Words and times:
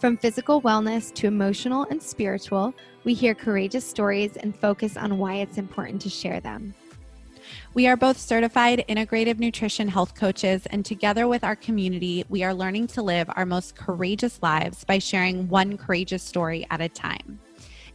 From 0.00 0.16
physical 0.16 0.62
wellness 0.62 1.12
to 1.16 1.26
emotional 1.26 1.86
and 1.90 2.02
spiritual, 2.02 2.72
we 3.04 3.12
hear 3.12 3.34
courageous 3.34 3.86
stories 3.86 4.38
and 4.38 4.58
focus 4.58 4.96
on 4.96 5.18
why 5.18 5.34
it's 5.34 5.58
important 5.58 6.00
to 6.00 6.08
share 6.08 6.40
them. 6.40 6.72
We 7.74 7.86
are 7.86 7.98
both 7.98 8.16
certified 8.16 8.82
integrative 8.88 9.38
nutrition 9.38 9.88
health 9.88 10.14
coaches, 10.14 10.64
and 10.70 10.86
together 10.86 11.28
with 11.28 11.44
our 11.44 11.54
community, 11.54 12.24
we 12.30 12.42
are 12.42 12.54
learning 12.54 12.86
to 12.88 13.02
live 13.02 13.28
our 13.36 13.44
most 13.44 13.76
courageous 13.76 14.42
lives 14.42 14.84
by 14.84 14.98
sharing 15.00 15.50
one 15.50 15.76
courageous 15.76 16.22
story 16.22 16.66
at 16.70 16.80
a 16.80 16.88
time. 16.88 17.38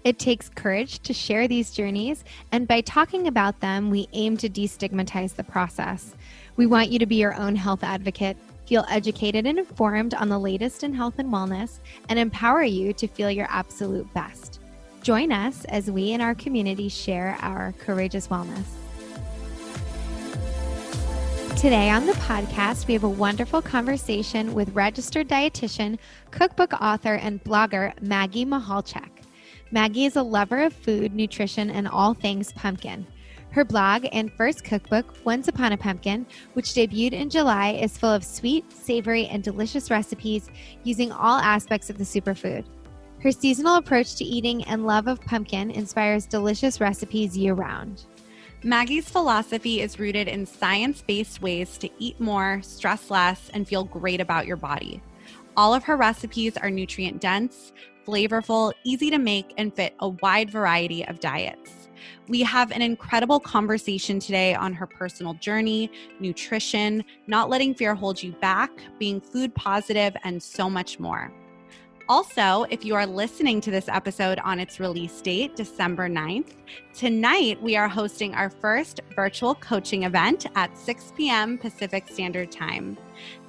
It 0.03 0.19
takes 0.19 0.49
courage 0.49 0.99
to 0.99 1.11
share 1.11 1.47
these 1.47 1.71
journeys, 1.71 2.23
and 2.51 2.67
by 2.67 2.81
talking 2.81 3.25
about 3.25 3.61
them, 3.61 3.89
we 3.89 4.07
aim 4.13 4.37
to 4.37 4.49
destigmatize 4.49 5.35
the 5.35 5.43
process. 5.43 6.13
We 6.55 6.67
want 6.67 6.91
you 6.91 6.99
to 6.99 7.07
be 7.07 7.15
your 7.15 7.33
own 7.33 7.55
health 7.55 7.83
advocate, 7.83 8.37
feel 8.65 8.85
educated 8.89 9.45
and 9.45 9.59
informed 9.59 10.13
on 10.13 10.29
the 10.29 10.39
latest 10.39 10.83
in 10.83 10.93
health 10.93 11.19
and 11.19 11.31
wellness, 11.31 11.79
and 12.09 12.17
empower 12.19 12.63
you 12.63 12.93
to 12.93 13.07
feel 13.07 13.31
your 13.31 13.47
absolute 13.49 14.11
best. 14.13 14.59
Join 15.01 15.31
us 15.31 15.65
as 15.65 15.91
we 15.91 16.11
in 16.11 16.21
our 16.21 16.35
community 16.35 16.89
share 16.89 17.37
our 17.41 17.73
courageous 17.79 18.27
wellness. 18.27 18.65
Today 21.57 21.89
on 21.89 22.05
the 22.05 22.13
podcast, 22.13 22.85
we 22.85 22.93
have 22.93 23.03
a 23.03 23.09
wonderful 23.09 23.61
conversation 23.61 24.53
with 24.53 24.75
registered 24.75 25.27
dietitian, 25.27 25.97
cookbook 26.31 26.73
author, 26.73 27.15
and 27.15 27.43
blogger 27.43 27.93
Maggie 28.01 28.45
Michalczyk. 28.45 29.09
Maggie 29.71 30.05
is 30.05 30.15
a 30.15 30.21
lover 30.21 30.63
of 30.63 30.73
food, 30.73 31.15
nutrition, 31.15 31.69
and 31.69 31.87
all 31.87 32.13
things 32.13 32.51
pumpkin. 32.53 33.07
Her 33.55 33.63
blog 33.63 34.05
and 34.11 34.33
first 34.33 34.65
cookbook, 34.65 35.05
Once 35.23 35.47
Upon 35.47 35.71
a 35.71 35.77
Pumpkin, 35.77 36.25
which 36.55 36.73
debuted 36.73 37.13
in 37.13 37.29
July, 37.29 37.69
is 37.69 37.97
full 37.97 38.11
of 38.11 38.25
sweet, 38.25 38.69
savory, 38.69 39.27
and 39.27 39.41
delicious 39.41 39.89
recipes 39.89 40.49
using 40.83 41.09
all 41.13 41.37
aspects 41.37 41.89
of 41.89 41.97
the 41.97 42.03
superfood. 42.03 42.65
Her 43.21 43.31
seasonal 43.31 43.77
approach 43.77 44.15
to 44.15 44.25
eating 44.25 44.65
and 44.65 44.85
love 44.85 45.07
of 45.07 45.21
pumpkin 45.21 45.71
inspires 45.71 46.25
delicious 46.25 46.81
recipes 46.81 47.37
year 47.37 47.53
round. 47.53 48.03
Maggie's 48.61 49.07
philosophy 49.07 49.79
is 49.79 49.99
rooted 49.99 50.27
in 50.27 50.45
science 50.45 51.01
based 51.01 51.41
ways 51.41 51.77
to 51.77 51.89
eat 51.97 52.19
more, 52.19 52.59
stress 52.61 53.09
less, 53.09 53.49
and 53.53 53.65
feel 53.65 53.85
great 53.85 54.19
about 54.19 54.47
your 54.47 54.57
body. 54.57 55.01
All 55.55 55.73
of 55.73 55.85
her 55.85 55.95
recipes 55.95 56.57
are 56.57 56.69
nutrient 56.69 57.21
dense, 57.21 57.71
flavorful, 58.05 58.73
easy 58.83 59.09
to 59.11 59.17
make, 59.17 59.53
and 59.57 59.73
fit 59.73 59.95
a 60.01 60.09
wide 60.09 60.49
variety 60.49 61.07
of 61.07 61.21
diets. 61.21 61.84
We 62.27 62.41
have 62.41 62.71
an 62.71 62.81
incredible 62.81 63.39
conversation 63.39 64.19
today 64.19 64.55
on 64.55 64.73
her 64.73 64.87
personal 64.87 65.33
journey, 65.35 65.91
nutrition, 66.19 67.03
not 67.27 67.49
letting 67.49 67.73
fear 67.75 67.95
hold 67.95 68.21
you 68.21 68.31
back, 68.33 68.71
being 68.99 69.21
food 69.21 69.53
positive, 69.55 70.15
and 70.23 70.41
so 70.41 70.69
much 70.69 70.99
more. 70.99 71.31
Also, 72.07 72.67
if 72.69 72.85
you 72.85 72.93
are 72.93 73.07
listening 73.07 73.59
to 73.59 73.71
this 73.71 73.89
episode 73.89 74.37
on 74.43 74.59
its 74.59 74.79
release 74.79 75.19
date, 75.21 75.55
December 75.55 76.07
9th, 76.07 76.51
tonight 76.93 77.59
we 77.63 77.75
are 77.75 77.87
hosting 77.87 78.35
our 78.35 78.51
first 78.51 78.99
virtual 79.15 79.55
coaching 79.55 80.03
event 80.03 80.45
at 80.53 80.77
6 80.77 81.13
p.m. 81.17 81.57
Pacific 81.57 82.07
Standard 82.07 82.51
Time. 82.51 82.95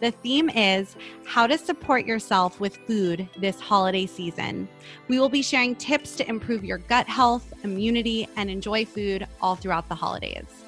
The 0.01 0.11
theme 0.11 0.49
is 0.49 0.97
how 1.27 1.47
to 1.47 1.59
support 1.59 2.07
yourself 2.07 2.59
with 2.59 2.79
food 2.87 3.29
this 3.37 3.61
holiday 3.61 4.07
season. 4.07 4.69
We 5.09 5.21
will 5.21 5.29
be 5.29 5.43
sharing 5.43 5.77
tips 5.77 6.17
to 6.17 6.27
improve 6.27 6.65
your 6.65 6.79
gut 6.79 7.07
health, 7.07 7.53
immunity, 7.63 8.27
and 8.37 8.49
enjoy 8.49 8.87
food 8.87 9.27
all 9.43 9.57
throughout 9.57 9.87
the 9.91 9.95
holidays. 9.95 10.65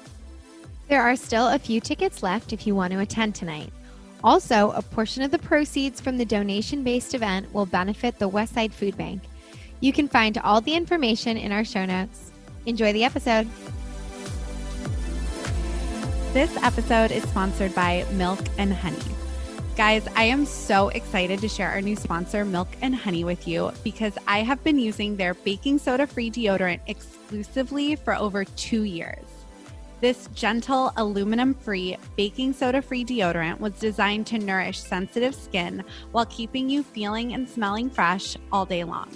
There 0.89 1.01
are 1.01 1.15
still 1.15 1.47
a 1.47 1.57
few 1.57 1.81
tickets 1.81 2.21
left 2.21 2.53
if 2.53 2.67
you 2.67 2.75
want 2.75 2.93
to 2.93 2.99
attend 2.99 3.33
tonight. 3.33 3.73
Also, 4.23 4.71
a 4.71 4.81
portion 4.81 5.23
of 5.23 5.31
the 5.31 5.39
proceeds 5.39 6.01
from 6.01 6.17
the 6.17 6.25
donation 6.25 6.83
based 6.83 7.13
event 7.13 7.53
will 7.53 7.65
benefit 7.65 8.19
the 8.19 8.29
Westside 8.29 8.73
Food 8.73 8.97
Bank. 8.97 9.21
You 9.79 9.93
can 9.93 10.09
find 10.09 10.37
all 10.39 10.59
the 10.59 10.73
information 10.73 11.37
in 11.37 11.51
our 11.51 11.63
show 11.63 11.85
notes. 11.85 12.31
Enjoy 12.65 12.91
the 12.91 13.05
episode. 13.05 13.47
This 16.33 16.55
episode 16.57 17.11
is 17.11 17.23
sponsored 17.23 17.73
by 17.73 18.05
Milk 18.11 18.39
and 18.57 18.73
Honey. 18.73 18.97
Guys, 19.77 20.05
I 20.15 20.25
am 20.25 20.45
so 20.45 20.89
excited 20.89 21.39
to 21.39 21.47
share 21.47 21.69
our 21.69 21.79
new 21.79 21.95
sponsor, 21.95 22.43
Milk 22.43 22.67
and 22.81 22.93
Honey, 22.93 23.23
with 23.23 23.47
you 23.47 23.71
because 23.85 24.13
I 24.27 24.39
have 24.39 24.61
been 24.61 24.77
using 24.77 25.15
their 25.15 25.33
baking 25.33 25.79
soda 25.79 26.05
free 26.05 26.29
deodorant 26.29 26.81
exclusively 26.87 27.95
for 27.95 28.13
over 28.15 28.43
two 28.43 28.83
years. 28.83 29.38
This 30.01 30.29
gentle, 30.33 30.93
aluminum 30.95 31.53
free, 31.53 31.97
baking 32.15 32.53
soda 32.53 32.81
free 32.81 33.03
deodorant 33.03 33.59
was 33.59 33.73
designed 33.73 34.27
to 34.27 34.39
nourish 34.39 34.79
sensitive 34.79 35.35
skin 35.35 35.83
while 36.13 36.25
keeping 36.27 36.69
you 36.69 36.83
feeling 36.83 37.33
and 37.33 37.47
smelling 37.49 37.89
fresh 37.89 38.37
all 38.49 38.65
day 38.65 38.85
long. 38.85 39.09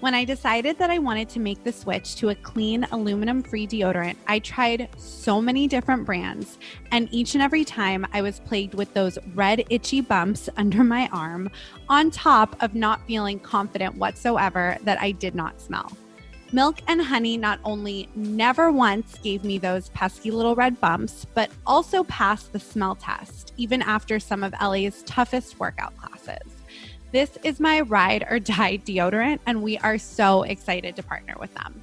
When 0.00 0.14
I 0.14 0.24
decided 0.24 0.78
that 0.78 0.88
I 0.88 0.98
wanted 0.98 1.28
to 1.30 1.40
make 1.40 1.62
the 1.64 1.72
switch 1.72 2.16
to 2.16 2.30
a 2.30 2.34
clean 2.34 2.84
aluminum 2.92 3.42
free 3.42 3.66
deodorant, 3.66 4.16
I 4.26 4.38
tried 4.38 4.88
so 4.96 5.42
many 5.42 5.68
different 5.68 6.06
brands, 6.06 6.56
and 6.92 7.08
each 7.10 7.34
and 7.34 7.42
every 7.42 7.64
time 7.64 8.06
I 8.14 8.22
was 8.22 8.40
plagued 8.40 8.72
with 8.72 8.94
those 8.94 9.18
red, 9.34 9.64
itchy 9.68 10.00
bumps 10.00 10.48
under 10.56 10.82
my 10.82 11.10
arm, 11.12 11.50
on 11.90 12.10
top 12.10 12.56
of 12.62 12.74
not 12.74 13.06
feeling 13.06 13.38
confident 13.38 13.96
whatsoever 13.96 14.78
that 14.84 15.00
I 15.00 15.10
did 15.10 15.34
not 15.34 15.60
smell. 15.60 15.92
Milk 16.52 16.76
and 16.86 17.02
honey 17.02 17.36
not 17.36 17.58
only 17.64 18.08
never 18.14 18.70
once 18.70 19.18
gave 19.18 19.42
me 19.42 19.58
those 19.58 19.88
pesky 19.90 20.30
little 20.30 20.54
red 20.54 20.80
bumps, 20.80 21.26
but 21.34 21.50
also 21.66 22.04
passed 22.04 22.52
the 22.52 22.60
smell 22.60 22.94
test, 22.94 23.52
even 23.56 23.82
after 23.82 24.20
some 24.20 24.44
of 24.44 24.54
LA's 24.62 25.02
toughest 25.02 25.58
workout 25.58 25.96
classes. 25.96 26.52
This 27.10 27.36
is 27.42 27.58
my 27.58 27.80
ride 27.80 28.24
or 28.30 28.38
die 28.38 28.76
deodorant, 28.78 29.40
and 29.46 29.60
we 29.60 29.76
are 29.78 29.98
so 29.98 30.44
excited 30.44 30.94
to 30.96 31.02
partner 31.02 31.34
with 31.40 31.52
them. 31.54 31.82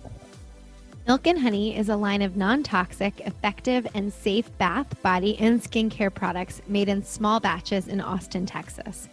Milk 1.07 1.27
and 1.27 1.39
Honey 1.39 1.75
is 1.75 1.89
a 1.89 1.97
line 1.97 2.21
of 2.21 2.37
non 2.37 2.63
toxic, 2.63 3.19
effective, 3.21 3.85
and 3.93 4.13
safe 4.13 4.57
bath, 4.57 5.01
body, 5.01 5.37
and 5.39 5.61
skincare 5.61 6.13
products 6.13 6.61
made 6.69 6.87
in 6.87 7.03
small 7.03 7.41
batches 7.41 7.89
in 7.89 7.99
Austin, 7.99 8.45
Texas. 8.45 9.09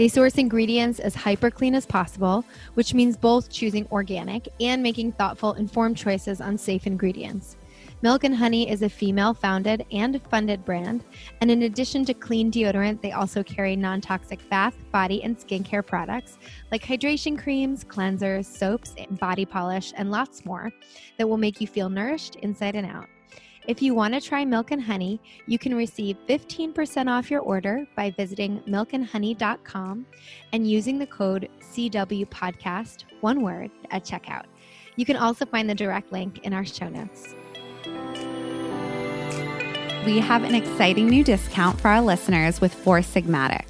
They 0.00 0.08
source 0.08 0.36
ingredients 0.36 0.98
as 0.98 1.14
hyper 1.14 1.50
clean 1.50 1.74
as 1.74 1.84
possible, 1.84 2.42
which 2.72 2.94
means 2.94 3.18
both 3.18 3.50
choosing 3.50 3.86
organic 3.92 4.48
and 4.58 4.82
making 4.82 5.12
thoughtful, 5.12 5.52
informed 5.52 5.98
choices 5.98 6.40
on 6.40 6.56
safe 6.56 6.86
ingredients. 6.86 7.58
Milk 8.00 8.24
and 8.24 8.34
Honey 8.34 8.70
is 8.70 8.80
a 8.80 8.88
female 8.88 9.34
founded 9.34 9.84
and 9.92 10.18
funded 10.30 10.64
brand, 10.64 11.04
and 11.42 11.50
in 11.50 11.64
addition 11.64 12.06
to 12.06 12.14
clean 12.14 12.50
deodorant, 12.50 13.02
they 13.02 13.12
also 13.12 13.42
carry 13.42 13.76
non 13.76 14.00
toxic 14.00 14.40
bath, 14.48 14.74
body, 14.90 15.22
and 15.22 15.36
skincare 15.36 15.86
products 15.86 16.38
like 16.72 16.82
hydration 16.82 17.38
creams, 17.38 17.84
cleansers, 17.84 18.46
soaps, 18.46 18.94
body 19.20 19.44
polish, 19.44 19.92
and 19.98 20.10
lots 20.10 20.46
more 20.46 20.70
that 21.18 21.28
will 21.28 21.36
make 21.36 21.60
you 21.60 21.66
feel 21.66 21.90
nourished 21.90 22.36
inside 22.36 22.74
and 22.74 22.86
out. 22.86 23.06
If 23.68 23.82
you 23.82 23.94
want 23.94 24.14
to 24.14 24.20
try 24.20 24.44
Milk 24.44 24.70
and 24.70 24.82
Honey, 24.82 25.20
you 25.46 25.58
can 25.58 25.74
receive 25.74 26.16
15% 26.28 27.10
off 27.10 27.30
your 27.30 27.40
order 27.40 27.86
by 27.94 28.10
visiting 28.10 28.60
milkandhoney.com 28.60 30.06
and 30.52 30.68
using 30.68 30.98
the 30.98 31.06
code 31.06 31.48
CW 31.60 32.26
Podcast, 32.26 33.04
one 33.20 33.42
word, 33.42 33.70
at 33.90 34.04
checkout. 34.04 34.44
You 34.96 35.04
can 35.04 35.16
also 35.16 35.44
find 35.44 35.68
the 35.68 35.74
direct 35.74 36.10
link 36.10 36.38
in 36.38 36.54
our 36.54 36.64
show 36.64 36.88
notes. 36.88 37.34
We 40.06 40.18
have 40.18 40.44
an 40.44 40.54
exciting 40.54 41.08
new 41.08 41.22
discount 41.22 41.78
for 41.78 41.88
our 41.88 42.00
listeners 42.00 42.60
with 42.62 42.72
Four 42.72 43.00
Sigmatic. 43.00 43.69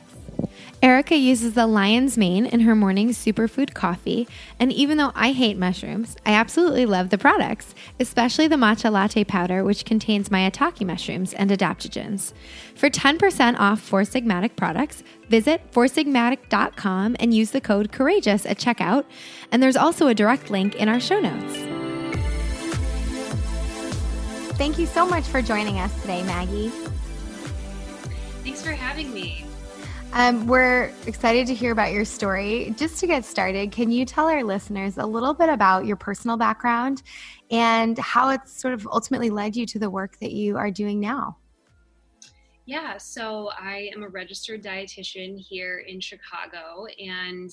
Erica 0.83 1.15
uses 1.15 1.53
the 1.53 1.67
lion's 1.67 2.17
mane 2.17 2.47
in 2.47 2.61
her 2.61 2.73
morning 2.73 3.09
superfood 3.09 3.75
coffee, 3.75 4.27
and 4.59 4.73
even 4.73 4.97
though 4.97 5.11
I 5.13 5.31
hate 5.31 5.55
mushrooms, 5.55 6.17
I 6.25 6.33
absolutely 6.33 6.87
love 6.87 7.11
the 7.11 7.19
products, 7.19 7.75
especially 7.99 8.47
the 8.47 8.55
matcha 8.55 8.91
latte 8.91 9.23
powder, 9.23 9.63
which 9.63 9.85
contains 9.85 10.29
maitake 10.29 10.83
mushrooms 10.83 11.33
and 11.33 11.51
adaptogens. 11.51 12.33
For 12.73 12.89
10% 12.89 13.59
off 13.59 13.79
Four 13.79 14.01
Sigmatic 14.01 14.55
products, 14.55 15.03
visit 15.29 15.71
foursigmatic.com 15.71 17.15
and 17.19 17.31
use 17.31 17.51
the 17.51 17.61
code 17.61 17.91
COURAGEOUS 17.91 18.49
at 18.49 18.57
checkout, 18.57 19.05
and 19.51 19.61
there's 19.61 19.77
also 19.77 20.07
a 20.07 20.15
direct 20.15 20.49
link 20.49 20.73
in 20.75 20.89
our 20.89 20.99
show 20.99 21.19
notes. 21.19 21.57
Thank 24.57 24.79
you 24.79 24.87
so 24.87 25.05
much 25.05 25.25
for 25.25 25.43
joining 25.43 25.77
us 25.77 25.93
today, 26.01 26.23
Maggie. 26.23 26.69
Thanks 28.43 28.63
for 28.63 28.71
having 28.71 29.13
me. 29.13 29.45
Um, 30.13 30.45
we're 30.45 30.91
excited 31.07 31.47
to 31.47 31.53
hear 31.53 31.71
about 31.71 31.93
your 31.93 32.03
story. 32.03 32.73
Just 32.77 32.99
to 32.99 33.07
get 33.07 33.23
started, 33.23 33.71
can 33.71 33.89
you 33.89 34.03
tell 34.03 34.27
our 34.27 34.43
listeners 34.43 34.97
a 34.97 35.05
little 35.05 35.33
bit 35.33 35.47
about 35.47 35.85
your 35.85 35.95
personal 35.95 36.35
background 36.35 37.01
and 37.49 37.97
how 37.97 38.29
it's 38.29 38.59
sort 38.59 38.73
of 38.73 38.85
ultimately 38.91 39.29
led 39.29 39.55
you 39.55 39.65
to 39.67 39.79
the 39.79 39.89
work 39.89 40.17
that 40.19 40.33
you 40.33 40.57
are 40.57 40.69
doing 40.69 40.99
now? 40.99 41.37
Yeah, 42.65 42.97
so 42.97 43.51
I 43.57 43.89
am 43.95 44.03
a 44.03 44.09
registered 44.09 44.61
dietitian 44.61 45.39
here 45.39 45.79
in 45.79 46.01
Chicago 46.01 46.87
and 46.99 47.49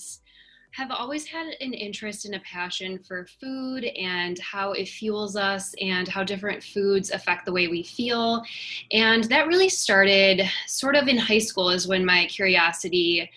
have 0.71 0.91
always 0.91 1.25
had 1.25 1.47
an 1.61 1.73
interest 1.73 2.25
and 2.25 2.35
a 2.35 2.39
passion 2.41 2.99
for 2.99 3.27
food 3.39 3.85
and 3.85 4.37
how 4.39 4.71
it 4.73 4.87
fuels 4.87 5.35
us 5.35 5.73
and 5.81 6.07
how 6.07 6.23
different 6.23 6.63
foods 6.63 7.11
affect 7.11 7.45
the 7.45 7.51
way 7.51 7.67
we 7.67 7.83
feel. 7.83 8.43
And 8.91 9.23
that 9.25 9.47
really 9.47 9.69
started 9.69 10.41
sort 10.67 10.95
of 10.95 11.07
in 11.07 11.17
high 11.17 11.39
school, 11.39 11.69
is 11.69 11.87
when 11.87 12.05
my 12.05 12.27
curiosity. 12.27 13.29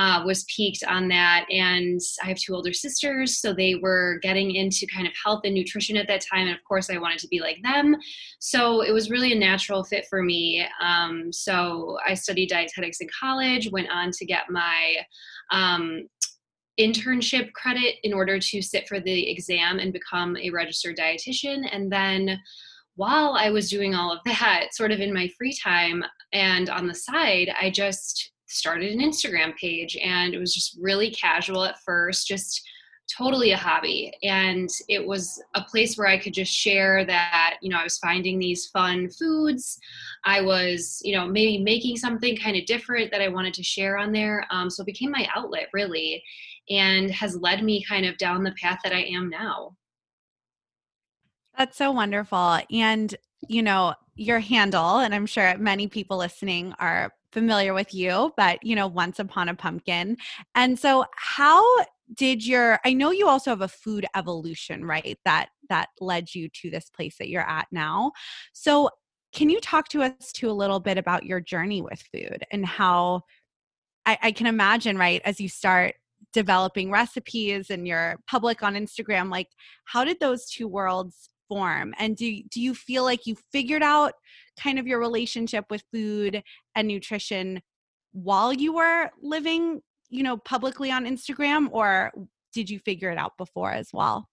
Uh, 0.00 0.22
was 0.24 0.44
piqued 0.44 0.84
on 0.84 1.08
that. 1.08 1.44
And 1.50 2.00
I 2.22 2.28
have 2.28 2.36
two 2.36 2.54
older 2.54 2.72
sisters, 2.72 3.38
so 3.38 3.52
they 3.52 3.74
were 3.74 4.20
getting 4.22 4.54
into 4.54 4.86
kind 4.86 5.08
of 5.08 5.12
health 5.24 5.40
and 5.42 5.52
nutrition 5.52 5.96
at 5.96 6.06
that 6.06 6.20
time. 6.20 6.46
And 6.46 6.56
of 6.56 6.62
course, 6.62 6.88
I 6.88 6.98
wanted 6.98 7.18
to 7.18 7.26
be 7.26 7.40
like 7.40 7.60
them. 7.64 7.96
So 8.38 8.82
it 8.82 8.92
was 8.92 9.10
really 9.10 9.32
a 9.32 9.36
natural 9.36 9.82
fit 9.82 10.06
for 10.08 10.22
me. 10.22 10.64
Um, 10.80 11.32
so 11.32 11.98
I 12.06 12.14
studied 12.14 12.48
dietetics 12.48 13.00
in 13.00 13.08
college, 13.08 13.72
went 13.72 13.90
on 13.90 14.12
to 14.12 14.24
get 14.24 14.48
my 14.48 14.98
um, 15.50 16.06
internship 16.78 17.52
credit 17.52 17.96
in 18.02 18.12
order 18.12 18.38
to 18.38 18.62
sit 18.62 18.88
for 18.88 19.00
the 19.00 19.30
exam 19.30 19.78
and 19.78 19.92
become 19.92 20.36
a 20.36 20.50
registered 20.50 20.96
dietitian. 20.96 21.68
And 21.70 21.90
then 21.90 22.38
while 22.96 23.34
I 23.38 23.50
was 23.50 23.70
doing 23.70 23.94
all 23.94 24.12
of 24.12 24.20
that, 24.24 24.74
sort 24.74 24.90
of 24.90 25.00
in 25.00 25.14
my 25.14 25.28
free 25.38 25.56
time 25.62 26.04
and 26.32 26.68
on 26.68 26.86
the 26.86 26.94
side, 26.94 27.52
I 27.60 27.70
just 27.70 28.32
started 28.46 28.90
an 28.92 29.00
Instagram 29.00 29.54
page 29.56 29.96
and 30.02 30.34
it 30.34 30.38
was 30.38 30.54
just 30.54 30.78
really 30.80 31.10
casual 31.10 31.64
at 31.64 31.78
first, 31.84 32.26
just 32.26 32.62
totally 33.16 33.52
a 33.52 33.56
hobby. 33.56 34.12
And 34.22 34.68
it 34.88 35.06
was 35.06 35.42
a 35.54 35.62
place 35.62 35.96
where 35.96 36.08
I 36.08 36.18
could 36.18 36.34
just 36.34 36.52
share 36.52 37.04
that, 37.06 37.56
you 37.62 37.70
know, 37.70 37.78
I 37.78 37.84
was 37.84 37.98
finding 37.98 38.38
these 38.38 38.66
fun 38.66 39.08
foods. 39.10 39.78
I 40.24 40.40
was, 40.40 41.00
you 41.02 41.16
know, 41.16 41.26
maybe 41.26 41.62
making 41.62 41.96
something 41.96 42.36
kind 42.36 42.56
of 42.56 42.66
different 42.66 43.10
that 43.12 43.22
I 43.22 43.28
wanted 43.28 43.54
to 43.54 43.62
share 43.62 43.96
on 43.96 44.12
there. 44.12 44.46
Um, 44.50 44.68
so 44.68 44.82
it 44.82 44.86
became 44.86 45.10
my 45.10 45.26
outlet 45.34 45.68
really 45.72 46.22
and 46.70 47.10
has 47.10 47.36
led 47.36 47.62
me 47.62 47.82
kind 47.84 48.06
of 48.06 48.16
down 48.18 48.42
the 48.42 48.54
path 48.60 48.80
that 48.84 48.92
I 48.92 49.02
am 49.04 49.28
now. 49.28 49.76
That's 51.56 51.76
so 51.76 51.90
wonderful. 51.90 52.60
And, 52.70 53.14
you 53.48 53.62
know, 53.62 53.94
your 54.14 54.38
handle, 54.38 54.98
and 54.98 55.14
I'm 55.14 55.26
sure 55.26 55.56
many 55.58 55.88
people 55.88 56.16
listening 56.16 56.74
are 56.78 57.12
familiar 57.32 57.74
with 57.74 57.94
you, 57.94 58.32
but, 58.36 58.58
you 58.62 58.76
know, 58.76 58.86
once 58.86 59.18
upon 59.18 59.48
a 59.48 59.54
pumpkin. 59.54 60.16
And 60.54 60.78
so, 60.78 61.04
how 61.16 61.62
did 62.14 62.46
your 62.46 62.78
i 62.84 62.92
know 62.92 63.10
you 63.10 63.28
also 63.28 63.50
have 63.50 63.60
a 63.60 63.68
food 63.68 64.06
evolution 64.16 64.84
right 64.84 65.18
that 65.24 65.48
that 65.68 65.88
led 66.00 66.34
you 66.34 66.48
to 66.48 66.70
this 66.70 66.90
place 66.90 67.16
that 67.18 67.28
you're 67.28 67.48
at 67.48 67.66
now 67.70 68.10
so 68.52 68.88
can 69.32 69.50
you 69.50 69.60
talk 69.60 69.88
to 69.88 70.02
us 70.02 70.32
to 70.32 70.50
a 70.50 70.52
little 70.52 70.80
bit 70.80 70.96
about 70.96 71.24
your 71.24 71.40
journey 71.40 71.82
with 71.82 72.02
food 72.12 72.44
and 72.50 72.64
how 72.64 73.20
I, 74.06 74.18
I 74.22 74.32
can 74.32 74.46
imagine 74.46 74.96
right 74.96 75.20
as 75.24 75.38
you 75.40 75.48
start 75.48 75.96
developing 76.38 76.88
recipes 76.88 77.68
and 77.68 77.84
you're 77.84 78.14
public 78.28 78.62
on 78.62 78.76
Instagram, 78.76 79.28
like 79.28 79.48
how 79.86 80.04
did 80.04 80.20
those 80.20 80.48
two 80.48 80.68
worlds 80.68 81.30
form? 81.48 81.92
And 81.98 82.16
do 82.16 82.42
do 82.44 82.60
you 82.60 82.74
feel 82.74 83.02
like 83.02 83.26
you 83.26 83.34
figured 83.50 83.82
out 83.82 84.12
kind 84.62 84.78
of 84.78 84.86
your 84.86 85.00
relationship 85.00 85.64
with 85.68 85.82
food 85.92 86.40
and 86.76 86.86
nutrition 86.86 87.60
while 88.12 88.52
you 88.52 88.72
were 88.72 89.10
living, 89.20 89.80
you 90.10 90.22
know, 90.22 90.36
publicly 90.36 90.92
on 90.92 91.06
Instagram 91.06 91.66
or 91.72 92.12
did 92.52 92.70
you 92.70 92.78
figure 92.78 93.10
it 93.10 93.18
out 93.18 93.32
before 93.36 93.72
as 93.72 93.88
well? 93.92 94.28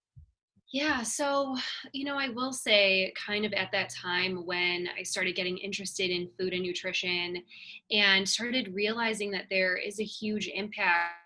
Yeah, 0.72 1.02
so, 1.02 1.56
you 1.92 2.04
know, 2.04 2.18
I 2.18 2.28
will 2.28 2.52
say, 2.52 3.12
kind 3.26 3.44
of 3.44 3.52
at 3.52 3.72
that 3.72 3.88
time 3.88 4.46
when 4.46 4.88
I 4.96 5.02
started 5.02 5.34
getting 5.34 5.58
interested 5.58 6.10
in 6.10 6.28
food 6.38 6.52
and 6.52 6.62
nutrition 6.62 7.42
and 7.90 8.28
started 8.28 8.74
realizing 8.74 9.30
that 9.32 9.46
there 9.48 9.76
is 9.76 9.98
a 10.00 10.04
huge 10.04 10.48
impact 10.48 11.25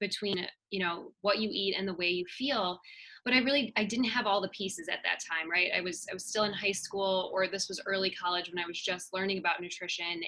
between 0.00 0.46
you 0.70 0.80
know 0.80 1.12
what 1.20 1.38
you 1.38 1.48
eat 1.52 1.74
and 1.78 1.86
the 1.86 1.94
way 1.94 2.08
you 2.08 2.24
feel 2.26 2.78
but 3.24 3.34
i 3.34 3.38
really 3.38 3.72
i 3.76 3.84
didn't 3.84 4.04
have 4.04 4.26
all 4.26 4.40
the 4.40 4.48
pieces 4.48 4.88
at 4.88 4.98
that 5.04 5.18
time 5.28 5.50
right? 5.50 5.70
I 5.76 5.80
was 5.80 6.06
i 6.10 6.14
was 6.14 6.26
still 6.26 6.44
in 6.44 6.52
high 6.52 6.72
school 6.72 7.30
or 7.32 7.46
this 7.46 7.68
was 7.68 7.80
early 7.86 8.10
college 8.10 8.50
when 8.50 8.62
i 8.62 8.66
was 8.66 8.80
just 8.80 9.12
learning 9.12 9.38
about 9.38 9.60
nutrition 9.60 10.22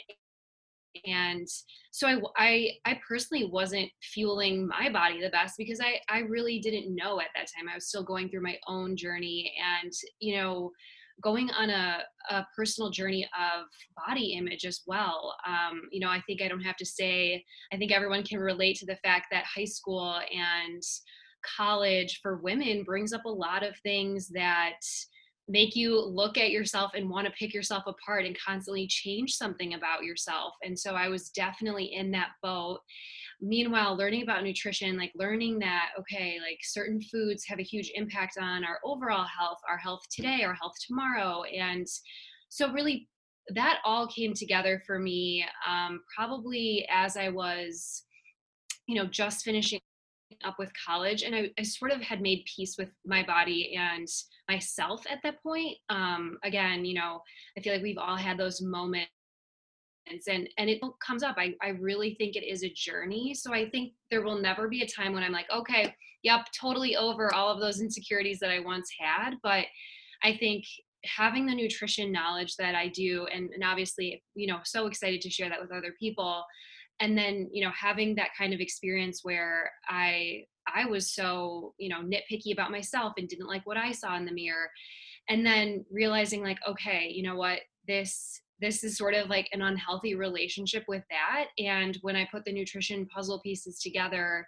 and 1.06 1.46
so 1.90 2.08
I, 2.08 2.20
I 2.36 2.70
i 2.86 3.00
personally 3.06 3.44
wasn't 3.44 3.90
fueling 4.00 4.66
my 4.66 4.88
body 4.90 5.20
the 5.20 5.30
best 5.30 5.56
because 5.58 5.80
i 5.80 6.00
i 6.08 6.20
really 6.20 6.58
didn't 6.58 6.94
know 6.94 7.20
at 7.20 7.28
that 7.34 7.48
time. 7.54 7.68
I 7.70 7.74
was 7.74 7.88
still 7.88 8.04
going 8.04 8.28
through 8.28 8.42
my 8.42 8.58
own 8.66 8.96
journey 8.96 9.52
and 9.82 9.92
you 10.20 10.36
know 10.36 10.72
going 11.22 11.50
on 11.50 11.70
a, 11.70 11.98
a 12.30 12.46
personal 12.54 12.90
journey 12.90 13.24
of 13.34 13.66
body 14.06 14.34
image 14.34 14.64
as 14.64 14.82
well. 14.86 15.34
Um, 15.46 15.82
you 15.90 16.00
know, 16.00 16.10
I 16.10 16.22
think 16.26 16.42
I 16.42 16.48
don't 16.48 16.60
have 16.60 16.76
to 16.76 16.86
say, 16.86 17.44
I 17.72 17.76
think 17.76 17.92
everyone 17.92 18.22
can 18.22 18.38
relate 18.38 18.76
to 18.78 18.86
the 18.86 18.96
fact 18.96 19.26
that 19.30 19.44
high 19.44 19.64
school 19.64 20.20
and 20.32 20.82
college 21.56 22.20
for 22.22 22.38
women 22.38 22.82
brings 22.82 23.12
up 23.12 23.24
a 23.24 23.30
lot 23.30 23.62
of 23.62 23.76
things 23.82 24.28
that 24.28 24.80
make 25.48 25.76
you 25.76 26.00
look 26.00 26.36
at 26.36 26.50
yourself 26.50 26.90
and 26.94 27.08
want 27.08 27.26
to 27.26 27.32
pick 27.32 27.54
yourself 27.54 27.84
apart 27.86 28.24
and 28.24 28.36
constantly 28.44 28.86
change 28.88 29.32
something 29.32 29.74
about 29.74 30.02
yourself. 30.02 30.54
And 30.64 30.76
so 30.76 30.94
I 30.94 31.08
was 31.08 31.28
definitely 31.30 31.94
in 31.94 32.10
that 32.12 32.30
boat 32.42 32.80
meanwhile 33.40 33.96
learning 33.96 34.22
about 34.22 34.42
nutrition 34.42 34.96
like 34.96 35.12
learning 35.14 35.58
that 35.58 35.90
okay 35.98 36.38
like 36.42 36.58
certain 36.62 37.00
foods 37.00 37.44
have 37.46 37.58
a 37.58 37.62
huge 37.62 37.90
impact 37.94 38.36
on 38.40 38.64
our 38.64 38.78
overall 38.84 39.26
health 39.26 39.58
our 39.68 39.76
health 39.76 40.00
today 40.10 40.42
our 40.42 40.54
health 40.54 40.72
tomorrow 40.86 41.42
and 41.44 41.86
so 42.48 42.72
really 42.72 43.08
that 43.54 43.78
all 43.84 44.06
came 44.06 44.32
together 44.32 44.82
for 44.86 44.98
me 44.98 45.44
um, 45.68 46.00
probably 46.16 46.86
as 46.90 47.16
i 47.16 47.28
was 47.28 48.04
you 48.86 48.94
know 48.94 49.06
just 49.06 49.44
finishing 49.44 49.80
up 50.44 50.56
with 50.58 50.72
college 50.84 51.22
and 51.22 51.34
I, 51.34 51.50
I, 51.58 51.62
sort 51.62 51.92
of 51.92 52.02
had 52.02 52.20
made 52.20 52.44
peace 52.56 52.76
with 52.76 52.90
my 53.06 53.22
body 53.22 53.76
and 53.78 54.08
myself 54.50 55.04
at 55.08 55.20
that 55.22 55.40
point. 55.42 55.76
Um, 55.88 56.36
again 56.42 56.84
you 56.84 56.94
know 56.94 57.20
i 57.56 57.60
feel 57.60 57.72
like 57.72 57.82
we've 57.82 57.98
all 57.98 58.16
had 58.16 58.36
those 58.36 58.60
moments 58.60 59.10
and 60.08 60.48
and 60.58 60.70
it 60.70 60.80
comes 61.04 61.22
up. 61.22 61.36
I, 61.38 61.54
I 61.62 61.68
really 61.68 62.14
think 62.14 62.36
it 62.36 62.44
is 62.44 62.62
a 62.62 62.70
journey 62.70 63.34
so 63.34 63.52
i 63.52 63.68
think 63.68 63.92
there 64.10 64.22
will 64.22 64.38
never 64.38 64.68
be 64.68 64.82
a 64.82 64.86
time 64.86 65.12
when 65.12 65.22
i'm 65.22 65.32
like 65.32 65.50
okay 65.54 65.94
yep 66.22 66.46
totally 66.58 66.96
over 66.96 67.32
all 67.34 67.48
of 67.48 67.60
those 67.60 67.80
insecurities 67.80 68.38
that 68.40 68.50
i 68.50 68.60
once 68.60 68.88
had 68.98 69.34
but 69.42 69.64
i 70.22 70.36
think 70.36 70.64
having 71.04 71.46
the 71.46 71.54
nutrition 71.54 72.10
knowledge 72.10 72.56
that 72.56 72.74
i 72.74 72.88
do 72.88 73.26
and, 73.32 73.50
and 73.50 73.64
obviously 73.64 74.22
you 74.34 74.46
know 74.46 74.58
so 74.64 74.86
excited 74.86 75.20
to 75.20 75.30
share 75.30 75.48
that 75.48 75.60
with 75.60 75.72
other 75.72 75.94
people 75.98 76.44
and 77.00 77.16
then 77.16 77.48
you 77.52 77.64
know 77.64 77.72
having 77.78 78.14
that 78.14 78.30
kind 78.36 78.54
of 78.54 78.60
experience 78.60 79.20
where 79.22 79.70
i 79.88 80.42
i 80.74 80.84
was 80.84 81.12
so 81.12 81.74
you 81.78 81.88
know 81.88 82.00
nitpicky 82.02 82.52
about 82.52 82.70
myself 82.70 83.12
and 83.18 83.28
didn't 83.28 83.48
like 83.48 83.66
what 83.66 83.76
i 83.76 83.92
saw 83.92 84.16
in 84.16 84.24
the 84.24 84.32
mirror 84.32 84.68
and 85.28 85.44
then 85.44 85.84
realizing 85.90 86.42
like 86.42 86.58
okay 86.68 87.10
you 87.12 87.22
know 87.22 87.36
what? 87.36 87.60
This 87.86 88.40
this 88.60 88.82
is 88.84 88.96
sort 88.96 89.14
of 89.14 89.28
like 89.28 89.48
an 89.52 89.62
unhealthy 89.62 90.14
relationship 90.14 90.84
with 90.88 91.02
that. 91.10 91.46
And 91.58 91.98
when 92.02 92.16
I 92.16 92.28
put 92.30 92.44
the 92.44 92.52
nutrition 92.52 93.06
puzzle 93.06 93.40
pieces 93.40 93.80
together 93.80 94.46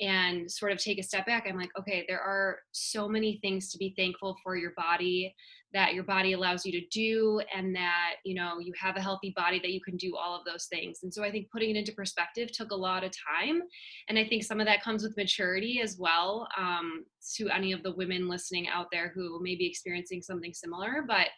and 0.00 0.50
sort 0.50 0.72
of 0.72 0.78
take 0.78 0.98
a 0.98 1.02
step 1.02 1.26
back, 1.26 1.46
I'm 1.46 1.58
like, 1.58 1.70
okay, 1.78 2.04
there 2.08 2.20
are 2.20 2.58
so 2.72 3.08
many 3.08 3.38
things 3.42 3.70
to 3.70 3.78
be 3.78 3.94
thankful 3.96 4.36
for 4.42 4.56
your 4.56 4.72
body 4.76 5.34
that 5.72 5.94
your 5.94 6.04
body 6.04 6.32
allows 6.32 6.66
you 6.66 6.72
to 6.72 6.86
do 6.88 7.40
and 7.54 7.74
that 7.74 8.14
you 8.24 8.34
know 8.34 8.58
you 8.58 8.72
have 8.78 8.96
a 8.96 9.00
healthy 9.00 9.32
body 9.36 9.60
that 9.60 9.70
you 9.70 9.80
can 9.80 9.96
do 9.96 10.16
all 10.16 10.36
of 10.36 10.44
those 10.44 10.66
things. 10.66 11.00
And 11.02 11.12
so 11.12 11.22
i 11.22 11.30
think 11.30 11.50
putting 11.50 11.70
it 11.70 11.76
into 11.76 11.92
perspective 11.92 12.50
took 12.52 12.70
a 12.70 12.76
lot 12.76 13.04
of 13.04 13.12
time. 13.38 13.62
And 14.08 14.18
i 14.18 14.24
think 14.24 14.42
some 14.42 14.60
of 14.60 14.66
that 14.66 14.82
comes 14.82 15.02
with 15.02 15.16
maturity 15.16 15.80
as 15.82 15.96
well 15.98 16.48
um, 16.58 17.04
to 17.36 17.48
any 17.50 17.72
of 17.72 17.82
the 17.82 17.94
women 17.94 18.28
listening 18.28 18.68
out 18.68 18.86
there 18.90 19.12
who 19.14 19.40
may 19.42 19.54
be 19.54 19.66
experiencing 19.66 20.22
something 20.22 20.52
similar. 20.52 21.04
But 21.06 21.28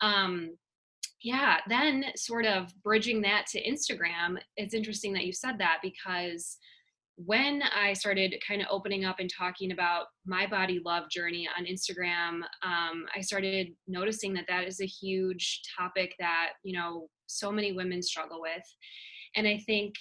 um, 0.00 0.56
yeah, 1.22 1.58
then 1.68 2.04
sort 2.16 2.46
of 2.46 2.72
bridging 2.82 3.22
that 3.22 3.46
to 3.52 3.62
Instagram, 3.62 4.36
it's 4.56 4.74
interesting 4.74 5.12
that 5.14 5.24
you 5.24 5.32
said 5.32 5.58
that 5.58 5.78
because 5.82 6.58
when 7.16 7.62
I 7.62 7.94
started 7.94 8.34
kind 8.46 8.60
of 8.60 8.68
opening 8.70 9.06
up 9.06 9.20
and 9.20 9.30
talking 9.30 9.72
about 9.72 10.06
my 10.26 10.46
body 10.46 10.80
love 10.84 11.08
journey 11.10 11.48
on 11.56 11.64
Instagram, 11.64 12.42
um, 12.62 13.06
I 13.16 13.22
started 13.22 13.68
noticing 13.88 14.34
that 14.34 14.44
that 14.48 14.68
is 14.68 14.80
a 14.80 14.86
huge 14.86 15.62
topic 15.78 16.14
that, 16.18 16.50
you 16.62 16.78
know, 16.78 17.08
so 17.26 17.50
many 17.50 17.72
women 17.72 18.02
struggle 18.02 18.42
with. 18.42 18.62
And 19.34 19.48
I 19.48 19.56
think 19.66 19.94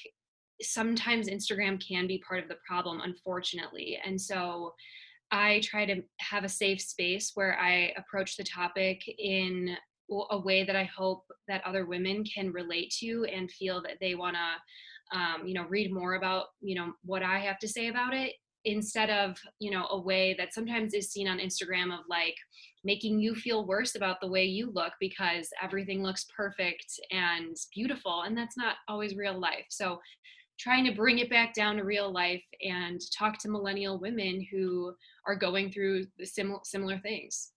sometimes 0.62 1.30
Instagram 1.30 1.82
can 1.86 2.06
be 2.06 2.22
part 2.28 2.44
of 2.44 2.50
the 2.50 2.58
problem, 2.68 3.00
unfortunately. 3.02 3.98
And 4.06 4.20
so 4.20 4.74
I 5.32 5.62
try 5.64 5.86
to 5.86 6.02
have 6.20 6.44
a 6.44 6.50
safe 6.50 6.82
space 6.82 7.32
where 7.34 7.58
I 7.58 7.94
approach 7.98 8.36
the 8.36 8.44
topic 8.44 9.02
in 9.18 9.76
a 10.10 10.40
way 10.40 10.64
that 10.64 10.76
I 10.76 10.84
hope 10.84 11.24
that 11.48 11.64
other 11.66 11.86
women 11.86 12.24
can 12.24 12.52
relate 12.52 12.94
to 13.00 13.26
and 13.26 13.52
feel 13.52 13.82
that 13.84 13.98
they 14.00 14.16
want 14.16 14.36
to, 14.36 15.18
um, 15.18 15.48
you 15.48 15.54
know, 15.54 15.66
read 15.68 15.94
more 15.94 16.16
about, 16.16 16.46
you 16.62 16.76
know, 16.76 16.94
what 17.04 17.24
I 17.24 17.40
have 17.40 17.60
to 17.60 17.68
say 17.68 17.88
about 17.88 18.14
it 18.14 18.34
instead 18.66 19.10
of, 19.10 19.38
you 19.60 19.72
know, 19.72 19.86
a 19.92 20.00
way 20.00 20.36
that 20.38 20.54
sometimes 20.54 20.94
is 20.94 21.12
seen 21.12 21.28
on 21.28 21.40
Instagram 21.40 21.94
of 21.94 22.06
like 22.10 22.36
making 22.84 23.20
you 23.20 23.36
feel 23.36 23.66
worse 23.66 23.96
about 23.96 24.22
the 24.22 24.28
way 24.28 24.46
you 24.46 24.72
look 24.74 24.94
because 25.00 25.50
everything 25.62 26.04
looks 26.04 26.26
perfect 26.36 27.00
and 27.12 27.56
beautiful. 27.74 28.24
And 28.24 28.38
that's 28.38 28.58
not 28.58 28.76
always 28.88 29.16
real 29.16 29.40
life. 29.40 29.66
So 29.70 30.00
trying 30.60 30.86
to 30.86 30.96
bring 30.96 31.20
it 31.20 31.30
back 31.30 31.54
down 31.54 31.78
to 31.78 31.84
real 31.84 32.12
life 32.12 32.44
and 32.62 33.02
talk 33.18 33.38
to 33.40 33.50
millennial 33.50 34.00
women 34.00 34.46
who 34.52 34.94
are 35.28 35.36
going 35.36 35.72
through 35.72 36.06
similar 36.24 36.60
similar 36.64 37.00
things. 37.00 37.52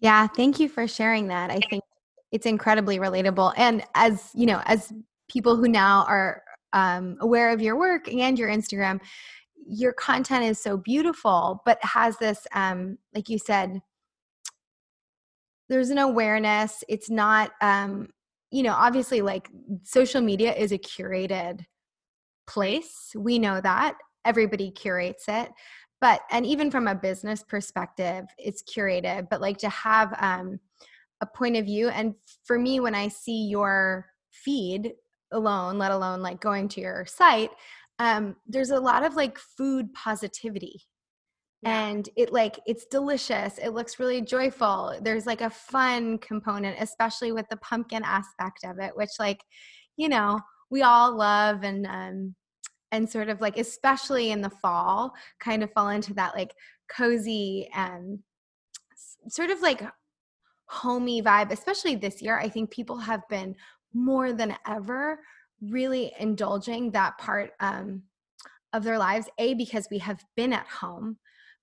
Yeah, 0.00 0.26
thank 0.26 0.60
you 0.60 0.68
for 0.68 0.86
sharing 0.86 1.28
that. 1.28 1.50
I 1.50 1.60
think 1.70 1.82
it's 2.30 2.46
incredibly 2.46 2.98
relatable. 2.98 3.52
And 3.56 3.84
as 3.94 4.30
you 4.34 4.46
know, 4.46 4.62
as 4.64 4.92
people 5.28 5.56
who 5.56 5.68
now 5.68 6.04
are 6.08 6.42
um, 6.72 7.16
aware 7.20 7.50
of 7.50 7.60
your 7.60 7.76
work 7.76 8.08
and 8.12 8.38
your 8.38 8.48
Instagram, 8.48 9.00
your 9.66 9.92
content 9.92 10.44
is 10.44 10.60
so 10.60 10.76
beautiful, 10.76 11.62
but 11.64 11.82
has 11.82 12.16
this, 12.18 12.46
um, 12.52 12.96
like 13.14 13.28
you 13.28 13.38
said, 13.38 13.80
there's 15.68 15.90
an 15.90 15.98
awareness. 15.98 16.82
It's 16.88 17.10
not, 17.10 17.50
um, 17.60 18.08
you 18.50 18.62
know, 18.62 18.72
obviously, 18.72 19.20
like 19.20 19.50
social 19.84 20.22
media 20.22 20.54
is 20.54 20.72
a 20.72 20.78
curated 20.78 21.64
place. 22.46 23.12
We 23.14 23.38
know 23.38 23.60
that 23.60 23.96
everybody 24.24 24.70
curates 24.70 25.24
it 25.28 25.50
but 26.00 26.20
and 26.30 26.46
even 26.46 26.70
from 26.70 26.88
a 26.88 26.94
business 26.94 27.42
perspective 27.42 28.26
it's 28.38 28.62
curated 28.62 29.28
but 29.28 29.40
like 29.40 29.58
to 29.58 29.68
have 29.68 30.14
um, 30.20 30.58
a 31.20 31.26
point 31.26 31.56
of 31.56 31.64
view 31.64 31.88
and 31.88 32.14
for 32.44 32.58
me 32.58 32.80
when 32.80 32.94
i 32.94 33.08
see 33.08 33.46
your 33.48 34.06
feed 34.30 34.92
alone 35.32 35.78
let 35.78 35.90
alone 35.90 36.22
like 36.22 36.40
going 36.40 36.68
to 36.68 36.80
your 36.80 37.04
site 37.06 37.50
um, 38.00 38.36
there's 38.46 38.70
a 38.70 38.78
lot 38.78 39.04
of 39.04 39.16
like 39.16 39.38
food 39.38 39.92
positivity 39.92 40.82
yeah. 41.62 41.86
and 41.88 42.08
it 42.16 42.32
like 42.32 42.60
it's 42.66 42.86
delicious 42.86 43.58
it 43.58 43.70
looks 43.70 43.98
really 43.98 44.20
joyful 44.20 44.96
there's 45.02 45.26
like 45.26 45.40
a 45.40 45.50
fun 45.50 46.18
component 46.18 46.76
especially 46.80 47.32
with 47.32 47.48
the 47.50 47.56
pumpkin 47.56 48.02
aspect 48.04 48.60
of 48.64 48.78
it 48.78 48.96
which 48.96 49.10
like 49.18 49.42
you 49.96 50.08
know 50.08 50.38
we 50.70 50.82
all 50.82 51.16
love 51.16 51.64
and 51.64 51.86
um, 51.86 52.34
and 52.92 53.08
sort 53.08 53.28
of 53.28 53.40
like 53.40 53.58
especially 53.58 54.30
in 54.30 54.40
the 54.40 54.50
fall 54.50 55.12
kind 55.38 55.62
of 55.62 55.72
fall 55.72 55.88
into 55.88 56.14
that 56.14 56.34
like 56.34 56.54
cozy 56.88 57.68
and 57.74 58.18
sort 59.28 59.50
of 59.50 59.60
like 59.60 59.82
homey 60.66 61.22
vibe 61.22 61.50
especially 61.50 61.94
this 61.94 62.20
year 62.20 62.38
i 62.38 62.48
think 62.48 62.70
people 62.70 62.98
have 62.98 63.26
been 63.28 63.54
more 63.94 64.32
than 64.32 64.54
ever 64.66 65.20
really 65.62 66.12
indulging 66.20 66.90
that 66.90 67.16
part 67.18 67.50
um, 67.60 68.02
of 68.72 68.84
their 68.84 68.98
lives 68.98 69.28
a 69.38 69.54
because 69.54 69.88
we 69.90 69.98
have 69.98 70.22
been 70.36 70.52
at 70.52 70.66
home 70.66 71.16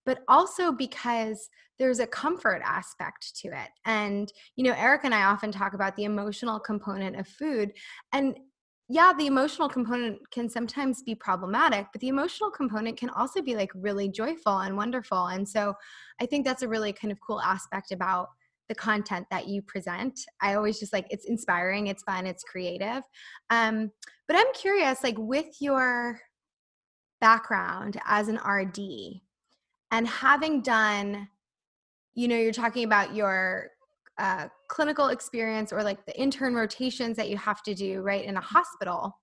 but 0.05 0.19
also 0.27 0.71
because 0.71 1.49
there's 1.77 1.99
a 1.99 2.07
comfort 2.07 2.61
aspect 2.63 3.35
to 3.37 3.47
it. 3.47 3.69
And 3.85 4.31
you 4.55 4.63
know 4.63 4.75
eric 4.77 5.01
and 5.03 5.13
i 5.13 5.23
often 5.23 5.51
talk 5.51 5.73
about 5.73 5.95
the 5.95 6.03
emotional 6.03 6.59
component 6.59 7.15
of 7.15 7.27
food 7.27 7.73
and 8.11 8.37
yeah, 8.87 9.13
the 9.17 9.25
emotional 9.25 9.67
component 9.67 10.19
can 10.29 10.47
sometimes 10.47 11.01
be 11.01 11.15
problematic, 11.15 11.87
but 11.91 12.01
the 12.01 12.07
emotional 12.07 12.51
component 12.51 12.97
can 12.97 13.09
also 13.09 13.41
be 13.41 13.55
like 13.55 13.71
really 13.73 14.07
joyful 14.09 14.59
and 14.59 14.77
wonderful. 14.77 15.27
And 15.27 15.47
so 15.47 15.73
I 16.21 16.27
think 16.27 16.45
that's 16.45 16.61
a 16.61 16.67
really 16.67 16.93
kind 16.93 17.11
of 17.11 17.19
cool 17.25 17.41
aspect 17.41 17.91
about 17.91 18.29
the 18.69 18.75
content 18.75 19.25
that 19.31 19.47
you 19.47 19.61
present. 19.63 20.19
I 20.41 20.53
always 20.53 20.79
just 20.79 20.93
like 20.93 21.07
it's 21.09 21.25
inspiring, 21.25 21.87
it's 21.87 22.03
fun, 22.03 22.27
it's 22.27 22.43
creative. 22.43 23.01
Um, 23.49 23.91
but 24.27 24.37
I'm 24.37 24.53
curious, 24.53 25.03
like 25.03 25.17
with 25.17 25.47
your 25.59 26.19
background 27.21 27.99
as 28.05 28.27
an 28.27 28.37
RD 28.37 29.21
and 29.91 30.07
having 30.07 30.61
done, 30.61 31.27
you 32.13 32.27
know, 32.27 32.37
you're 32.37 32.51
talking 32.51 32.83
about 32.83 33.15
your 33.15 33.71
uh, 34.17 34.47
clinical 34.69 35.07
experience 35.09 35.73
or 35.73 35.83
like 35.83 36.05
the 36.05 36.19
intern 36.19 36.53
rotations 36.55 37.17
that 37.17 37.29
you 37.29 37.37
have 37.37 37.61
to 37.63 37.73
do 37.73 38.01
right 38.01 38.23
in 38.23 38.37
a 38.37 38.41
hospital 38.41 39.19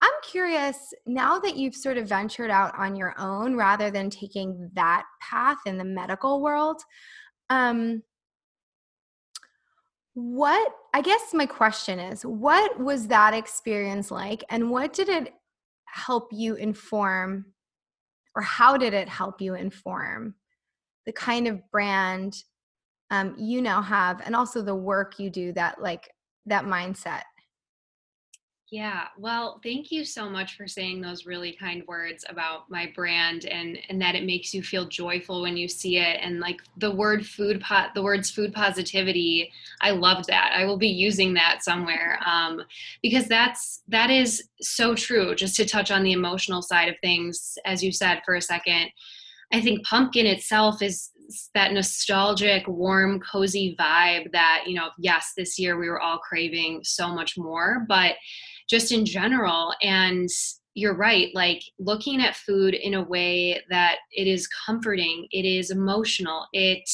i'm 0.00 0.10
curious 0.22 0.76
now 1.06 1.38
that 1.38 1.56
you've 1.56 1.74
sort 1.74 1.98
of 1.98 2.08
ventured 2.08 2.50
out 2.50 2.72
on 2.78 2.94
your 2.94 3.14
own 3.18 3.56
rather 3.56 3.90
than 3.90 4.08
taking 4.08 4.70
that 4.74 5.04
path 5.20 5.58
in 5.66 5.78
the 5.78 5.84
medical 5.84 6.40
world 6.40 6.80
um, 7.50 8.02
what 10.14 10.72
i 10.94 11.00
guess 11.00 11.32
my 11.32 11.46
question 11.46 11.98
is 11.98 12.22
what 12.22 12.78
was 12.78 13.08
that 13.08 13.34
experience 13.34 14.10
like 14.10 14.44
and 14.50 14.70
what 14.70 14.92
did 14.92 15.08
it 15.08 15.34
help 15.86 16.28
you 16.32 16.54
inform 16.54 17.44
or 18.36 18.42
how 18.42 18.76
did 18.76 18.94
it 18.94 19.08
help 19.08 19.40
you 19.40 19.54
inform 19.54 20.34
the 21.06 21.12
kind 21.12 21.48
of 21.48 21.60
brand 21.70 22.34
um, 23.10 23.34
you 23.38 23.62
now 23.62 23.82
have 23.82 24.20
and 24.24 24.36
also 24.36 24.62
the 24.62 24.74
work 24.74 25.18
you 25.18 25.30
do 25.30 25.52
that 25.52 25.80
like 25.80 26.10
that 26.46 26.64
mindset. 26.64 27.22
Yeah 28.70 29.04
well 29.16 29.60
thank 29.64 29.90
you 29.90 30.04
so 30.04 30.28
much 30.28 30.54
for 30.54 30.68
saying 30.68 31.00
those 31.00 31.24
really 31.24 31.52
kind 31.52 31.82
words 31.88 32.22
about 32.28 32.70
my 32.70 32.92
brand 32.94 33.46
and 33.46 33.78
and 33.88 33.98
that 34.02 34.14
it 34.14 34.26
makes 34.26 34.52
you 34.52 34.62
feel 34.62 34.84
joyful 34.84 35.40
when 35.40 35.56
you 35.56 35.66
see 35.68 35.96
it 35.96 36.18
and 36.20 36.38
like 36.38 36.60
the 36.76 36.90
word 36.90 37.26
food 37.26 37.62
pot 37.62 37.94
the 37.94 38.02
words 38.02 38.30
food 38.30 38.52
positivity 38.52 39.50
i 39.80 39.90
loved 39.90 40.26
that 40.26 40.52
i 40.54 40.66
will 40.66 40.76
be 40.76 40.86
using 40.88 41.32
that 41.32 41.64
somewhere 41.64 42.20
um, 42.26 42.60
because 43.02 43.26
that's 43.26 43.80
that 43.88 44.10
is 44.10 44.50
so 44.60 44.94
true 44.94 45.34
just 45.34 45.56
to 45.56 45.64
touch 45.64 45.90
on 45.90 46.02
the 46.02 46.12
emotional 46.12 46.60
side 46.60 46.90
of 46.90 46.94
things 47.00 47.56
as 47.64 47.82
you 47.82 47.90
said 47.90 48.20
for 48.22 48.34
a 48.34 48.42
second. 48.42 48.90
I 49.52 49.60
think 49.60 49.84
pumpkin 49.84 50.26
itself 50.26 50.82
is 50.82 51.10
that 51.54 51.72
nostalgic, 51.72 52.66
warm, 52.66 53.20
cozy 53.20 53.76
vibe 53.78 54.32
that, 54.32 54.64
you 54.66 54.74
know, 54.74 54.90
yes, 54.98 55.32
this 55.36 55.58
year 55.58 55.78
we 55.78 55.88
were 55.88 56.00
all 56.00 56.18
craving 56.18 56.80
so 56.82 57.14
much 57.14 57.36
more, 57.36 57.84
but 57.88 58.14
just 58.68 58.92
in 58.92 59.04
general. 59.04 59.74
And 59.82 60.28
you're 60.74 60.96
right, 60.96 61.34
like 61.34 61.62
looking 61.78 62.22
at 62.22 62.36
food 62.36 62.74
in 62.74 62.94
a 62.94 63.02
way 63.02 63.60
that 63.68 63.96
it 64.12 64.28
is 64.28 64.48
comforting, 64.66 65.26
it 65.32 65.44
is 65.44 65.70
emotional, 65.70 66.46
it 66.52 66.88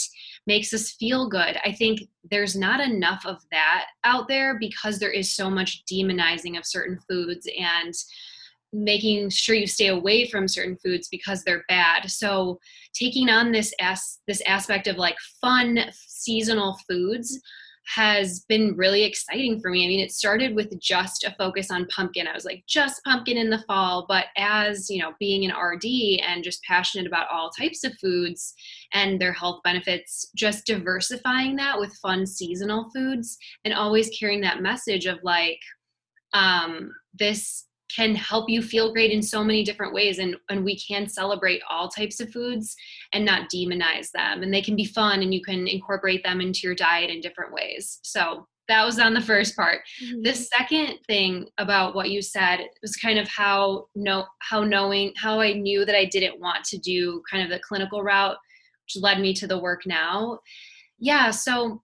makes 0.46 0.72
us 0.72 0.92
feel 0.92 1.28
good. 1.28 1.58
I 1.64 1.72
think 1.72 2.00
there's 2.30 2.56
not 2.56 2.80
enough 2.80 3.26
of 3.26 3.42
that 3.50 3.86
out 4.04 4.26
there 4.26 4.58
because 4.58 4.98
there 4.98 5.10
is 5.10 5.34
so 5.34 5.50
much 5.50 5.84
demonizing 5.84 6.56
of 6.56 6.64
certain 6.64 6.98
foods 7.08 7.46
and 7.58 7.94
making 8.75 9.31
sure 9.31 9.54
you 9.54 9.66
stay 9.66 9.87
away 9.87 10.28
from 10.28 10.49
certain 10.49 10.76
foods 10.76 11.09
because 11.09 11.45
they're 11.45 11.64
bad. 11.69 12.11
So 12.11 12.59
taking 12.93 13.28
on 13.28 13.52
this 13.52 13.73
as 13.81 14.19
this 14.26 14.43
aspect 14.47 14.87
of 14.87 14.97
like 14.97 15.16
fun 15.40 15.78
seasonal 15.93 16.76
foods 16.88 17.40
has 17.87 18.40
been 18.49 18.75
really 18.76 19.04
exciting 19.04 19.61
for 19.61 19.71
me. 19.71 19.85
I 19.85 19.88
mean, 19.88 20.00
it 20.00 20.11
started 20.11 20.54
with 20.54 20.81
just 20.81 21.23
a 21.25 21.35
focus 21.37 21.71
on 21.71 21.87
pumpkin. 21.88 22.26
I 22.26 22.33
was 22.33 22.47
like, 22.47 22.64
just 22.66 23.04
pumpkin 23.04 23.37
in 23.37 23.50
the 23.50 23.62
fall. 23.66 24.07
But 24.09 24.26
as, 24.38 24.88
you 24.88 25.02
know, 25.02 25.12
being 25.21 25.45
an 25.45 25.54
RD 25.54 25.85
and 26.26 26.43
just 26.43 26.62
passionate 26.62 27.07
about 27.07 27.31
all 27.31 27.50
types 27.50 27.85
of 27.85 27.93
foods 28.00 28.54
and 28.95 29.21
their 29.21 29.35
health 29.35 29.61
benefits, 29.64 30.31
just 30.35 30.66
diversifying 30.66 31.57
that 31.57 31.78
with 31.78 31.95
fun 32.00 32.26
seasonal 32.26 32.88
foods 32.95 33.37
and 33.64 33.75
always 33.75 34.11
carrying 34.19 34.40
that 34.40 34.62
message 34.62 35.04
of 35.04 35.19
like, 35.23 35.61
um, 36.33 36.90
this 37.12 37.66
can 37.94 38.14
help 38.14 38.48
you 38.48 38.62
feel 38.62 38.92
great 38.92 39.10
in 39.10 39.22
so 39.22 39.44
many 39.44 39.62
different 39.62 39.94
ways 39.94 40.18
and, 40.18 40.36
and 40.48 40.64
we 40.64 40.78
can 40.78 41.08
celebrate 41.08 41.62
all 41.68 41.88
types 41.88 42.20
of 42.20 42.30
foods 42.30 42.74
and 43.12 43.24
not 43.24 43.50
demonize 43.50 44.10
them 44.12 44.42
and 44.42 44.52
they 44.52 44.62
can 44.62 44.76
be 44.76 44.84
fun 44.84 45.22
and 45.22 45.32
you 45.32 45.42
can 45.42 45.66
incorporate 45.66 46.22
them 46.22 46.40
into 46.40 46.60
your 46.62 46.74
diet 46.74 47.10
in 47.10 47.20
different 47.20 47.52
ways. 47.52 47.98
So 48.02 48.46
that 48.68 48.84
was 48.84 48.98
on 48.98 49.14
the 49.14 49.20
first 49.20 49.54
part. 49.56 49.80
Mm-hmm. 50.02 50.22
the 50.22 50.34
second 50.34 50.98
thing 51.06 51.46
about 51.58 51.94
what 51.94 52.10
you 52.10 52.22
said 52.22 52.60
was 52.82 52.96
kind 52.96 53.18
of 53.18 53.28
how 53.28 53.88
know 53.94 54.24
how 54.40 54.64
knowing 54.64 55.12
how 55.16 55.38
i 55.40 55.52
knew 55.52 55.84
that 55.84 55.96
i 55.96 56.06
didn't 56.06 56.40
want 56.40 56.64
to 56.64 56.78
do 56.78 57.22
kind 57.30 57.44
of 57.44 57.50
the 57.50 57.62
clinical 57.62 58.02
route 58.02 58.36
which 58.86 59.02
led 59.02 59.20
me 59.20 59.32
to 59.34 59.46
the 59.46 59.58
work 59.58 59.82
now. 59.86 60.38
Yeah 60.98 61.30
so 61.30 61.82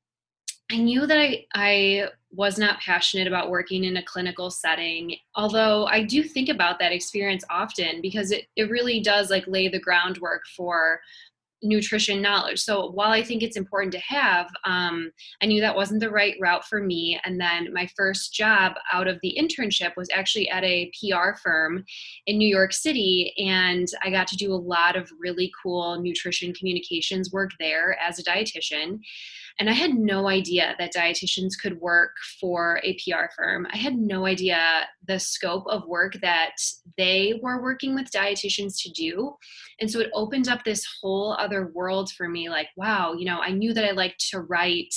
I 0.70 0.76
knew 0.76 1.06
that 1.06 1.18
I, 1.18 1.46
I 1.54 2.08
was 2.32 2.58
not 2.58 2.80
passionate 2.80 3.26
about 3.26 3.50
working 3.50 3.84
in 3.84 3.96
a 3.96 4.04
clinical 4.04 4.50
setting, 4.50 5.16
although 5.34 5.86
I 5.86 6.04
do 6.04 6.22
think 6.22 6.48
about 6.48 6.78
that 6.78 6.92
experience 6.92 7.44
often 7.50 8.00
because 8.00 8.30
it, 8.30 8.46
it 8.54 8.70
really 8.70 9.00
does 9.00 9.30
like 9.30 9.44
lay 9.48 9.66
the 9.68 9.80
groundwork 9.80 10.42
for 10.56 11.00
nutrition 11.62 12.22
knowledge. 12.22 12.60
So 12.60 12.90
while 12.92 13.10
I 13.10 13.22
think 13.22 13.42
it's 13.42 13.56
important 13.56 13.92
to 13.92 14.00
have, 14.00 14.48
um, 14.64 15.10
I 15.42 15.46
knew 15.46 15.60
that 15.60 15.76
wasn't 15.76 16.00
the 16.00 16.10
right 16.10 16.34
route 16.40 16.64
for 16.64 16.80
me. 16.80 17.20
And 17.24 17.38
then 17.38 17.72
my 17.72 17.86
first 17.96 18.32
job 18.32 18.74
out 18.92 19.08
of 19.08 19.18
the 19.22 19.36
internship 19.38 19.96
was 19.96 20.08
actually 20.14 20.48
at 20.48 20.64
a 20.64 20.90
PR 20.98 21.36
firm 21.42 21.84
in 22.26 22.38
New 22.38 22.48
York 22.48 22.72
City. 22.72 23.34
And 23.36 23.86
I 24.02 24.10
got 24.10 24.26
to 24.28 24.36
do 24.36 24.52
a 24.52 24.54
lot 24.54 24.96
of 24.96 25.10
really 25.18 25.52
cool 25.62 26.00
nutrition 26.00 26.54
communications 26.54 27.32
work 27.32 27.50
there 27.58 27.98
as 28.00 28.18
a 28.18 28.24
dietitian. 28.24 29.00
And 29.60 29.68
I 29.68 29.74
had 29.74 29.92
no 29.92 30.26
idea 30.26 30.74
that 30.78 30.94
dietitians 30.94 31.52
could 31.60 31.82
work 31.82 32.16
for 32.40 32.80
a 32.82 32.94
PR 32.94 33.26
firm. 33.36 33.66
I 33.70 33.76
had 33.76 33.94
no 33.94 34.24
idea 34.24 34.88
the 35.06 35.20
scope 35.20 35.66
of 35.66 35.86
work 35.86 36.14
that 36.22 36.56
they 36.96 37.38
were 37.42 37.60
working 37.60 37.94
with 37.94 38.10
dietitians 38.10 38.82
to 38.82 38.90
do. 38.90 39.36
And 39.78 39.90
so 39.90 40.00
it 40.00 40.10
opened 40.14 40.48
up 40.48 40.64
this 40.64 40.86
whole 41.00 41.34
other 41.38 41.70
world 41.74 42.10
for 42.10 42.26
me 42.26 42.48
like, 42.48 42.68
wow, 42.74 43.12
you 43.12 43.26
know, 43.26 43.40
I 43.40 43.50
knew 43.50 43.74
that 43.74 43.84
I 43.84 43.90
liked 43.90 44.26
to 44.30 44.40
write. 44.40 44.94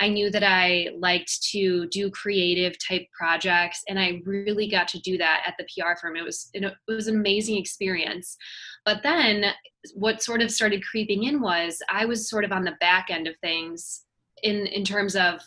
I 0.00 0.08
knew 0.08 0.30
that 0.30 0.42
I 0.42 0.88
liked 0.98 1.42
to 1.50 1.86
do 1.88 2.10
creative 2.10 2.74
type 2.78 3.06
projects, 3.12 3.82
and 3.88 3.98
I 3.98 4.22
really 4.24 4.68
got 4.68 4.88
to 4.88 5.00
do 5.00 5.18
that 5.18 5.42
at 5.46 5.54
the 5.58 5.64
PR 5.64 5.98
firm. 6.00 6.16
It 6.16 6.24
was 6.24 6.50
it 6.54 6.72
was 6.88 7.06
an 7.06 7.16
amazing 7.16 7.58
experience. 7.58 8.36
But 8.84 9.02
then 9.02 9.52
what 9.94 10.22
sort 10.22 10.42
of 10.42 10.50
started 10.50 10.84
creeping 10.84 11.24
in 11.24 11.40
was 11.40 11.82
I 11.90 12.06
was 12.06 12.28
sort 12.28 12.44
of 12.44 12.52
on 12.52 12.64
the 12.64 12.76
back 12.80 13.08
end 13.10 13.26
of 13.26 13.36
things 13.42 14.04
in 14.42 14.66
in 14.66 14.84
terms 14.84 15.16
of 15.16 15.40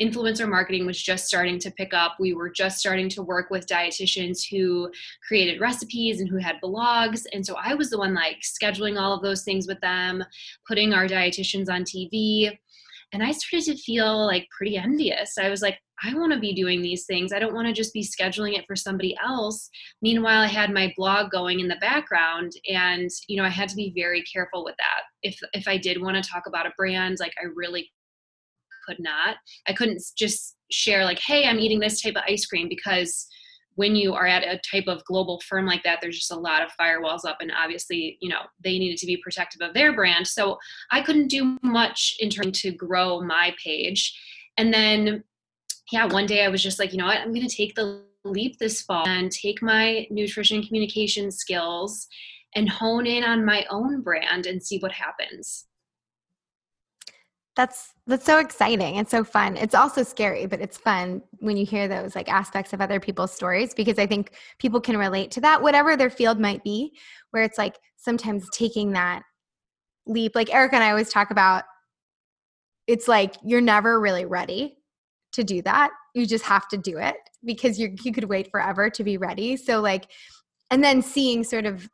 influencer 0.00 0.48
marketing 0.48 0.86
was 0.86 1.00
just 1.00 1.26
starting 1.26 1.58
to 1.58 1.70
pick 1.70 1.94
up. 1.94 2.16
We 2.18 2.34
were 2.34 2.50
just 2.50 2.78
starting 2.78 3.08
to 3.10 3.22
work 3.22 3.50
with 3.50 3.66
dietitians 3.66 4.40
who 4.50 4.90
created 5.26 5.60
recipes 5.60 6.20
and 6.20 6.28
who 6.28 6.38
had 6.38 6.60
blogs. 6.62 7.24
And 7.32 7.44
so 7.44 7.56
I 7.62 7.74
was 7.74 7.90
the 7.90 7.98
one 7.98 8.14
like 8.14 8.40
scheduling 8.40 9.00
all 9.00 9.14
of 9.14 9.22
those 9.22 9.42
things 9.42 9.66
with 9.66 9.80
them, 9.80 10.24
putting 10.66 10.92
our 10.92 11.06
dietitians 11.06 11.68
on 11.68 11.84
TV. 11.84 12.58
And 13.12 13.22
I 13.22 13.32
started 13.32 13.64
to 13.66 13.82
feel 13.82 14.26
like 14.26 14.48
pretty 14.56 14.76
envious. 14.76 15.36
I 15.38 15.50
was 15.50 15.60
like, 15.62 15.78
I 16.02 16.14
want 16.14 16.32
to 16.32 16.40
be 16.40 16.54
doing 16.54 16.82
these 16.82 17.04
things. 17.04 17.32
I 17.32 17.38
don't 17.38 17.54
want 17.54 17.68
to 17.68 17.72
just 17.72 17.92
be 17.92 18.02
scheduling 18.02 18.58
it 18.58 18.64
for 18.66 18.74
somebody 18.74 19.16
else. 19.22 19.68
Meanwhile, 20.00 20.42
I 20.42 20.46
had 20.46 20.72
my 20.72 20.92
blog 20.96 21.30
going 21.30 21.60
in 21.60 21.68
the 21.68 21.76
background 21.76 22.52
and 22.68 23.08
you 23.28 23.36
know, 23.36 23.44
I 23.44 23.50
had 23.50 23.68
to 23.68 23.76
be 23.76 23.92
very 23.94 24.22
careful 24.22 24.64
with 24.64 24.74
that. 24.78 25.02
If 25.22 25.38
if 25.52 25.68
I 25.68 25.76
did 25.76 26.00
want 26.00 26.22
to 26.22 26.28
talk 26.28 26.44
about 26.46 26.66
a 26.66 26.72
brand, 26.76 27.18
like 27.20 27.34
I 27.40 27.46
really 27.54 27.90
could 28.86 28.98
not. 28.98 29.36
I 29.68 29.72
couldn't 29.72 30.02
just 30.16 30.56
share 30.70 31.04
like, 31.04 31.20
"Hey, 31.20 31.46
I'm 31.46 31.60
eating 31.60 31.78
this 31.78 32.00
type 32.00 32.16
of 32.16 32.24
ice 32.28 32.46
cream" 32.46 32.68
because 32.68 33.28
when 33.76 33.96
you 33.96 34.14
are 34.14 34.26
at 34.26 34.42
a 34.42 34.60
type 34.70 34.86
of 34.86 35.04
global 35.04 35.40
firm 35.40 35.66
like 35.66 35.82
that 35.82 35.98
there's 36.00 36.18
just 36.18 36.32
a 36.32 36.38
lot 36.38 36.62
of 36.62 36.70
firewalls 36.80 37.24
up 37.24 37.38
and 37.40 37.52
obviously 37.52 38.18
you 38.20 38.28
know 38.28 38.40
they 38.62 38.78
needed 38.78 38.98
to 38.98 39.06
be 39.06 39.16
protective 39.16 39.60
of 39.60 39.74
their 39.74 39.92
brand. 39.94 40.26
So 40.26 40.58
i 40.90 41.02
couldn't 41.02 41.28
do 41.28 41.58
much 41.62 42.16
in 42.20 42.30
trying 42.30 42.52
to 42.52 42.72
grow 42.72 43.20
my 43.20 43.54
page. 43.62 44.18
And 44.56 44.72
then 44.72 45.24
yeah 45.90 46.06
one 46.06 46.26
day 46.26 46.44
i 46.44 46.48
was 46.48 46.62
just 46.62 46.78
like 46.78 46.92
you 46.92 46.98
know 46.98 47.06
what? 47.06 47.18
I'm 47.18 47.32
going 47.32 47.46
to 47.46 47.56
take 47.56 47.74
the 47.74 48.04
leap 48.24 48.58
this 48.58 48.82
fall 48.82 49.06
and 49.06 49.32
take 49.32 49.62
my 49.62 50.06
nutrition 50.10 50.62
communication 50.62 51.30
skills 51.30 52.06
and 52.54 52.68
hone 52.68 53.06
in 53.06 53.24
on 53.24 53.44
my 53.44 53.66
own 53.70 54.00
brand 54.00 54.46
and 54.46 54.62
see 54.62 54.78
what 54.78 54.92
happens 54.92 55.66
that's 57.54 57.92
that's 58.06 58.24
so 58.24 58.38
exciting 58.38 58.96
and 58.96 59.08
so 59.08 59.22
fun. 59.22 59.56
It's 59.56 59.74
also 59.74 60.02
scary 60.02 60.46
but 60.46 60.60
it's 60.60 60.78
fun 60.78 61.22
when 61.40 61.56
you 61.56 61.66
hear 61.66 61.88
those 61.88 62.14
like 62.14 62.28
aspects 62.28 62.72
of 62.72 62.80
other 62.80 63.00
people's 63.00 63.32
stories 63.32 63.74
because 63.74 63.98
i 63.98 64.06
think 64.06 64.32
people 64.58 64.80
can 64.80 64.96
relate 64.96 65.30
to 65.32 65.40
that 65.40 65.62
whatever 65.62 65.96
their 65.96 66.10
field 66.10 66.40
might 66.40 66.62
be 66.64 66.92
where 67.30 67.42
it's 67.42 67.58
like 67.58 67.78
sometimes 67.96 68.48
taking 68.50 68.92
that 68.92 69.22
leap 70.06 70.32
like 70.34 70.52
erica 70.54 70.74
and 70.74 70.84
i 70.84 70.90
always 70.90 71.10
talk 71.10 71.30
about 71.30 71.64
it's 72.86 73.08
like 73.08 73.36
you're 73.44 73.60
never 73.60 74.00
really 74.00 74.24
ready 74.24 74.76
to 75.32 75.44
do 75.44 75.62
that. 75.62 75.90
You 76.14 76.26
just 76.26 76.44
have 76.44 76.68
to 76.68 76.76
do 76.76 76.98
it 76.98 77.16
because 77.44 77.78
you 77.78 77.94
you 78.02 78.12
could 78.12 78.24
wait 78.24 78.50
forever 78.50 78.90
to 78.90 79.04
be 79.04 79.16
ready. 79.16 79.56
So 79.56 79.80
like 79.80 80.10
and 80.70 80.82
then 80.82 81.02
seeing 81.02 81.44
sort 81.44 81.66
of 81.66 81.88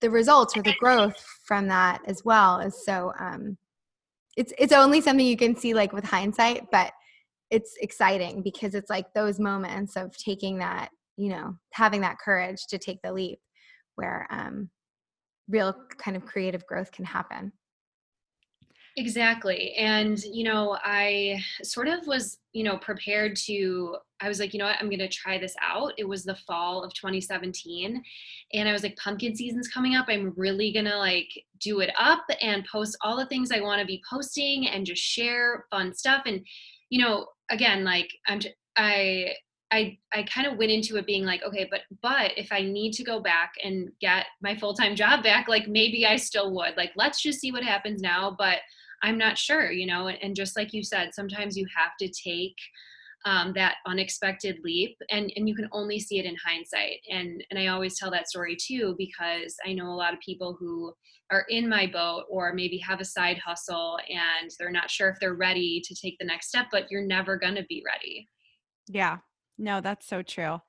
the 0.00 0.10
results 0.10 0.56
or 0.56 0.62
the 0.62 0.74
growth 0.80 1.24
from 1.44 1.68
that 1.68 2.00
as 2.06 2.24
well 2.24 2.58
is 2.58 2.84
so 2.84 3.12
um 3.18 3.56
it's 4.40 4.54
it's 4.56 4.72
only 4.72 5.02
something 5.02 5.26
you 5.26 5.36
can 5.36 5.54
see 5.54 5.74
like 5.74 5.92
with 5.92 6.02
hindsight 6.02 6.70
but 6.72 6.92
it's 7.50 7.76
exciting 7.82 8.42
because 8.42 8.74
it's 8.74 8.88
like 8.88 9.12
those 9.12 9.38
moments 9.38 9.96
of 9.96 10.16
taking 10.16 10.58
that 10.58 10.88
you 11.18 11.28
know 11.28 11.54
having 11.72 12.00
that 12.00 12.18
courage 12.18 12.66
to 12.66 12.78
take 12.78 13.02
the 13.02 13.12
leap 13.12 13.38
where 13.96 14.26
um 14.30 14.70
real 15.46 15.74
kind 15.98 16.16
of 16.16 16.24
creative 16.24 16.66
growth 16.66 16.90
can 16.90 17.04
happen 17.04 17.52
Exactly. 18.96 19.72
And, 19.74 20.18
you 20.24 20.44
know, 20.44 20.76
I 20.82 21.40
sort 21.62 21.86
of 21.88 22.06
was, 22.06 22.38
you 22.52 22.64
know, 22.64 22.76
prepared 22.78 23.36
to, 23.46 23.96
I 24.20 24.28
was 24.28 24.40
like, 24.40 24.52
you 24.52 24.58
know 24.58 24.66
what, 24.66 24.76
I'm 24.80 24.88
going 24.88 24.98
to 24.98 25.08
try 25.08 25.38
this 25.38 25.54
out. 25.62 25.92
It 25.96 26.08
was 26.08 26.24
the 26.24 26.34
fall 26.34 26.82
of 26.82 26.92
2017. 26.94 28.02
And 28.52 28.68
I 28.68 28.72
was 28.72 28.82
like, 28.82 28.96
pumpkin 28.96 29.36
season's 29.36 29.68
coming 29.68 29.94
up. 29.94 30.06
I'm 30.08 30.32
really 30.36 30.72
going 30.72 30.86
to 30.86 30.98
like 30.98 31.28
do 31.60 31.80
it 31.80 31.90
up 31.98 32.24
and 32.40 32.66
post 32.70 32.96
all 33.02 33.16
the 33.16 33.26
things 33.26 33.50
I 33.52 33.60
want 33.60 33.80
to 33.80 33.86
be 33.86 34.02
posting 34.10 34.66
and 34.68 34.84
just 34.84 35.02
share 35.02 35.66
fun 35.70 35.94
stuff. 35.94 36.22
And, 36.26 36.44
you 36.90 37.00
know, 37.02 37.26
again, 37.50 37.84
like 37.84 38.10
I'm, 38.26 38.40
I, 38.76 39.32
I 39.72 39.98
I 40.12 40.24
kind 40.24 40.48
of 40.48 40.58
went 40.58 40.72
into 40.72 40.96
it 40.96 41.06
being 41.06 41.24
like, 41.24 41.44
okay, 41.44 41.68
but 41.70 41.82
but 42.02 42.32
if 42.36 42.50
I 42.50 42.60
need 42.60 42.90
to 42.94 43.04
go 43.04 43.20
back 43.20 43.52
and 43.62 43.90
get 44.00 44.26
my 44.42 44.56
full-time 44.56 44.96
job 44.96 45.22
back, 45.22 45.46
like 45.46 45.68
maybe 45.68 46.04
I 46.04 46.16
still 46.16 46.52
would. 46.56 46.76
Like 46.76 46.90
let's 46.96 47.22
just 47.22 47.38
see 47.40 47.52
what 47.52 47.62
happens 47.62 48.02
now, 48.02 48.34
but 48.36 48.58
I'm 49.02 49.18
not 49.18 49.38
sure, 49.38 49.70
you 49.70 49.86
know, 49.86 50.08
and, 50.08 50.18
and 50.22 50.36
just 50.36 50.56
like 50.56 50.72
you 50.72 50.82
said, 50.82 51.14
sometimes 51.14 51.56
you 51.56 51.66
have 51.76 51.92
to 51.98 52.08
take 52.08 52.56
um, 53.26 53.52
that 53.54 53.76
unexpected 53.86 54.58
leap 54.64 54.96
and, 55.10 55.30
and 55.36 55.48
you 55.48 55.54
can 55.54 55.68
only 55.72 56.00
see 56.00 56.18
it 56.18 56.24
in 56.24 56.36
hindsight. 56.44 57.00
And, 57.10 57.44
and 57.50 57.58
I 57.58 57.66
always 57.66 57.98
tell 57.98 58.10
that 58.10 58.28
story 58.28 58.56
too, 58.56 58.94
because 58.96 59.56
I 59.66 59.72
know 59.72 59.90
a 59.90 59.94
lot 59.94 60.14
of 60.14 60.20
people 60.20 60.56
who 60.58 60.92
are 61.30 61.44
in 61.50 61.68
my 61.68 61.86
boat 61.86 62.24
or 62.30 62.54
maybe 62.54 62.78
have 62.78 63.00
a 63.00 63.04
side 63.04 63.38
hustle 63.38 63.98
and 64.08 64.50
they're 64.58 64.70
not 64.70 64.90
sure 64.90 65.08
if 65.10 65.20
they're 65.20 65.34
ready 65.34 65.82
to 65.84 65.94
take 65.94 66.16
the 66.18 66.26
next 66.26 66.48
step, 66.48 66.66
but 66.72 66.90
you're 66.90 67.06
never 67.06 67.36
going 67.36 67.56
to 67.56 67.64
be 67.68 67.82
ready. 67.86 68.26
Yeah, 68.88 69.18
no, 69.58 69.80
that's 69.80 70.06
so 70.06 70.22
true 70.22 70.60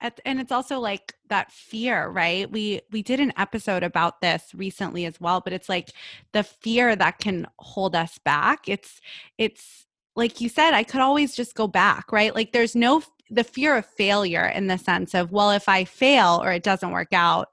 and 0.00 0.40
it's 0.40 0.52
also 0.52 0.78
like 0.78 1.14
that 1.28 1.50
fear 1.52 2.08
right? 2.08 2.50
We 2.50 2.80
we 2.90 3.02
did 3.02 3.20
an 3.20 3.32
episode 3.36 3.82
about 3.82 4.20
this 4.20 4.50
recently 4.54 5.04
as 5.06 5.20
well 5.20 5.40
but 5.40 5.52
it's 5.52 5.68
like 5.68 5.90
the 6.32 6.42
fear 6.44 6.96
that 6.96 7.18
can 7.18 7.46
hold 7.58 7.94
us 7.96 8.18
back. 8.18 8.68
It's 8.68 9.00
it's 9.38 9.86
like 10.16 10.40
you 10.40 10.48
said 10.48 10.74
i 10.74 10.82
could 10.82 11.00
always 11.00 11.34
just 11.34 11.54
go 11.54 11.66
back 11.68 12.12
right? 12.12 12.34
Like 12.34 12.52
there's 12.52 12.76
no 12.76 13.02
the 13.30 13.44
fear 13.44 13.76
of 13.76 13.86
failure 13.86 14.46
in 14.46 14.68
the 14.68 14.78
sense 14.78 15.14
of 15.14 15.32
well 15.32 15.50
if 15.50 15.68
i 15.68 15.84
fail 15.84 16.40
or 16.42 16.50
it 16.52 16.62
doesn't 16.62 16.92
work 16.92 17.12
out 17.12 17.48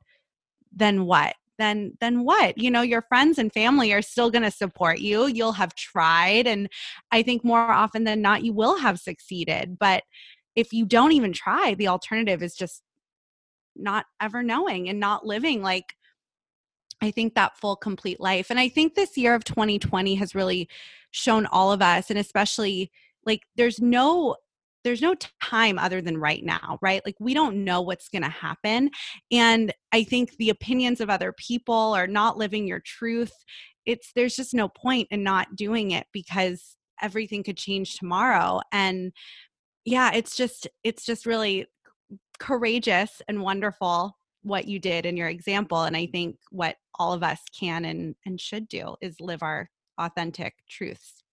then 0.76 1.06
what? 1.06 1.36
Then 1.58 1.94
then 2.02 2.26
what? 2.26 2.58
You 2.58 2.70
know 2.70 2.82
your 2.82 3.02
friends 3.02 3.38
and 3.38 3.52
family 3.52 3.94
are 3.94 4.02
still 4.02 4.30
going 4.30 4.44
to 4.44 4.52
support 4.52 5.00
you. 5.00 5.28
You'll 5.28 5.54
have 5.54 5.74
tried 5.74 6.48
and 6.48 6.70
i 7.12 7.24
think 7.24 7.44
more 7.44 7.60
often 7.72 8.04
than 8.04 8.22
not 8.22 8.44
you 8.44 8.54
will 8.54 8.78
have 8.78 9.00
succeeded 9.00 9.78
but 9.80 10.04
if 10.56 10.74
you 10.74 10.86
don't 10.86 11.12
even 11.12 11.34
try, 11.34 11.76
the 11.76 11.88
alternative 11.88 12.42
is 12.42 12.56
just 12.56 12.82
not 13.76 14.06
ever 14.22 14.42
knowing 14.42 14.90
and 14.90 15.00
not 15.00 15.26
living 15.26 15.62
like 15.62 15.96
I 17.02 17.12
think 17.12 17.36
that 17.36 17.58
full 17.58 17.76
complete 17.76 18.22
life. 18.22 18.50
And 18.50 18.60
I 18.60 18.70
think 18.70 18.96
this 18.96 19.18
year 19.18 19.36
of 19.36 19.44
2020 19.44 20.16
has 20.16 20.34
really 20.34 20.70
shown 21.12 21.46
all 21.48 21.72
of 21.72 21.82
us 21.82 22.10
and 22.10 22.18
especially 22.18 22.92
like 23.26 23.42
there's 23.58 23.80
no 23.80 24.38
there's 24.84 25.02
no 25.02 25.16
time 25.42 25.80
other 25.80 26.00
than 26.00 26.18
right 26.18 26.44
now, 26.44 26.78
right? 26.80 27.02
Like 27.06 27.16
we 27.20 27.34
don't 27.34 27.64
know 27.64 27.82
what's 27.82 28.08
going 28.08 28.22
to 28.22 28.30
happen 28.30 28.92
and 29.32 29.74
I 29.92 30.04
think 30.04 30.38
the 30.38 30.50
opinions 30.50 31.02
of 31.02 31.10
other 31.10 31.34
people 31.34 31.94
are 31.94 32.08
not 32.08 32.38
living 32.38 32.68
your 32.68 32.82
truth. 32.82 33.34
It's 33.86 34.12
there's 34.16 34.36
just 34.36 34.54
no 34.54 34.70
point 34.70 35.08
in 35.12 35.24
not 35.24 35.56
doing 35.56 35.92
it 35.92 36.08
because 36.14 36.78
everything 37.02 37.44
could 37.44 37.58
change 37.58 37.98
tomorrow 37.98 38.62
and 38.72 39.12
yeah 39.86 40.12
it's 40.14 40.36
just 40.36 40.68
it's 40.84 41.06
just 41.06 41.26
really 41.26 41.68
courageous 42.40 43.22
and 43.28 43.42
wonderful 43.42 44.18
what 44.44 44.68
you 44.68 44.78
did 44.78 45.06
in 45.06 45.16
your 45.16 45.30
example 45.30 45.84
and 45.84 45.96
i 45.96 46.06
think 46.06 46.38
what 46.52 46.76
all 47.00 47.14
of 47.14 47.24
us 47.24 47.40
can 47.58 47.86
and 47.86 48.16
and 48.26 48.42
should 48.42 48.68
do 48.68 48.96
is 49.02 49.20
live 49.22 49.42
our 49.42 49.70
authentic 49.98 50.56
truths. 50.70 51.24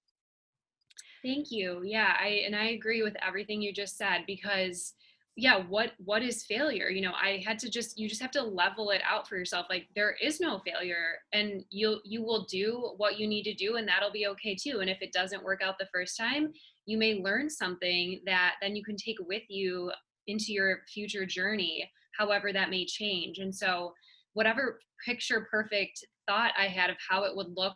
Thank 1.25 1.51
you. 1.51 1.83
Yeah 1.85 2.15
i 2.21 2.43
and 2.47 2.55
i 2.55 2.71
agree 2.71 3.03
with 3.03 3.17
everything 3.27 3.63
you 3.63 3.73
just 3.73 3.97
said 3.97 4.25
because 4.27 4.95
yeah 5.37 5.63
what 5.69 5.93
what 5.99 6.23
is 6.23 6.45
failure? 6.45 6.89
You 6.91 7.01
know 7.01 7.13
i 7.13 7.43
had 7.45 7.59
to 7.61 7.71
just 7.71 7.99
you 7.99 8.09
just 8.09 8.21
have 8.21 8.33
to 8.33 8.43
level 8.43 8.91
it 8.91 9.03
out 9.09 9.29
for 9.29 9.37
yourself 9.37 9.67
like 9.71 9.89
there 9.95 10.17
is 10.23 10.41
no 10.41 10.61
failure 10.67 11.19
and 11.33 11.65
you 11.71 12.01
you 12.05 12.23
will 12.23 12.45
do 12.45 12.93
what 12.97 13.19
you 13.19 13.27
need 13.27 13.45
to 13.45 13.55
do 13.55 13.77
and 13.77 13.87
that'll 13.87 14.13
be 14.13 14.27
okay 14.27 14.55
too 14.55 14.81
and 14.81 14.91
if 14.91 15.01
it 15.01 15.13
doesn't 15.13 15.45
work 15.45 15.63
out 15.63 15.79
the 15.79 15.89
first 15.93 16.17
time 16.17 16.53
you 16.87 16.99
may 16.99 17.21
learn 17.23 17.49
something 17.49 18.21
that 18.27 18.55
then 18.61 18.77
you 18.77 18.85
can 18.85 18.97
take 18.97 19.17
with 19.27 19.43
you 19.49 19.91
into 20.27 20.53
your 20.53 20.81
future 20.93 21.27
journey 21.27 21.89
however 22.19 22.53
that 22.53 22.71
may 22.71 22.85
change 22.85 23.39
and 23.39 23.55
so 23.55 23.93
whatever 24.35 24.79
picture 25.05 25.47
perfect 25.51 26.05
thought 26.27 26.53
i 26.59 26.67
had 26.67 26.91
of 26.91 26.97
how 27.09 27.25
it 27.25 27.35
would 27.35 27.49
look 27.57 27.75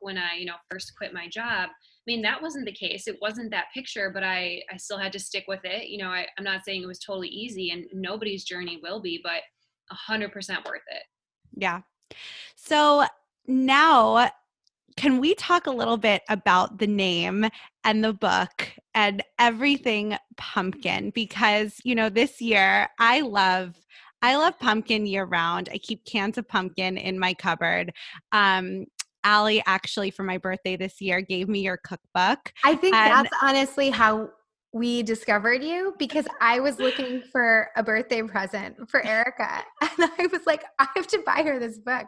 when 0.00 0.16
i 0.16 0.34
you 0.38 0.46
know 0.46 0.54
first 0.70 0.92
quit 0.96 1.12
my 1.12 1.28
job 1.28 1.70
I 2.02 2.10
mean, 2.10 2.22
that 2.22 2.42
wasn't 2.42 2.64
the 2.64 2.72
case. 2.72 3.06
It 3.06 3.18
wasn't 3.22 3.52
that 3.52 3.66
picture, 3.72 4.10
but 4.12 4.24
I, 4.24 4.60
I 4.72 4.76
still 4.76 4.98
had 4.98 5.12
to 5.12 5.20
stick 5.20 5.44
with 5.46 5.60
it. 5.62 5.86
You 5.86 5.98
know, 5.98 6.08
I, 6.08 6.26
I'm 6.36 6.42
not 6.42 6.64
saying 6.64 6.82
it 6.82 6.86
was 6.86 6.98
totally 6.98 7.28
easy 7.28 7.70
and 7.70 7.84
nobody's 7.92 8.42
journey 8.42 8.80
will 8.82 9.00
be, 9.00 9.20
but 9.22 9.42
a 9.92 9.94
hundred 9.94 10.32
percent 10.32 10.66
worth 10.66 10.82
it. 10.90 11.04
Yeah. 11.56 11.82
So 12.56 13.06
now 13.46 14.30
can 14.96 15.18
we 15.20 15.34
talk 15.34 15.66
a 15.66 15.70
little 15.70 15.96
bit 15.96 16.22
about 16.28 16.78
the 16.78 16.86
name 16.86 17.46
and 17.84 18.04
the 18.04 18.12
book 18.12 18.68
and 18.94 19.22
everything 19.38 20.16
pumpkin 20.36 21.10
because 21.10 21.80
you 21.84 21.94
know 21.94 22.08
this 22.08 22.40
year 22.40 22.88
i 22.98 23.20
love 23.20 23.74
i 24.22 24.36
love 24.36 24.58
pumpkin 24.58 25.06
year 25.06 25.24
round 25.24 25.68
i 25.72 25.78
keep 25.78 26.04
cans 26.04 26.38
of 26.38 26.48
pumpkin 26.48 26.96
in 26.96 27.18
my 27.18 27.34
cupboard 27.34 27.92
um, 28.32 28.86
Allie 29.24 29.62
actually 29.66 30.10
for 30.10 30.24
my 30.24 30.38
birthday 30.38 30.76
this 30.76 31.00
year 31.00 31.20
gave 31.20 31.48
me 31.48 31.60
your 31.60 31.76
cookbook. 31.76 32.52
I 32.64 32.74
think 32.74 32.94
and 32.94 33.26
that's 33.26 33.36
honestly 33.40 33.88
how 33.90 34.30
we 34.72 35.02
discovered 35.02 35.62
you 35.62 35.94
because 35.98 36.26
I 36.40 36.60
was 36.60 36.78
looking 36.78 37.22
for 37.30 37.68
a 37.76 37.82
birthday 37.82 38.22
present 38.22 38.76
for 38.88 39.04
Erica 39.04 39.62
and 39.82 40.10
I 40.18 40.26
was 40.32 40.46
like 40.46 40.64
I 40.78 40.88
have 40.96 41.06
to 41.08 41.22
buy 41.26 41.42
her 41.42 41.58
this 41.58 41.78
book. 41.78 42.06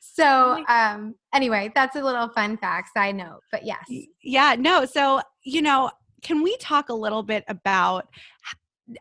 So 0.00 0.64
um 0.68 1.14
anyway, 1.32 1.70
that's 1.74 1.96
a 1.96 2.02
little 2.02 2.28
fun 2.30 2.56
fact 2.56 2.90
side 2.96 3.14
note, 3.14 3.40
but 3.52 3.64
yes. 3.64 3.84
Yeah, 4.22 4.56
no. 4.58 4.84
So, 4.84 5.20
you 5.44 5.62
know, 5.62 5.90
can 6.22 6.42
we 6.42 6.56
talk 6.58 6.88
a 6.88 6.94
little 6.94 7.22
bit 7.22 7.44
about 7.48 8.08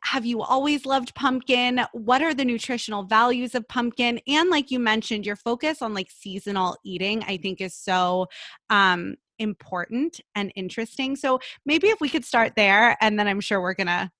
have 0.03 0.25
you 0.25 0.41
always 0.41 0.85
loved 0.85 1.15
pumpkin? 1.15 1.81
What 1.93 2.21
are 2.21 2.33
the 2.33 2.45
nutritional 2.45 3.03
values 3.03 3.55
of 3.55 3.67
pumpkin? 3.67 4.19
And 4.27 4.49
like 4.51 4.69
you 4.69 4.79
mentioned, 4.79 5.25
your 5.25 5.35
focus 5.35 5.81
on 5.81 5.95
like 5.95 6.11
seasonal 6.11 6.77
eating, 6.85 7.23
I 7.23 7.37
think 7.37 7.59
is 7.59 7.75
so 7.75 8.27
um, 8.69 9.15
important 9.39 10.19
and 10.35 10.51
interesting. 10.55 11.15
So 11.15 11.39
maybe 11.65 11.87
if 11.87 11.99
we 11.99 12.09
could 12.09 12.25
start 12.25 12.53
there, 12.55 12.97
and 13.01 13.17
then 13.17 13.27
I'm 13.27 13.41
sure 13.41 13.61
we're 13.61 13.73
going 13.73 13.87
to 13.87 14.11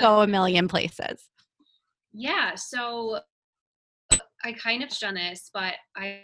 go 0.00 0.20
a 0.20 0.26
million 0.28 0.68
places. 0.68 1.28
Yeah. 2.12 2.54
So 2.54 3.20
I 4.44 4.52
kind 4.52 4.82
of 4.82 4.90
done 4.90 5.14
this, 5.14 5.50
but 5.52 5.74
I 5.96 6.22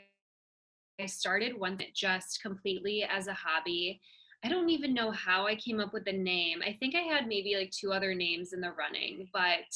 I 1.00 1.06
started 1.06 1.58
one 1.58 1.78
that 1.78 1.94
just 1.94 2.40
completely 2.42 3.02
as 3.02 3.26
a 3.26 3.32
hobby 3.32 4.00
I 4.44 4.48
don't 4.48 4.70
even 4.70 4.92
know 4.92 5.10
how 5.12 5.46
I 5.46 5.54
came 5.54 5.78
up 5.78 5.92
with 5.92 6.04
the 6.04 6.12
name. 6.12 6.62
I 6.66 6.76
think 6.80 6.96
I 6.96 7.00
had 7.00 7.28
maybe 7.28 7.54
like 7.56 7.70
two 7.70 7.92
other 7.92 8.12
names 8.14 8.52
in 8.52 8.60
the 8.60 8.72
running, 8.72 9.28
but 9.32 9.72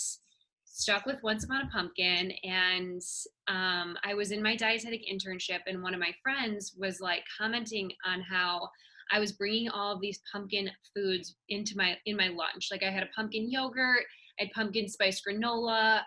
stuck 0.77 1.07
with 1.07 1.23
Once 1.23 1.43
Upon 1.45 1.63
a 1.63 1.71
Pumpkin. 1.71 2.33
And 2.45 3.01
um, 3.49 3.97
I 4.05 4.15
was 4.15 4.31
in 4.31 4.43
my 4.43 4.57
dietetic 4.57 5.03
internship, 5.11 5.61
and 5.67 5.83
one 5.83 5.95
of 5.95 6.01
my 6.01 6.15
friends 6.23 6.75
was 6.79 7.01
like 7.01 7.23
commenting 7.39 7.91
on 8.05 8.21
how 8.21 8.69
I 9.11 9.19
was 9.19 9.33
bringing 9.33 9.71
all 9.71 9.95
of 9.95 10.01
these 10.01 10.21
pumpkin 10.31 10.69
foods 10.95 11.37
into 11.49 11.77
my 11.77 11.97
in 12.07 12.17
my 12.17 12.29
lunch. 12.29 12.69
Like 12.71 12.83
I 12.83 12.91
had 12.91 13.05
a 13.05 13.09
pumpkin 13.17 13.51
yogurt, 13.51 14.05
I 14.39 14.45
had 14.45 14.53
pumpkin 14.53 14.89
spice 14.89 15.23
granola. 15.27 16.03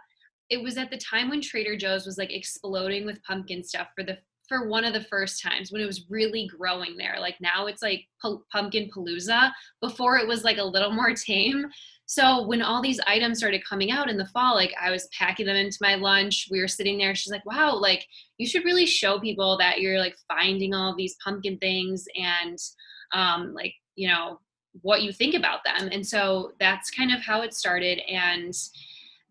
It 0.49 0.61
was 0.61 0.77
at 0.77 0.91
the 0.91 0.97
time 0.97 1.29
when 1.29 1.41
Trader 1.41 1.77
Joe's 1.77 2.05
was 2.05 2.17
like 2.17 2.33
exploding 2.33 3.05
with 3.05 3.23
pumpkin 3.23 3.63
stuff 3.63 3.87
for 3.95 4.03
the 4.03 4.17
for 4.49 4.67
one 4.67 4.83
of 4.83 4.93
the 4.93 5.01
first 5.01 5.41
times 5.41 5.71
when 5.71 5.81
it 5.81 5.85
was 5.85 6.09
really 6.09 6.47
growing 6.47 6.97
there. 6.97 7.15
Like 7.19 7.37
now 7.39 7.67
it's 7.67 7.81
like 7.81 8.05
pumpkin 8.51 8.89
palooza. 8.89 9.51
Before 9.79 10.17
it 10.17 10.27
was 10.27 10.43
like 10.43 10.57
a 10.57 10.63
little 10.63 10.91
more 10.99 11.13
tame. 11.13 11.67
So 12.07 12.47
when 12.47 12.63
all 12.63 12.81
these 12.81 12.99
items 13.05 13.37
started 13.37 13.63
coming 13.63 13.91
out 13.91 14.09
in 14.09 14.17
the 14.17 14.25
fall, 14.25 14.55
like 14.55 14.73
I 14.81 14.89
was 14.89 15.07
packing 15.17 15.45
them 15.45 15.55
into 15.55 15.77
my 15.79 15.93
lunch. 15.93 16.47
We 16.49 16.59
were 16.59 16.67
sitting 16.67 16.97
there. 16.97 17.13
She's 17.13 17.31
like, 17.31 17.45
"Wow, 17.45 17.75
like 17.75 18.03
you 18.39 18.47
should 18.47 18.65
really 18.65 18.87
show 18.87 19.19
people 19.19 19.59
that 19.59 19.79
you're 19.79 19.99
like 19.99 20.15
finding 20.27 20.73
all 20.73 20.95
these 20.95 21.15
pumpkin 21.23 21.59
things 21.59 22.05
and 22.17 22.57
um, 23.13 23.53
like 23.53 23.75
you 23.95 24.07
know 24.07 24.39
what 24.81 25.03
you 25.03 25.11
think 25.13 25.35
about 25.35 25.59
them." 25.63 25.89
And 25.91 26.05
so 26.05 26.53
that's 26.59 26.89
kind 26.89 27.13
of 27.13 27.21
how 27.21 27.41
it 27.41 27.53
started. 27.53 27.99
And 28.09 28.55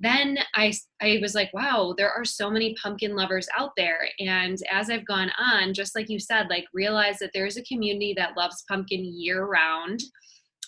then 0.00 0.38
I, 0.54 0.72
I 1.02 1.18
was 1.20 1.34
like, 1.34 1.52
wow, 1.52 1.94
there 1.96 2.12
are 2.12 2.24
so 2.24 2.50
many 2.50 2.74
pumpkin 2.80 3.16
lovers 3.16 3.48
out 3.56 3.72
there. 3.76 4.08
And 4.20 4.56
as 4.70 4.90
I've 4.90 5.06
gone 5.06 5.30
on, 5.38 5.74
just 5.74 5.96
like 5.96 6.08
you 6.08 6.20
said, 6.20 6.46
like 6.48 6.66
realize 6.72 7.18
that 7.18 7.30
there's 7.34 7.56
a 7.56 7.64
community 7.64 8.14
that 8.16 8.37
loves 8.37 8.64
pumpkin 8.68 9.04
year 9.04 9.44
round 9.44 10.00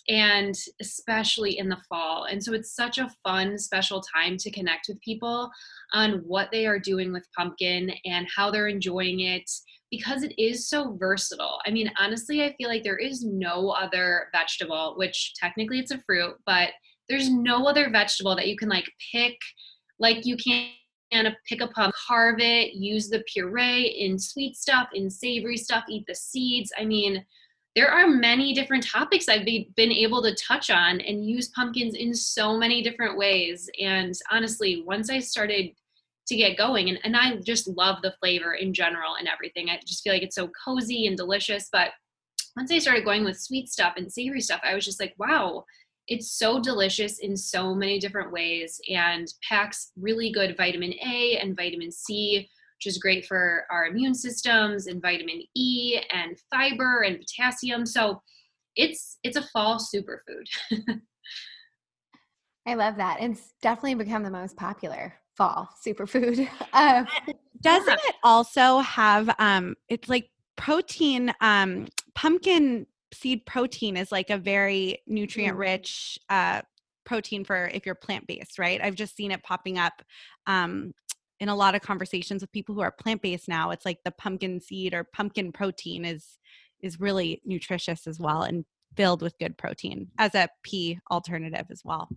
and 0.08 0.54
especially 0.80 1.58
in 1.58 1.68
the 1.68 1.80
fall. 1.88 2.24
And 2.24 2.42
so 2.42 2.52
it's 2.52 2.74
such 2.74 2.98
a 2.98 3.10
fun, 3.22 3.58
special 3.58 4.02
time 4.14 4.36
to 4.38 4.50
connect 4.50 4.86
with 4.88 5.00
people 5.02 5.50
on 5.92 6.22
what 6.26 6.48
they 6.50 6.66
are 6.66 6.80
doing 6.80 7.12
with 7.12 7.28
pumpkin 7.36 7.92
and 8.04 8.26
how 8.34 8.50
they're 8.50 8.66
enjoying 8.66 9.20
it 9.20 9.48
because 9.90 10.22
it 10.22 10.32
is 10.38 10.68
so 10.68 10.96
versatile. 10.98 11.60
I 11.66 11.70
mean, 11.70 11.90
honestly, 11.98 12.42
I 12.42 12.54
feel 12.56 12.68
like 12.68 12.82
there 12.82 12.96
is 12.96 13.24
no 13.24 13.70
other 13.70 14.28
vegetable, 14.32 14.94
which 14.96 15.34
technically 15.34 15.78
it's 15.78 15.90
a 15.90 16.00
fruit, 16.06 16.36
but 16.46 16.70
there's 17.11 17.29
no 17.29 17.66
other 17.66 17.90
vegetable 17.90 18.35
that 18.37 18.49
you 18.49 18.57
can 18.57 18.70
like 18.70 18.90
pick 19.12 19.37
like 19.99 20.25
you 20.25 20.37
can 20.37 20.70
pick 21.46 21.61
a 21.61 21.66
pumpkin, 21.66 21.92
carve 22.09 22.40
it, 22.40 22.73
use 22.73 23.09
the 23.09 23.23
puree 23.33 23.83
in 23.99 24.18
sweet 24.18 24.57
stuff, 24.57 24.88
in 24.94 25.11
savory 25.11 25.57
stuff, 25.57 25.85
eat 25.88 26.07
the 26.07 26.14
seeds. 26.14 26.73
I 26.79 26.85
mean, 26.85 27.25
there 27.77 27.90
are 27.90 28.09
many 28.09 28.55
different 28.55 28.87
topics 28.87 29.29
I've 29.29 29.44
be, 29.44 29.70
been 29.77 29.92
able 29.92 30.23
to 30.23 30.35
touch 30.35 30.70
on 30.70 31.01
and 31.01 31.29
use 31.29 31.49
pumpkins 31.49 31.94
in 31.94 32.14
so 32.14 32.57
many 32.57 32.83
different 32.83 33.16
ways. 33.16 33.68
And 33.81 34.14
honestly, 34.31 34.83
once 34.87 35.11
I 35.11 35.20
started 35.20 35.73
to 36.29 36.37
get 36.37 36.57
going, 36.57 36.88
and, 36.88 36.99
and 37.05 37.16
I 37.16 37.37
just 37.37 37.68
love 37.68 38.03
the 38.03 38.14
flavor 38.20 38.55
in 38.55 38.73
general 38.73 39.16
and 39.18 39.29
everything, 39.29 39.68
I 39.68 39.79
just 39.85 40.03
feel 40.03 40.12
like 40.12 40.23
it's 40.23 40.37
so 40.37 40.51
cozy 40.64 41.07
and 41.07 41.16
delicious. 41.16 41.68
But 41.73 41.90
once 42.57 42.73
I 42.73 42.79
started 42.79 43.05
going 43.05 43.25
with 43.25 43.38
sweet 43.38 43.68
stuff 43.68 43.94
and 43.96 44.12
savory 44.12 44.40
stuff, 44.40 44.61
I 44.64 44.75
was 44.75 44.85
just 44.85 45.01
like, 45.01 45.14
wow, 45.18 45.64
it's 46.11 46.33
so 46.33 46.61
delicious 46.61 47.20
in 47.20 47.37
so 47.37 47.73
many 47.73 47.99
different 48.01 48.33
ways 48.33 48.81
and 48.90 49.33
packs 49.49 49.92
really 49.96 50.33
good 50.33 50.57
vitamin 50.57 50.92
A 50.92 51.38
and 51.40 51.57
vitamin 51.57 51.92
C, 51.92 52.49
which 52.79 52.87
is 52.87 52.99
great 52.99 53.25
for 53.25 53.64
our 53.70 53.87
immune 53.87 54.14
systems, 54.14 54.88
and 54.88 55.01
vitamin 55.01 55.40
E 55.55 56.01
and 56.12 56.37
fiber 56.51 57.03
and 57.03 57.20
potassium. 57.20 57.87
So 57.87 58.20
it's 58.75 59.18
it's 59.23 59.37
a 59.37 59.42
fall 59.53 59.79
superfood. 59.79 60.46
I 62.66 62.75
love 62.75 62.96
that. 62.96 63.18
It's 63.20 63.55
definitely 63.62 63.94
become 63.94 64.25
the 64.25 64.31
most 64.31 64.57
popular 64.57 65.14
fall 65.37 65.68
superfood. 65.87 66.49
Uh, 66.73 67.05
Doesn't 67.62 68.01
it 68.05 68.14
also 68.25 68.79
have 68.79 69.33
um 69.38 69.77
it's 69.88 70.09
like 70.09 70.29
protein 70.57 71.33
um 71.40 71.87
pumpkin 72.14 72.87
seed 73.12 73.44
protein 73.46 73.96
is 73.96 74.12
like 74.12 74.31
a 74.31 74.38
very 74.38 75.03
nutrient 75.07 75.57
mm. 75.57 75.61
rich 75.61 76.18
uh, 76.29 76.62
protein 77.05 77.44
for 77.44 77.68
if 77.73 77.87
you're 77.87 77.94
plant 77.94 78.27
based, 78.27 78.59
right? 78.59 78.81
I've 78.83 78.94
just 78.94 79.16
seen 79.16 79.31
it 79.31 79.42
popping 79.42 79.79
up 79.79 80.03
um, 80.46 80.92
in 81.40 81.49
a 81.49 81.55
lot 81.55 81.75
of 81.75 81.83
conversations 81.83 82.42
with 82.42 82.53
people 82.53 82.75
who 82.75 82.83
are 82.83 82.92
plant 82.92 83.23
based 83.23 83.49
now. 83.49 83.70
It's 83.70 83.85
like 83.87 83.99
the 84.05 84.12
pumpkin 84.12 84.61
seed 84.61 84.94
or 84.94 85.05
pumpkin 85.05 85.53
protein 85.53 86.05
is 86.05 86.38
is 86.83 87.01
really 87.01 87.42
nutritious 87.44 88.07
as 88.07 88.18
well 88.18 88.42
and 88.42 88.64
filled 88.96 89.23
with 89.23 89.38
good 89.38 89.59
protein 89.59 90.09
as 90.18 90.35
a 90.35 90.49
pea 90.62 90.99
alternative 91.11 91.66
as 91.70 91.83
well. 91.85 92.09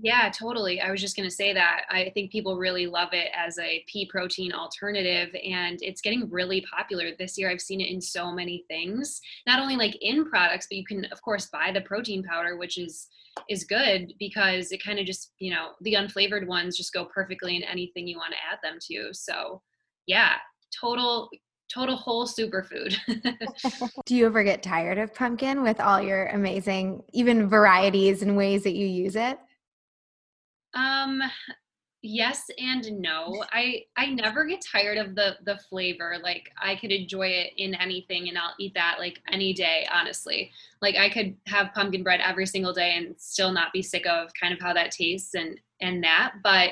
Yeah, 0.00 0.30
totally. 0.30 0.80
I 0.80 0.90
was 0.90 1.00
just 1.00 1.16
going 1.16 1.28
to 1.28 1.34
say 1.34 1.52
that. 1.52 1.82
I 1.90 2.10
think 2.14 2.30
people 2.30 2.56
really 2.56 2.86
love 2.86 3.08
it 3.12 3.28
as 3.34 3.58
a 3.58 3.84
pea 3.88 4.06
protein 4.06 4.52
alternative, 4.52 5.34
and 5.44 5.78
it's 5.82 6.00
getting 6.00 6.30
really 6.30 6.64
popular 6.72 7.10
this 7.18 7.36
year. 7.36 7.50
I've 7.50 7.60
seen 7.60 7.80
it 7.80 7.90
in 7.90 8.00
so 8.00 8.32
many 8.32 8.64
things, 8.68 9.20
not 9.46 9.60
only 9.60 9.74
like 9.74 9.96
in 10.00 10.24
products, 10.28 10.68
but 10.70 10.76
you 10.76 10.84
can, 10.86 11.04
of 11.06 11.20
course, 11.22 11.46
buy 11.46 11.72
the 11.72 11.80
protein 11.80 12.22
powder, 12.22 12.56
which 12.56 12.78
is 12.78 13.08
is 13.48 13.64
good 13.64 14.12
because 14.18 14.72
it 14.72 14.82
kind 14.82 14.98
of 14.98 15.06
just 15.06 15.32
you 15.38 15.52
know 15.52 15.70
the 15.82 15.94
unflavored 15.94 16.46
ones 16.46 16.76
just 16.76 16.92
go 16.92 17.04
perfectly 17.04 17.56
in 17.56 17.62
anything 17.62 18.06
you 18.06 18.16
want 18.16 18.32
to 18.32 18.52
add 18.52 18.58
them 18.62 18.78
to. 18.88 19.12
So, 19.12 19.62
yeah, 20.06 20.34
total 20.80 21.28
total 21.72 21.96
whole 21.96 22.26
superfood. 22.26 22.96
Do 24.06 24.14
you 24.14 24.26
ever 24.26 24.44
get 24.44 24.62
tired 24.62 24.98
of 24.98 25.12
pumpkin 25.12 25.62
with 25.62 25.80
all 25.80 26.00
your 26.00 26.26
amazing 26.26 27.02
even 27.12 27.48
varieties 27.48 28.22
and 28.22 28.36
ways 28.36 28.62
that 28.62 28.74
you 28.74 28.86
use 28.86 29.16
it? 29.16 29.38
Um, 30.78 31.22
yes 32.02 32.44
and 32.58 33.00
no. 33.00 33.44
I 33.52 33.82
i 33.96 34.06
never 34.06 34.44
get 34.44 34.64
tired 34.64 34.98
of 34.98 35.14
the 35.14 35.36
the 35.44 35.58
flavor. 35.68 36.16
Like 36.22 36.50
i 36.62 36.76
could 36.76 36.92
enjoy 36.92 37.26
it 37.26 37.52
in 37.56 37.74
anything 37.74 38.28
and 38.28 38.38
i'll 38.38 38.54
eat 38.60 38.74
that 38.74 38.96
like 38.98 39.20
any 39.32 39.52
day 39.52 39.86
honestly. 39.92 40.52
Like 40.80 40.96
i 40.96 41.08
could 41.08 41.36
have 41.46 41.74
pumpkin 41.74 42.02
bread 42.02 42.20
every 42.24 42.46
single 42.46 42.72
day 42.72 42.94
and 42.96 43.14
still 43.18 43.52
not 43.52 43.72
be 43.72 43.82
sick 43.82 44.06
of 44.06 44.30
kind 44.40 44.54
of 44.54 44.60
how 44.60 44.72
that 44.74 44.92
tastes 44.92 45.34
and 45.34 45.60
and 45.80 46.02
that. 46.04 46.34
But 46.42 46.70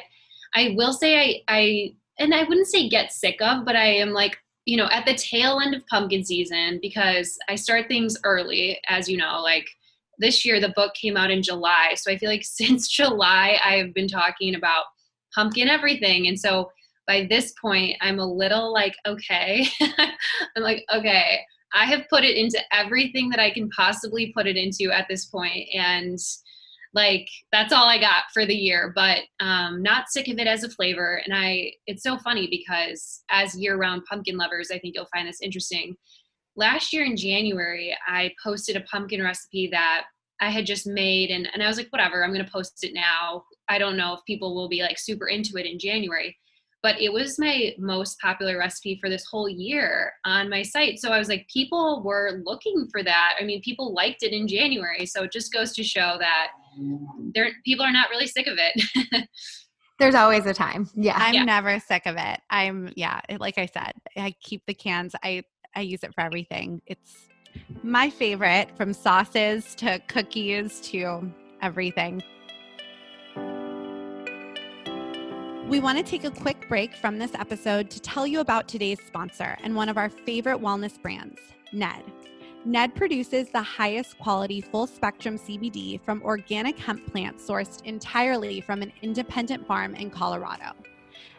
i 0.55 0.75
will 0.77 0.93
say 0.93 1.43
i 1.49 1.55
i 1.55 1.95
and 2.19 2.33
i 2.35 2.45
wouldn't 2.45 2.69
say 2.69 2.89
get 2.89 3.13
sick 3.13 3.41
of 3.43 3.65
but 3.65 3.75
i 3.75 3.87
am 3.87 4.11
like 4.11 4.39
you 4.65 4.77
know 4.77 4.89
at 4.91 5.05
the 5.05 5.15
tail 5.15 5.61
end 5.61 5.75
of 5.75 5.87
pumpkin 5.89 6.25
season 6.25 6.79
because 6.81 7.37
i 7.49 7.55
start 7.55 7.89
things 7.89 8.17
early 8.25 8.79
as 8.89 9.09
you 9.09 9.17
know 9.17 9.41
like 9.43 9.67
this 10.19 10.45
year 10.45 10.61
the 10.61 10.73
book 10.77 10.95
came 10.95 11.17
out 11.17 11.31
in 11.31 11.43
july 11.43 11.95
so 11.95 12.11
i 12.11 12.17
feel 12.17 12.31
like 12.31 12.45
since 12.45 12.89
july 12.89 13.59
i've 13.65 13.93
been 13.95 14.09
talking 14.09 14.55
about 14.55 14.85
pumpkin 15.37 15.69
everything. 15.69 16.27
And 16.27 16.41
so 16.41 16.71
by 17.07 17.27
this 17.29 17.55
point, 17.61 17.97
I'm 18.01 18.19
a 18.19 18.27
little 18.27 18.73
like, 18.73 18.97
okay. 19.07 19.69
I'm 20.57 20.63
like, 20.63 20.85
okay, 20.93 21.41
I 21.73 21.85
have 21.85 22.09
put 22.11 22.25
it 22.25 22.37
into 22.37 22.59
everything 22.73 23.29
that 23.31 23.39
I 23.39 23.53
can 23.53 23.69
possibly 23.71 24.33
put 24.35 24.47
it 24.47 24.57
into 24.57 24.91
at 24.93 25.07
this 25.09 25.27
point, 25.27 25.69
And 25.73 26.19
like 26.95 27.29
that's 27.53 27.75
all 27.75 27.87
I 27.87 27.99
got 27.99 28.25
for 28.33 28.47
the 28.47 28.55
year, 28.55 28.93
but 28.95 29.19
um, 29.39 29.83
not 29.83 30.09
sick 30.09 30.29
of 30.29 30.39
it 30.39 30.47
as 30.47 30.65
a 30.65 30.71
flavor. 30.71 31.21
And 31.25 31.37
I, 31.37 31.73
it's 31.87 32.03
so 32.03 32.17
funny 32.17 32.49
because 32.51 33.23
as 33.31 33.59
year-round 33.59 34.05
pumpkin 34.09 34.39
lovers, 34.39 34.71
I 34.73 34.79
think 34.79 34.95
you'll 34.95 35.09
find 35.15 35.29
this 35.29 35.43
interesting. 35.43 35.97
Last 36.57 36.93
year 36.93 37.05
in 37.05 37.17
January, 37.17 37.97
I 38.07 38.33
posted 38.43 38.77
a 38.77 38.81
pumpkin 38.83 39.23
recipe 39.23 39.69
that 39.73 40.05
I 40.41 40.51
had 40.51 40.67
just 40.67 40.87
made 40.87 41.31
and, 41.31 41.49
and 41.53 41.63
I 41.63 41.69
was 41.69 41.77
like, 41.77 41.89
whatever, 41.91 42.25
I'm 42.25 42.33
gonna 42.33 42.49
post 42.51 42.83
it 42.83 42.93
now. 42.95 43.45
I 43.69 43.79
don't 43.79 43.97
know 43.97 44.15
if 44.15 44.21
people 44.27 44.55
will 44.55 44.69
be 44.69 44.83
like 44.83 44.99
super 44.99 45.27
into 45.27 45.57
it 45.57 45.67
in 45.67 45.79
January. 45.79 46.37
But 46.83 47.01
it 47.01 47.13
was 47.13 47.39
my 47.39 47.75
most 47.79 48.21
popular 48.21 48.59
recipe 48.59 48.99
for 49.01 49.11
this 49.11 49.27
whole 49.29 49.49
year 49.49 50.13
on 50.25 50.49
my 50.49 50.63
site. 50.63 51.01
So 51.01 51.11
I 51.11 51.19
was 51.19 51.29
like, 51.29 51.47
people 51.53 52.03
were 52.05 52.43
looking 52.45 52.87
for 52.93 53.03
that. 53.03 53.35
I 53.41 53.45
mean, 53.45 53.61
people 53.63 53.93
liked 53.93 54.23
it 54.23 54.33
in 54.33 54.47
January. 54.47 55.05
So 55.05 55.25
it 55.25 55.33
just 55.33 55.53
goes 55.53 55.73
to 55.73 55.83
show 55.83 56.17
that 56.21 56.49
there 57.35 57.51
people 57.65 57.85
are 57.85 57.93
not 57.93 58.11
really 58.11 58.27
sick 58.29 58.47
of 58.47 58.59
it. 58.59 59.29
There's 59.99 60.15
always 60.15 60.45
a 60.45 60.53
time. 60.53 60.89
Yeah. 60.95 61.17
I'm 61.17 61.35
yeah. 61.35 61.45
never 61.45 61.81
sick 61.81 62.05
of 62.07 62.17
it. 62.19 62.41
I'm 62.51 62.93
yeah, 62.97 63.21
like 63.41 63.57
I 63.57 63.67
said, 63.67 63.93
I 64.17 64.35
keep 64.43 64.63
the 64.67 64.75
cans. 64.75 65.15
I 65.25 65.43
I 65.77 65.83
use 65.83 66.03
it 66.03 66.15
for 66.15 66.23
everything. 66.23 66.81
It's 66.87 67.29
my 67.83 68.09
favorite 68.09 68.75
from 68.77 68.95
sauces 68.95 69.75
to 69.77 70.01
cookies 70.09 70.81
to 70.81 71.31
everything. 71.61 72.23
We 75.69 75.81
want 75.81 75.99
to 75.99 76.05
take 76.05 76.25
a 76.25 76.31
quick 76.31 76.69
break 76.69 76.95
from 76.95 77.19
this 77.19 77.35
episode 77.35 77.91
to 77.91 78.01
tell 78.01 78.27
you 78.27 78.41
about 78.41 78.69
today's 78.69 79.01
sponsor 79.07 79.57
and 79.63 79.77
one 79.77 79.89
of 79.89 79.99
our 79.99 80.09
favorite 80.09 80.61
wellness 80.61 81.01
brands, 81.01 81.41
Ned. 81.73 82.05
Ned 82.65 82.95
produces 82.95 83.51
the 83.51 83.63
highest 83.63 84.19
quality 84.19 84.61
full 84.61 84.87
spectrum 84.87 85.39
CBD 85.39 86.01
from 86.05 86.23
organic 86.23 86.79
hemp 86.79 87.07
plants 87.13 87.47
sourced 87.47 87.83
entirely 87.85 88.61
from 88.61 88.81
an 88.81 88.93
independent 89.03 89.67
farm 89.67 89.95
in 89.95 90.11
Colorado. 90.11 90.73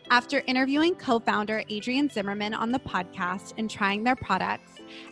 After 0.09 0.41
interviewing 0.47 0.95
co 0.95 1.19
founder 1.19 1.63
Adrian 1.67 2.09
Zimmerman 2.09 2.53
on 2.53 2.71
the 2.71 2.79
podcast 2.79 3.53
and 3.57 3.69
trying 3.69 4.05
their 4.05 4.15
products, 4.15 4.71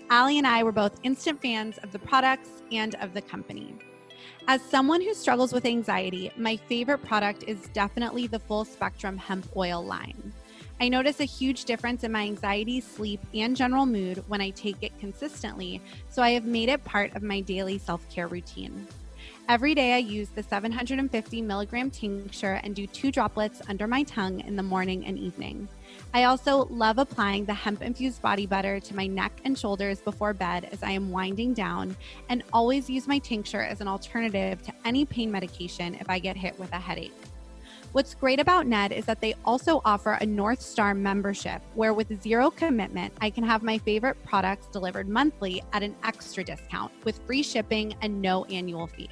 Allie 0.10 0.38
and 0.38 0.47
I 0.47 0.63
were 0.63 0.71
both 0.71 1.01
instant 1.03 1.41
fans 1.41 1.77
of 1.79 1.91
the 1.91 1.99
products 1.99 2.63
and 2.71 2.95
of 3.01 3.13
the 3.13 3.21
company. 3.21 3.75
As 4.47 4.62
someone 4.62 5.01
who 5.01 5.13
struggles 5.13 5.51
with 5.51 5.65
anxiety, 5.65 6.31
my 6.38 6.55
favorite 6.55 6.99
product 6.99 7.43
is 7.45 7.67
definitely 7.73 8.27
the 8.27 8.39
full 8.39 8.63
spectrum 8.63 9.17
hemp 9.17 9.45
oil 9.58 9.84
line. 9.84 10.31
I 10.79 10.88
notice 10.88 11.19
a 11.19 11.25
huge 11.25 11.65
difference 11.65 12.05
in 12.05 12.13
my 12.13 12.21
anxiety, 12.21 12.79
sleep, 12.79 13.19
and 13.34 13.53
general 13.53 13.86
mood 13.86 14.23
when 14.29 14.39
I 14.39 14.51
take 14.51 14.81
it 14.81 14.97
consistently, 14.97 15.81
so 16.10 16.21
I 16.21 16.31
have 16.31 16.45
made 16.45 16.69
it 16.69 16.86
part 16.86 17.13
of 17.15 17.23
my 17.23 17.41
daily 17.41 17.79
self 17.79 18.08
care 18.10 18.27
routine. 18.27 18.88
Every 19.47 19.75
day, 19.75 19.93
I 19.93 19.97
use 19.97 20.29
the 20.29 20.41
750 20.41 21.43
milligram 21.43 21.91
tincture 21.91 22.60
and 22.63 22.75
do 22.75 22.88
two 22.88 23.12
droplets 23.12 23.62
under 23.69 23.86
my 23.86 24.01
tongue 24.01 24.39
in 24.39 24.55
the 24.55 24.63
morning 24.63 25.05
and 25.05 25.19
evening. 25.19 25.67
I 26.15 26.23
also 26.23 26.65
love 26.71 26.97
applying 26.97 27.45
the 27.45 27.53
hemp 27.53 27.84
infused 27.84 28.23
body 28.23 28.47
butter 28.47 28.79
to 28.79 28.95
my 28.95 29.05
neck 29.05 29.41
and 29.45 29.55
shoulders 29.55 30.01
before 30.01 30.34
bed 30.34 30.69
as 30.71 30.81
I 30.81 30.89
am 30.91 31.12
winding 31.12 31.53
down, 31.53 31.95
and 32.29 32.41
always 32.53 32.89
use 32.89 33.08
my 33.08 33.19
tincture 33.19 33.62
as 33.62 33.81
an 33.81 33.88
alternative 33.88 34.63
to 34.63 34.73
any 34.84 35.05
pain 35.05 35.31
medication 35.31 35.93
if 35.93 36.10
I 36.10 36.17
get 36.17 36.36
hit 36.36 36.58
with 36.58 36.73
a 36.73 36.79
headache. 36.79 37.13
What's 37.91 38.15
great 38.15 38.39
about 38.39 38.65
Ned 38.65 38.91
is 38.91 39.05
that 39.05 39.21
they 39.21 39.36
also 39.45 39.79
offer 39.86 40.13
a 40.13 40.25
North 40.25 40.60
Star 40.60 40.95
membership 40.95 41.62
where, 41.75 41.93
with 41.93 42.19
zero 42.23 42.49
commitment, 42.49 43.13
I 43.21 43.29
can 43.29 43.43
have 43.43 43.62
my 43.62 43.77
favorite 43.77 44.17
products 44.25 44.65
delivered 44.67 45.08
monthly 45.08 45.62
at 45.71 45.84
an 45.84 45.95
extra 46.03 46.43
discount 46.43 46.91
with 47.03 47.19
free 47.27 47.43
shipping 47.43 47.95
and 48.01 48.19
no 48.23 48.45
annual 48.45 48.88
fee. 48.88 49.10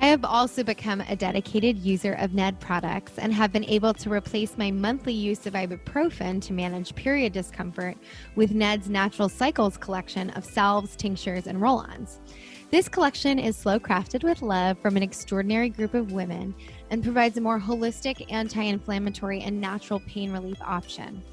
I 0.00 0.06
have 0.06 0.24
also 0.24 0.62
become 0.62 1.00
a 1.00 1.16
dedicated 1.16 1.76
user 1.76 2.12
of 2.14 2.32
Ned 2.32 2.60
products 2.60 3.18
and 3.18 3.34
have 3.34 3.50
been 3.50 3.64
able 3.64 3.92
to 3.94 4.12
replace 4.12 4.56
my 4.56 4.70
monthly 4.70 5.12
use 5.12 5.44
of 5.44 5.54
ibuprofen 5.54 6.40
to 6.42 6.52
manage 6.52 6.94
period 6.94 7.32
discomfort 7.32 7.96
with 8.36 8.52
Ned's 8.52 8.88
Natural 8.88 9.28
Cycles 9.28 9.76
collection 9.76 10.30
of 10.30 10.44
salves, 10.44 10.94
tinctures, 10.94 11.48
and 11.48 11.60
roll 11.60 11.78
ons. 11.78 12.20
This 12.70 12.88
collection 12.88 13.40
is 13.40 13.56
slow 13.56 13.80
crafted 13.80 14.22
with 14.22 14.40
love 14.40 14.78
from 14.78 14.96
an 14.96 15.02
extraordinary 15.02 15.68
group 15.68 15.94
of 15.94 16.12
women 16.12 16.54
and 16.90 17.02
provides 17.02 17.36
a 17.36 17.40
more 17.40 17.58
holistic, 17.58 18.24
anti 18.30 18.62
inflammatory, 18.62 19.40
and 19.40 19.60
natural 19.60 20.00
pain 20.06 20.30
relief 20.30 20.62
option. 20.62 21.24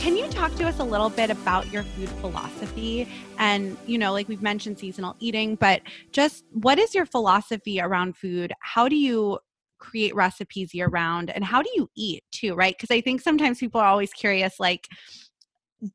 Can 0.02 0.18
you 0.18 0.28
talk 0.30 0.56
to 0.56 0.66
us 0.66 0.80
a 0.80 0.84
little 0.84 1.12
bit 1.12 1.30
about 1.30 1.72
your 1.72 1.84
food 1.84 2.10
philosophy? 2.10 3.08
And, 3.38 3.78
you 3.86 4.00
know, 4.00 4.14
like 4.14 4.28
we've 4.28 4.42
mentioned 4.42 4.80
seasonal 4.80 5.16
eating, 5.20 5.54
but 5.54 5.84
just 6.12 6.44
what 6.54 6.80
is 6.80 6.96
your 6.96 7.06
philosophy 7.06 7.80
around 7.80 8.18
food? 8.18 8.52
How 8.62 8.90
do 8.90 8.96
you 8.96 9.38
create 9.78 10.16
recipes 10.16 10.74
year 10.74 10.88
round? 10.88 11.30
And 11.30 11.46
how 11.46 11.62
do 11.62 11.70
you 11.76 11.88
eat 11.96 12.24
too, 12.32 12.56
right? 12.56 12.76
Because 12.76 12.90
I 12.90 13.00
think 13.00 13.22
sometimes 13.22 13.60
people 13.60 13.80
are 13.80 13.86
always 13.86 14.12
curious, 14.12 14.56
like, 14.60 14.88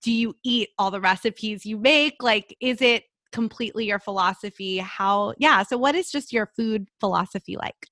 do 0.04 0.12
you 0.12 0.36
eat 0.44 0.68
all 0.78 0.92
the 0.92 1.00
recipes 1.00 1.66
you 1.66 1.76
make? 1.76 2.22
Like, 2.22 2.56
is 2.60 2.80
it 2.80 3.02
completely 3.32 3.86
your 3.86 3.98
philosophy? 3.98 4.78
How, 4.78 5.34
yeah. 5.36 5.64
So, 5.64 5.76
what 5.76 5.96
is 5.96 6.12
just 6.12 6.32
your 6.32 6.48
food 6.56 6.86
philosophy 7.00 7.56
like? 7.56 7.88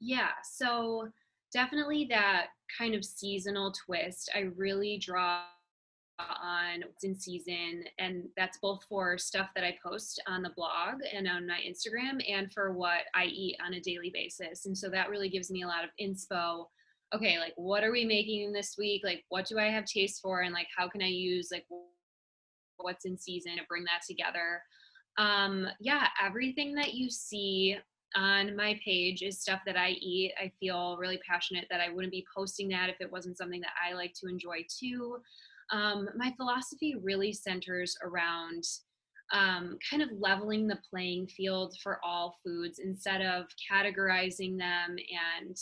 Yeah. 0.00 0.30
So, 0.54 1.10
definitely 1.54 2.06
that 2.10 2.48
kind 2.76 2.94
of 2.94 3.04
seasonal 3.04 3.72
twist. 3.86 4.30
I 4.34 4.50
really 4.56 4.98
draw 4.98 5.42
on 6.18 6.80
what's 6.86 7.04
in 7.04 7.18
season 7.18 7.84
and 7.98 8.24
that's 8.36 8.58
both 8.58 8.84
for 8.88 9.18
stuff 9.18 9.48
that 9.54 9.64
I 9.64 9.76
post 9.84 10.22
on 10.28 10.42
the 10.42 10.52
blog 10.56 11.00
and 11.12 11.26
on 11.26 11.46
my 11.46 11.58
Instagram 11.66 12.22
and 12.28 12.52
for 12.52 12.72
what 12.72 13.02
I 13.14 13.24
eat 13.24 13.56
on 13.64 13.74
a 13.74 13.80
daily 13.80 14.10
basis. 14.12 14.66
And 14.66 14.76
so 14.76 14.88
that 14.90 15.08
really 15.08 15.28
gives 15.28 15.50
me 15.50 15.62
a 15.62 15.66
lot 15.66 15.84
of 15.84 15.90
inspo. 16.00 16.66
Okay, 17.14 17.38
like 17.38 17.54
what 17.56 17.82
are 17.82 17.92
we 17.92 18.04
making 18.04 18.52
this 18.52 18.76
week? 18.78 19.02
Like 19.04 19.24
what 19.28 19.46
do 19.46 19.58
I 19.58 19.66
have 19.66 19.84
taste 19.86 20.20
for 20.22 20.42
and 20.42 20.54
like 20.54 20.68
how 20.76 20.88
can 20.88 21.02
I 21.02 21.08
use 21.08 21.48
like 21.50 21.66
what's 22.76 23.04
in 23.04 23.18
season 23.18 23.56
to 23.56 23.62
bring 23.68 23.84
that 23.84 24.02
together? 24.08 24.60
Um 25.18 25.66
yeah, 25.80 26.08
everything 26.22 26.74
that 26.74 26.94
you 26.94 27.10
see 27.10 27.76
on 28.14 28.56
my 28.56 28.78
page 28.84 29.22
is 29.22 29.40
stuff 29.40 29.60
that 29.66 29.76
I 29.76 29.90
eat. 29.90 30.32
I 30.40 30.52
feel 30.60 30.96
really 30.98 31.20
passionate 31.28 31.66
that 31.70 31.80
I 31.80 31.90
wouldn't 31.90 32.12
be 32.12 32.26
posting 32.34 32.68
that 32.68 32.90
if 32.90 32.96
it 33.00 33.10
wasn't 33.10 33.38
something 33.38 33.60
that 33.60 33.74
I 33.84 33.94
like 33.94 34.14
to 34.20 34.28
enjoy 34.28 34.64
too. 34.68 35.18
Um, 35.72 36.08
my 36.16 36.32
philosophy 36.36 36.96
really 37.02 37.32
centers 37.32 37.96
around 38.02 38.64
um, 39.32 39.78
kind 39.88 40.02
of 40.02 40.10
leveling 40.18 40.66
the 40.66 40.78
playing 40.90 41.26
field 41.26 41.74
for 41.82 41.98
all 42.04 42.36
foods 42.44 42.78
instead 42.78 43.22
of 43.22 43.46
categorizing 43.70 44.58
them 44.58 44.96
and 45.40 45.56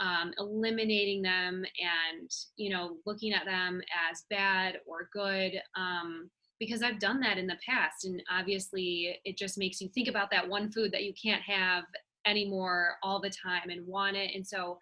um, 0.00 0.32
eliminating 0.38 1.22
them 1.22 1.64
and 1.78 2.30
you 2.56 2.70
know 2.70 2.96
looking 3.06 3.32
at 3.32 3.44
them 3.44 3.80
as 4.10 4.24
bad 4.30 4.78
or 4.86 5.08
good 5.12 5.52
um, 5.76 6.30
because 6.64 6.82
I've 6.82 6.98
done 6.98 7.20
that 7.20 7.38
in 7.38 7.46
the 7.46 7.58
past. 7.66 8.04
And 8.04 8.22
obviously, 8.30 9.18
it 9.24 9.36
just 9.36 9.58
makes 9.58 9.80
you 9.80 9.88
think 9.88 10.08
about 10.08 10.30
that 10.30 10.48
one 10.48 10.70
food 10.70 10.92
that 10.92 11.04
you 11.04 11.12
can't 11.20 11.42
have 11.42 11.84
anymore 12.26 12.96
all 13.02 13.20
the 13.20 13.30
time 13.30 13.70
and 13.70 13.86
want 13.86 14.16
it. 14.16 14.34
And 14.34 14.46
so 14.46 14.78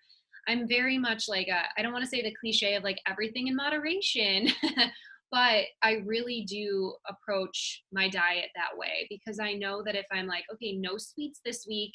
I'm 0.48 0.66
very 0.66 0.98
much 0.98 1.28
like, 1.28 1.48
I 1.76 1.82
don't 1.82 1.92
want 1.92 2.04
to 2.04 2.10
say 2.10 2.22
the 2.22 2.34
cliche 2.40 2.74
of 2.74 2.82
like 2.82 3.00
everything 3.06 3.48
in 3.48 3.56
moderation, 3.56 4.48
but 5.32 5.64
I 5.82 6.02
really 6.04 6.44
do 6.48 6.94
approach 7.08 7.82
my 7.92 8.08
diet 8.08 8.50
that 8.54 8.76
way 8.76 9.06
because 9.08 9.38
I 9.38 9.52
know 9.54 9.82
that 9.84 9.94
if 9.94 10.06
I'm 10.12 10.26
like, 10.26 10.44
okay, 10.52 10.72
no 10.72 10.98
sweets 10.98 11.40
this 11.44 11.64
week, 11.68 11.92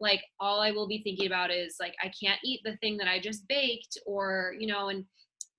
like 0.00 0.22
all 0.40 0.60
I 0.60 0.72
will 0.72 0.88
be 0.88 1.02
thinking 1.02 1.26
about 1.26 1.50
is 1.50 1.76
like, 1.78 1.94
I 2.02 2.10
can't 2.22 2.40
eat 2.44 2.60
the 2.64 2.76
thing 2.78 2.96
that 2.98 3.08
I 3.08 3.20
just 3.20 3.46
baked 3.46 3.98
or, 4.06 4.54
you 4.58 4.66
know, 4.66 4.88
and 4.88 5.04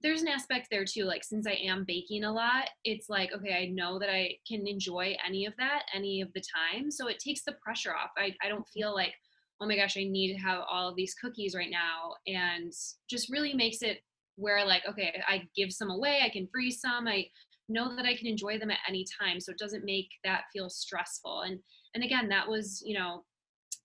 there's 0.04 0.22
an 0.22 0.28
aspect 0.28 0.68
there 0.70 0.86
too 0.86 1.06
like 1.06 1.24
since 1.24 1.48
i 1.48 1.58
am 1.64 1.86
baking 1.88 2.26
a 2.26 2.32
lot 2.32 2.70
it's 2.84 3.10
like 3.10 3.32
okay 3.34 3.54
i 3.54 3.66
know 3.66 3.98
that 3.98 4.10
i 4.10 4.36
can 4.48 4.68
enjoy 4.68 5.16
any 5.26 5.46
of 5.46 5.54
that 5.58 5.84
any 5.96 6.22
of 6.22 6.32
the 6.34 6.44
time 6.56 6.92
so 6.92 7.08
it 7.08 7.20
takes 7.20 7.44
the 7.44 7.56
pressure 7.64 7.96
off. 7.96 8.12
I, 8.18 8.36
I 8.44 8.50
don't 8.50 8.60
mm-hmm. 8.60 8.80
feel 8.80 8.94
like 8.94 9.14
oh 9.62 9.68
my 9.68 9.76
gosh 9.76 9.98
i 9.98 10.04
need 10.04 10.34
to 10.34 10.40
have 10.40 10.62
all 10.70 10.90
of 10.90 10.96
these 10.96 11.16
cookies 11.16 11.56
right 11.56 11.72
now 11.72 12.16
and 12.28 12.72
just 13.10 13.32
really 13.32 13.54
makes 13.54 13.82
it 13.82 14.00
where 14.36 14.66
like 14.66 14.84
okay 14.88 15.22
i 15.28 15.48
give 15.56 15.72
some 15.72 15.90
away 15.90 16.22
i 16.24 16.30
can 16.30 16.48
freeze 16.52 16.82
some 16.82 17.08
i 17.08 17.26
know 17.70 17.96
that 17.96 18.06
i 18.06 18.16
can 18.16 18.28
enjoy 18.28 18.60
them 18.60 18.72
at 18.72 18.80
any 18.88 19.06
time 19.20 19.40
so 19.40 19.52
it 19.52 19.58
doesn't 19.58 19.86
make 19.86 20.10
that 20.24 20.44
feel 20.52 20.70
stressful 20.70 21.42
and 21.42 21.60
and 21.96 22.04
again 22.04 22.28
that 22.28 22.48
was 22.48 22.84
you 22.86 22.98
know 22.98 23.24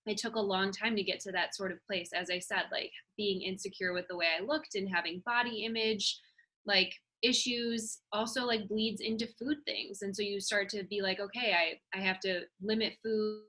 it 0.07 0.16
took 0.16 0.37
a 0.37 0.40
long 0.40 0.72
time 0.72 0.96
to 0.96 1.02
get 1.02 1.20
to 1.20 1.31
that 1.31 1.54
sort 1.54 1.70
of 1.70 1.85
place 1.87 2.11
as 2.14 2.31
i 2.31 2.38
said 2.38 2.62
like 2.72 2.90
being 3.18 3.42
insecure 3.42 3.92
with 3.92 4.07
the 4.09 4.16
way 4.16 4.26
i 4.38 4.42
looked 4.42 4.74
and 4.74 4.88
having 4.88 5.22
body 5.26 5.64
image 5.64 6.18
like 6.64 6.94
issues 7.22 7.98
also 8.12 8.44
like 8.44 8.68
bleeds 8.68 9.02
into 9.02 9.26
food 9.38 9.59
things 9.66 10.02
and 10.02 10.14
so 10.14 10.22
you 10.22 10.40
start 10.40 10.68
to 10.68 10.85
be 10.85 11.02
like 11.02 11.20
okay 11.20 11.52
i 11.52 11.98
i 11.98 12.00
have 12.00 12.20
to 12.20 12.40
limit 12.62 12.94
food 13.04 13.42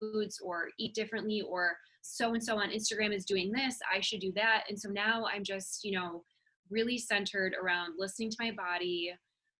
foods 0.00 0.40
or 0.42 0.70
eat 0.78 0.94
differently 0.94 1.42
or 1.46 1.76
so 2.02 2.32
and 2.32 2.42
so 2.42 2.58
on 2.58 2.70
instagram 2.70 3.14
is 3.14 3.26
doing 3.26 3.52
this 3.52 3.78
i 3.94 4.00
should 4.00 4.20
do 4.20 4.32
that 4.34 4.64
and 4.68 4.80
so 4.80 4.88
now 4.88 5.26
i'm 5.32 5.44
just 5.44 5.84
you 5.84 5.92
know 5.92 6.24
really 6.70 6.96
centered 6.96 7.54
around 7.62 7.92
listening 7.98 8.30
to 8.30 8.36
my 8.40 8.50
body 8.52 9.12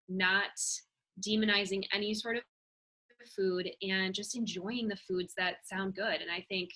not 0.09 0.51
demonizing 1.27 1.85
any 1.93 2.15
sort 2.15 2.37
of 2.37 2.43
food 3.37 3.71
and 3.83 4.15
just 4.15 4.37
enjoying 4.37 4.89
the 4.89 4.97
foods 4.97 5.35
that 5.37 5.57
sound 5.65 5.95
good. 5.95 6.21
And 6.21 6.31
I 6.31 6.45
think 6.49 6.71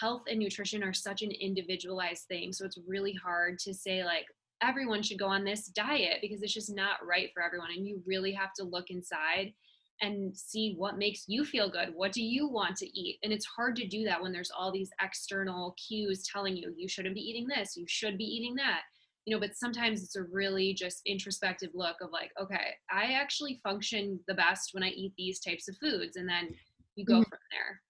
health 0.00 0.22
and 0.28 0.38
nutrition 0.38 0.82
are 0.82 0.92
such 0.92 1.22
an 1.22 1.30
individualized 1.30 2.24
thing. 2.24 2.52
So 2.52 2.64
it's 2.64 2.78
really 2.86 3.14
hard 3.14 3.58
to 3.60 3.74
say, 3.74 4.04
like, 4.04 4.26
everyone 4.62 5.02
should 5.02 5.18
go 5.18 5.26
on 5.26 5.44
this 5.44 5.66
diet 5.66 6.18
because 6.20 6.42
it's 6.42 6.52
just 6.52 6.74
not 6.74 7.06
right 7.06 7.30
for 7.32 7.42
everyone. 7.42 7.70
And 7.76 7.86
you 7.86 8.02
really 8.06 8.32
have 8.32 8.52
to 8.54 8.64
look 8.64 8.90
inside 8.90 9.52
and 10.00 10.36
see 10.36 10.74
what 10.76 10.98
makes 10.98 11.24
you 11.26 11.44
feel 11.44 11.70
good. 11.70 11.88
What 11.94 12.12
do 12.12 12.22
you 12.22 12.48
want 12.48 12.76
to 12.76 12.86
eat? 12.86 13.18
And 13.22 13.32
it's 13.32 13.46
hard 13.46 13.76
to 13.76 13.86
do 13.86 14.04
that 14.04 14.20
when 14.20 14.32
there's 14.32 14.50
all 14.56 14.72
these 14.72 14.90
external 15.02 15.74
cues 15.88 16.24
telling 16.32 16.56
you, 16.56 16.72
you 16.76 16.88
shouldn't 16.88 17.14
be 17.14 17.20
eating 17.20 17.46
this, 17.48 17.76
you 17.76 17.84
should 17.88 18.16
be 18.16 18.24
eating 18.24 18.54
that 18.56 18.82
you 19.28 19.34
know 19.34 19.40
but 19.40 19.54
sometimes 19.54 20.02
it's 20.02 20.16
a 20.16 20.22
really 20.22 20.72
just 20.72 21.02
introspective 21.04 21.68
look 21.74 21.96
of 22.00 22.10
like 22.10 22.30
okay 22.40 22.70
i 22.90 23.12
actually 23.12 23.60
function 23.62 24.18
the 24.26 24.32
best 24.32 24.70
when 24.72 24.82
i 24.82 24.88
eat 24.88 25.12
these 25.18 25.38
types 25.38 25.68
of 25.68 25.76
foods 25.76 26.16
and 26.16 26.26
then 26.26 26.48
you 26.96 27.04
go 27.04 27.14
mm-hmm. 27.14 27.28
from 27.28 27.38
there 27.52 27.82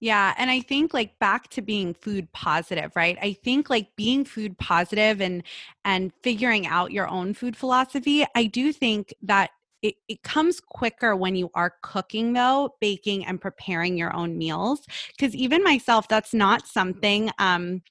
yeah. 0.00 0.34
And 0.36 0.50
I 0.50 0.60
think 0.60 0.92
like 0.92 1.18
back 1.18 1.48
to 1.50 1.62
being 1.62 1.94
food 1.94 2.30
positive, 2.32 2.92
right? 2.96 3.16
I 3.22 3.34
think 3.34 3.70
like 3.70 3.94
being 3.96 4.24
food 4.24 4.58
positive 4.58 5.20
and 5.20 5.42
and 5.84 6.12
figuring 6.22 6.66
out 6.66 6.92
your 6.92 7.08
own 7.08 7.34
food 7.34 7.56
philosophy, 7.56 8.24
I 8.34 8.46
do 8.46 8.72
think 8.72 9.14
that 9.22 9.50
it, 9.82 9.94
it 10.08 10.22
comes 10.22 10.60
quicker 10.60 11.16
when 11.16 11.34
you 11.34 11.50
are 11.54 11.74
cooking 11.82 12.32
though, 12.32 12.74
baking 12.80 13.26
and 13.26 13.40
preparing 13.40 13.96
your 13.96 14.14
own 14.14 14.38
meals. 14.38 14.80
Cause 15.18 15.34
even 15.34 15.62
myself, 15.62 16.08
that's 16.08 16.34
not 16.34 16.66
something 16.66 17.30
um 17.38 17.82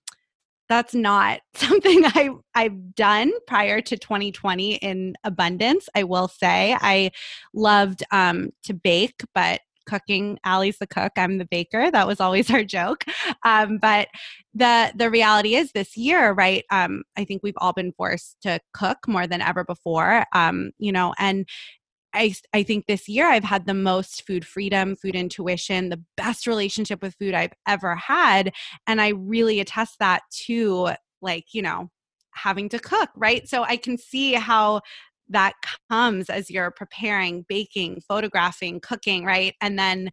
that's 0.70 0.94
not 0.94 1.42
something 1.54 2.04
I 2.06 2.30
I've 2.56 2.96
done 2.96 3.32
prior 3.46 3.82
to 3.82 3.98
2020 3.98 4.76
in 4.76 5.16
abundance. 5.24 5.90
I 5.96 6.04
will 6.04 6.28
say 6.30 6.78
I 6.80 7.12
loved 7.54 8.04
um, 8.12 8.52
to 8.64 8.74
bake, 8.74 9.22
but 9.36 9.62
cooking 9.92 10.40
Allie's 10.46 10.78
the 10.80 10.88
cook, 10.88 11.12
I'm 11.18 11.38
the 11.38 11.48
baker. 11.52 11.92
That 11.92 12.08
was 12.08 12.22
always 12.22 12.50
our 12.50 12.64
joke. 12.64 13.04
Um, 13.44 13.78
but 13.78 14.08
the 14.54 14.92
the 14.96 15.10
reality 15.10 15.56
is 15.56 15.72
this 15.72 15.98
year, 15.98 16.32
right? 16.32 16.64
Um, 16.72 17.04
I 17.18 17.26
think 17.26 17.42
we've 17.44 17.54
all 17.58 17.74
been 17.74 17.92
forced 17.92 18.38
to 18.44 18.60
cook 18.74 19.00
more 19.08 19.28
than 19.28 19.42
ever 19.42 19.64
before. 19.64 20.26
Um, 20.34 20.72
you 20.78 20.92
know, 20.92 21.14
and 21.20 21.48
I, 22.14 22.34
I 22.54 22.64
think 22.64 22.86
this 22.86 23.08
year 23.08 23.28
I've 23.28 23.44
had 23.44 23.66
the 23.66 23.74
most 23.74 24.26
food 24.28 24.46
freedom, 24.46 24.96
food 24.96 25.16
intuition, 25.16 25.90
the 25.90 26.04
best 26.18 26.46
relationship 26.46 27.02
with 27.02 27.16
food 27.20 27.34
I've 27.34 27.54
ever 27.68 27.96
had. 27.96 28.54
And 28.86 29.02
I 29.02 29.10
really 29.10 29.62
attest 29.62 29.96
that 30.00 30.22
to 30.48 30.92
like, 31.22 31.46
you 31.54 31.62
know, 31.62 31.90
having 32.34 32.70
to 32.70 32.80
cook, 32.80 33.10
right? 33.16 33.48
So 33.48 33.64
I 33.64 33.78
can 33.78 33.98
see 33.98 34.34
how 34.34 34.82
that 35.32 35.54
comes 35.90 36.30
as 36.30 36.50
you're 36.50 36.72
preparing, 36.72 37.46
baking, 37.48 38.02
photographing, 38.08 38.80
cooking, 38.80 39.26
right? 39.26 39.56
And 39.62 39.78
then 39.78 40.12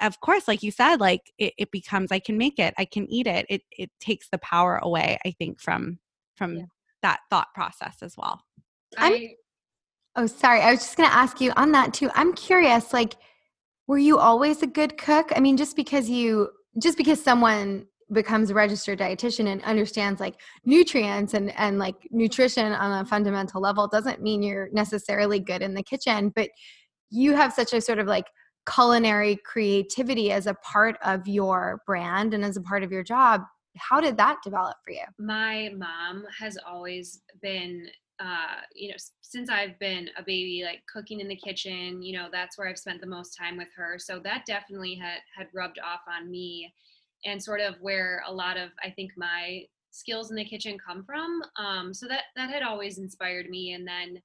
of 0.00 0.20
course, 0.20 0.46
like 0.46 0.62
you 0.62 0.70
said, 0.70 0.96
like 0.96 1.32
it, 1.38 1.54
it 1.56 1.70
becomes 1.70 2.12
I 2.12 2.18
can 2.18 2.36
make 2.36 2.58
it, 2.58 2.74
I 2.76 2.84
can 2.84 3.10
eat 3.10 3.26
it. 3.26 3.46
It 3.48 3.62
it 3.70 3.90
takes 3.98 4.28
the 4.30 4.38
power 4.38 4.78
away, 4.82 5.18
I 5.24 5.30
think, 5.30 5.60
from 5.60 5.98
from 6.36 6.56
yeah. 6.56 6.64
that 7.02 7.20
thought 7.30 7.48
process 7.54 7.96
as 8.02 8.14
well. 8.16 8.42
I 8.98 9.36
Oh, 10.16 10.26
sorry. 10.26 10.62
I 10.62 10.70
was 10.70 10.80
just 10.80 10.96
going 10.96 11.08
to 11.08 11.14
ask 11.14 11.42
you 11.42 11.52
on 11.56 11.72
that 11.72 11.92
too. 11.92 12.10
I'm 12.14 12.32
curious, 12.32 12.94
like, 12.94 13.16
were 13.86 13.98
you 13.98 14.18
always 14.18 14.62
a 14.62 14.66
good 14.66 14.96
cook? 14.96 15.30
I 15.36 15.40
mean, 15.40 15.58
just 15.58 15.76
because 15.76 16.08
you, 16.08 16.48
just 16.78 16.96
because 16.96 17.22
someone 17.22 17.86
becomes 18.12 18.50
a 18.50 18.54
registered 18.54 18.98
dietitian 18.98 19.48
and 19.48 19.62
understands 19.64 20.20
like 20.20 20.40
nutrients 20.64 21.34
and 21.34 21.50
and 21.58 21.78
like 21.78 21.96
nutrition 22.10 22.72
on 22.72 23.00
a 23.00 23.04
fundamental 23.04 23.60
level 23.60 23.88
doesn't 23.88 24.22
mean 24.22 24.42
you're 24.42 24.68
necessarily 24.72 25.40
good 25.40 25.60
in 25.60 25.74
the 25.74 25.82
kitchen 25.82 26.32
but 26.36 26.48
you 27.10 27.34
have 27.34 27.52
such 27.52 27.72
a 27.72 27.80
sort 27.80 27.98
of 27.98 28.06
like 28.06 28.26
culinary 28.66 29.36
creativity 29.44 30.32
as 30.32 30.46
a 30.46 30.54
part 30.54 30.98
of 31.02 31.26
your 31.26 31.82
brand 31.86 32.34
and 32.34 32.44
as 32.44 32.56
a 32.56 32.60
part 32.60 32.82
of 32.82 32.90
your 32.90 33.02
job. 33.02 33.42
How 33.78 34.00
did 34.00 34.16
that 34.16 34.38
develop 34.42 34.76
for 34.84 34.92
you? 34.92 35.04
My 35.18 35.70
mom 35.76 36.24
has 36.38 36.58
always 36.66 37.20
been 37.42 37.88
uh, 38.18 38.62
you 38.74 38.88
know, 38.88 38.94
since 39.20 39.50
I've 39.50 39.78
been 39.78 40.08
a 40.16 40.22
baby, 40.22 40.62
like 40.64 40.80
cooking 40.90 41.20
in 41.20 41.28
the 41.28 41.36
kitchen, 41.36 42.00
you 42.00 42.16
know, 42.16 42.28
that's 42.32 42.56
where 42.56 42.66
I've 42.66 42.78
spent 42.78 43.02
the 43.02 43.06
most 43.06 43.36
time 43.36 43.58
with 43.58 43.68
her. 43.76 43.98
So 43.98 44.18
that 44.20 44.46
definitely 44.46 44.94
had 44.94 45.18
had 45.36 45.48
rubbed 45.52 45.78
off 45.78 46.00
on 46.08 46.30
me, 46.30 46.72
and 47.26 47.42
sort 47.42 47.60
of 47.60 47.74
where 47.80 48.22
a 48.26 48.32
lot 48.32 48.56
of 48.56 48.70
I 48.82 48.90
think 48.90 49.12
my 49.16 49.62
skills 49.90 50.30
in 50.30 50.36
the 50.36 50.44
kitchen 50.44 50.78
come 50.78 51.04
from. 51.04 51.42
Um, 51.58 51.92
so 51.92 52.06
that 52.08 52.24
that 52.36 52.50
had 52.50 52.62
always 52.62 52.98
inspired 52.98 53.48
me, 53.48 53.72
and 53.72 53.86
then. 53.86 54.20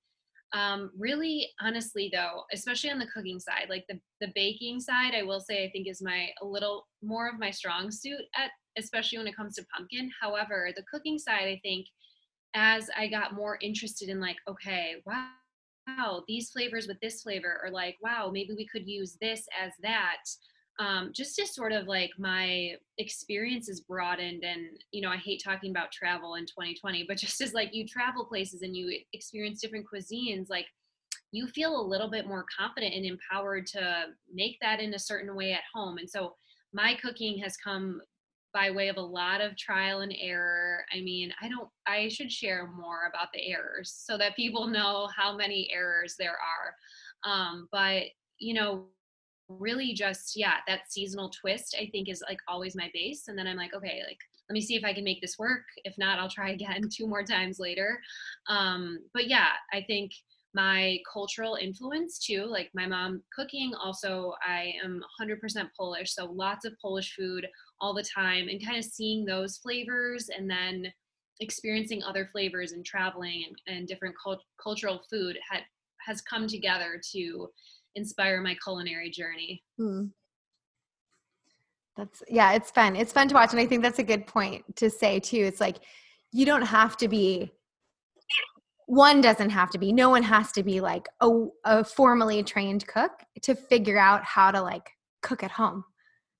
Um, 0.53 0.91
really 0.99 1.47
honestly 1.61 2.11
though 2.13 2.43
especially 2.51 2.89
on 2.89 2.99
the 2.99 3.07
cooking 3.07 3.39
side 3.39 3.67
like 3.69 3.85
the, 3.87 3.97
the 4.19 4.33
baking 4.35 4.81
side 4.81 5.13
i 5.15 5.23
will 5.23 5.39
say 5.39 5.63
i 5.63 5.69
think 5.69 5.87
is 5.87 6.01
my 6.01 6.27
a 6.41 6.45
little 6.45 6.89
more 7.01 7.29
of 7.29 7.39
my 7.39 7.49
strong 7.49 7.89
suit 7.89 8.19
at 8.35 8.51
especially 8.77 9.17
when 9.17 9.27
it 9.27 9.35
comes 9.37 9.55
to 9.55 9.65
pumpkin 9.73 10.11
however 10.19 10.73
the 10.75 10.83
cooking 10.91 11.17
side 11.17 11.45
i 11.45 11.57
think 11.63 11.85
as 12.53 12.89
I 12.97 13.07
got 13.07 13.33
more 13.33 13.57
interested 13.61 14.09
in 14.09 14.19
like, 14.19 14.37
okay, 14.47 14.95
wow, 15.05 15.29
wow, 15.87 16.23
these 16.27 16.51
flavors 16.51 16.87
with 16.87 16.99
this 17.01 17.21
flavor, 17.21 17.59
or 17.63 17.71
like, 17.71 17.97
wow, 18.01 18.29
maybe 18.31 18.53
we 18.55 18.67
could 18.67 18.87
use 18.87 19.17
this 19.21 19.45
as 19.61 19.71
that. 19.81 20.23
Um, 20.81 21.11
just 21.13 21.35
to 21.35 21.45
sort 21.45 21.73
of 21.73 21.85
like 21.85 22.09
my 22.17 22.71
experiences 22.97 23.81
broadened 23.81 24.43
and 24.43 24.65
you 24.91 25.01
know 25.01 25.09
i 25.09 25.17
hate 25.17 25.39
talking 25.43 25.69
about 25.69 25.91
travel 25.91 26.35
in 26.35 26.45
2020 26.45 27.05
but 27.07 27.17
just 27.17 27.39
as 27.39 27.53
like 27.53 27.69
you 27.71 27.85
travel 27.87 28.25
places 28.25 28.63
and 28.63 28.75
you 28.75 28.99
experience 29.13 29.61
different 29.61 29.85
cuisines 29.85 30.49
like 30.49 30.65
you 31.31 31.45
feel 31.45 31.79
a 31.79 31.87
little 31.87 32.09
bit 32.09 32.27
more 32.27 32.45
confident 32.57 32.95
and 32.95 33.05
empowered 33.05 33.67
to 33.67 34.05
make 34.33 34.57
that 34.59 34.79
in 34.79 34.95
a 34.95 34.99
certain 34.99 35.35
way 35.35 35.53
at 35.53 35.61
home 35.71 35.99
and 35.99 36.09
so 36.09 36.33
my 36.73 36.95
cooking 36.99 37.37
has 37.37 37.55
come 37.57 38.01
by 38.51 38.71
way 38.71 38.87
of 38.87 38.97
a 38.97 39.01
lot 39.01 39.39
of 39.39 39.55
trial 39.57 40.01
and 40.01 40.13
error. 40.19 40.83
I 40.93 41.01
mean, 41.01 41.33
I 41.41 41.47
don't, 41.47 41.69
I 41.87 42.09
should 42.09 42.31
share 42.31 42.67
more 42.67 43.09
about 43.09 43.29
the 43.33 43.49
errors 43.49 43.93
so 44.05 44.17
that 44.17 44.35
people 44.35 44.67
know 44.67 45.07
how 45.15 45.35
many 45.35 45.69
errors 45.73 46.15
there 46.19 46.37
are. 46.37 47.31
Um, 47.31 47.69
but, 47.71 48.03
you 48.39 48.53
know, 48.53 48.87
really 49.59 49.93
just 49.93 50.35
yeah 50.35 50.55
that 50.67 50.91
seasonal 50.91 51.29
twist 51.29 51.75
i 51.79 51.89
think 51.91 52.09
is 52.09 52.23
like 52.27 52.39
always 52.47 52.75
my 52.75 52.89
base 52.93 53.27
and 53.27 53.37
then 53.37 53.47
i'm 53.47 53.57
like 53.57 53.73
okay 53.73 54.01
like 54.07 54.19
let 54.49 54.53
me 54.53 54.61
see 54.61 54.75
if 54.75 54.83
i 54.83 54.93
can 54.93 55.03
make 55.03 55.21
this 55.21 55.39
work. 55.39 55.63
If 55.85 55.97
not 55.97 56.19
i'll 56.19 56.29
try 56.29 56.49
again 56.51 56.83
two 56.89 57.07
more 57.07 57.23
times 57.23 57.59
later. 57.59 57.99
Um 58.47 58.99
but 59.13 59.27
yeah 59.27 59.49
i 59.73 59.81
think 59.81 60.11
my 60.53 60.99
cultural 61.11 61.55
influence 61.55 62.19
too 62.19 62.43
like 62.43 62.69
my 62.73 62.85
mom 62.85 63.21
cooking 63.33 63.73
also 63.73 64.33
i 64.45 64.73
am 64.83 65.01
100% 65.21 65.69
polish 65.77 66.13
so 66.13 66.25
lots 66.25 66.65
of 66.65 66.73
polish 66.81 67.15
food 67.15 67.47
all 67.79 67.93
the 67.93 68.03
time 68.03 68.49
and 68.49 68.63
kind 68.63 68.77
of 68.77 68.83
seeing 68.83 69.23
those 69.23 69.57
flavors 69.57 70.29
and 70.29 70.49
then 70.49 70.91
experiencing 71.39 72.03
other 72.03 72.29
flavors 72.31 72.73
and 72.73 72.85
traveling 72.85 73.45
and, 73.47 73.77
and 73.77 73.87
different 73.87 74.15
cult- 74.21 74.43
cultural 74.61 75.01
food 75.09 75.37
had 75.49 75.61
has 76.05 76.21
come 76.21 76.47
together 76.47 76.99
to 77.11 77.47
inspire 77.95 78.41
my 78.41 78.55
culinary 78.63 79.09
journey. 79.09 79.63
Hmm. 79.77 80.05
That's 81.97 82.23
yeah, 82.29 82.53
it's 82.53 82.71
fun. 82.71 82.95
It's 82.95 83.11
fun 83.11 83.27
to 83.27 83.35
watch, 83.35 83.51
and 83.51 83.59
I 83.59 83.65
think 83.65 83.83
that's 83.83 83.99
a 83.99 84.03
good 84.03 84.25
point 84.25 84.75
to 84.77 84.89
say 84.89 85.19
too. 85.19 85.37
It's 85.37 85.59
like 85.59 85.77
you 86.31 86.45
don't 86.45 86.61
have 86.61 86.97
to 86.97 87.07
be. 87.07 87.51
One 88.87 89.21
doesn't 89.21 89.51
have 89.51 89.69
to 89.71 89.77
be. 89.77 89.93
No 89.93 90.09
one 90.09 90.23
has 90.23 90.51
to 90.53 90.63
be 90.63 90.81
like 90.81 91.07
a, 91.21 91.29
a 91.63 91.83
formally 91.83 92.43
trained 92.43 92.87
cook 92.87 93.11
to 93.41 93.55
figure 93.55 93.97
out 93.97 94.23
how 94.23 94.51
to 94.51 94.61
like 94.61 94.89
cook 95.21 95.43
at 95.43 95.51
home. 95.51 95.83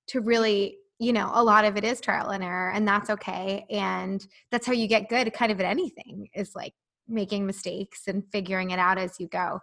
To 0.08 0.20
really, 0.20 0.78
you 0.98 1.12
know, 1.12 1.30
a 1.32 1.44
lot 1.44 1.64
of 1.64 1.76
it 1.76 1.84
is 1.84 2.00
trial 2.00 2.30
and 2.30 2.42
error, 2.42 2.70
and 2.72 2.88
that's 2.88 3.10
okay. 3.10 3.66
And 3.70 4.26
that's 4.50 4.66
how 4.66 4.72
you 4.72 4.86
get 4.88 5.08
good, 5.08 5.32
kind 5.32 5.52
of 5.52 5.60
at 5.60 5.66
anything. 5.66 6.28
Is 6.34 6.54
like 6.54 6.72
making 7.08 7.46
mistakes 7.46 8.02
and 8.06 8.24
figuring 8.32 8.70
it 8.70 8.78
out 8.78 8.98
as 8.98 9.20
you 9.20 9.28
go. 9.28 9.60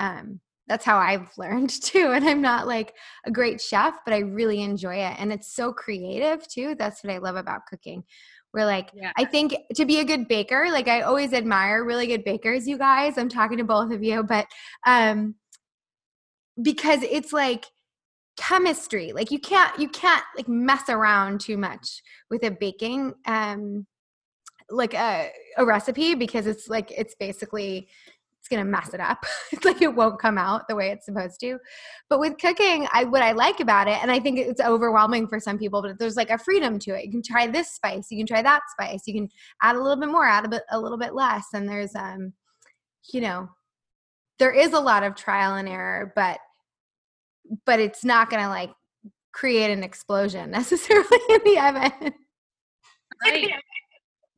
Um, 0.00 0.40
that's 0.68 0.84
how 0.84 0.96
I've 0.98 1.28
learned 1.38 1.70
too. 1.70 2.12
And 2.12 2.24
I'm 2.24 2.42
not 2.42 2.66
like 2.66 2.94
a 3.24 3.30
great 3.30 3.60
chef, 3.60 3.94
but 4.04 4.14
I 4.14 4.18
really 4.18 4.62
enjoy 4.62 4.96
it. 4.96 5.16
And 5.18 5.32
it's 5.32 5.54
so 5.54 5.72
creative 5.72 6.46
too. 6.48 6.74
That's 6.78 7.02
what 7.02 7.12
I 7.12 7.18
love 7.18 7.36
about 7.36 7.66
cooking. 7.66 8.04
We're 8.52 8.64
like, 8.64 8.90
yeah. 8.94 9.12
I 9.16 9.24
think 9.24 9.54
to 9.74 9.84
be 9.84 10.00
a 10.00 10.04
good 10.04 10.28
baker, 10.28 10.68
like 10.70 10.88
I 10.88 11.02
always 11.02 11.32
admire 11.32 11.84
really 11.84 12.06
good 12.06 12.24
bakers, 12.24 12.66
you 12.66 12.78
guys. 12.78 13.18
I'm 13.18 13.28
talking 13.28 13.58
to 13.58 13.64
both 13.64 13.92
of 13.92 14.02
you, 14.02 14.22
but 14.22 14.46
um 14.86 15.34
because 16.62 17.02
it's 17.02 17.32
like 17.32 17.66
chemistry. 18.38 19.12
Like 19.12 19.30
you 19.30 19.38
can't 19.38 19.78
you 19.78 19.88
can't 19.88 20.24
like 20.36 20.48
mess 20.48 20.88
around 20.88 21.40
too 21.40 21.58
much 21.58 22.02
with 22.30 22.44
a 22.44 22.50
baking 22.50 23.14
um 23.26 23.86
like 24.70 24.94
a, 24.94 25.30
a 25.58 25.64
recipe 25.64 26.14
because 26.14 26.46
it's 26.46 26.68
like 26.68 26.90
it's 26.90 27.14
basically 27.14 27.88
it's 28.46 28.54
going 28.54 28.64
to 28.64 28.70
mess 28.70 28.94
it 28.94 29.00
up. 29.00 29.24
it's 29.52 29.64
like 29.64 29.82
it 29.82 29.94
won't 29.94 30.20
come 30.20 30.38
out 30.38 30.68
the 30.68 30.76
way 30.76 30.90
it's 30.90 31.06
supposed 31.06 31.40
to. 31.40 31.58
But 32.08 32.20
with 32.20 32.38
cooking, 32.38 32.86
I 32.92 33.04
what 33.04 33.22
I 33.22 33.32
like 33.32 33.60
about 33.60 33.88
it 33.88 33.98
and 34.00 34.10
I 34.10 34.20
think 34.20 34.38
it's 34.38 34.60
overwhelming 34.60 35.26
for 35.26 35.40
some 35.40 35.58
people, 35.58 35.82
but 35.82 35.98
there's 35.98 36.16
like 36.16 36.30
a 36.30 36.38
freedom 36.38 36.78
to 36.80 36.96
it. 36.96 37.04
You 37.04 37.10
can 37.10 37.22
try 37.22 37.48
this 37.48 37.72
spice, 37.72 38.06
you 38.10 38.18
can 38.18 38.26
try 38.26 38.42
that 38.42 38.62
spice, 38.70 39.02
you 39.06 39.14
can 39.14 39.28
add 39.62 39.76
a 39.76 39.82
little 39.82 39.98
bit 39.98 40.10
more, 40.10 40.24
add 40.24 40.44
a 40.44 40.48
bit 40.48 40.62
a 40.70 40.78
little 40.78 40.98
bit 40.98 41.14
less 41.14 41.46
and 41.52 41.68
there's 41.68 41.94
um 41.94 42.32
you 43.12 43.20
know, 43.20 43.48
there 44.38 44.52
is 44.52 44.72
a 44.72 44.80
lot 44.80 45.02
of 45.02 45.14
trial 45.14 45.56
and 45.56 45.68
error, 45.68 46.12
but 46.14 46.38
but 47.64 47.80
it's 47.80 48.04
not 48.04 48.30
going 48.30 48.42
to 48.42 48.48
like 48.48 48.70
create 49.32 49.70
an 49.70 49.82
explosion 49.82 50.50
necessarily 50.52 51.18
in 51.30 51.40
the 51.44 51.58
oven. 51.58 52.14
Right. 53.24 53.50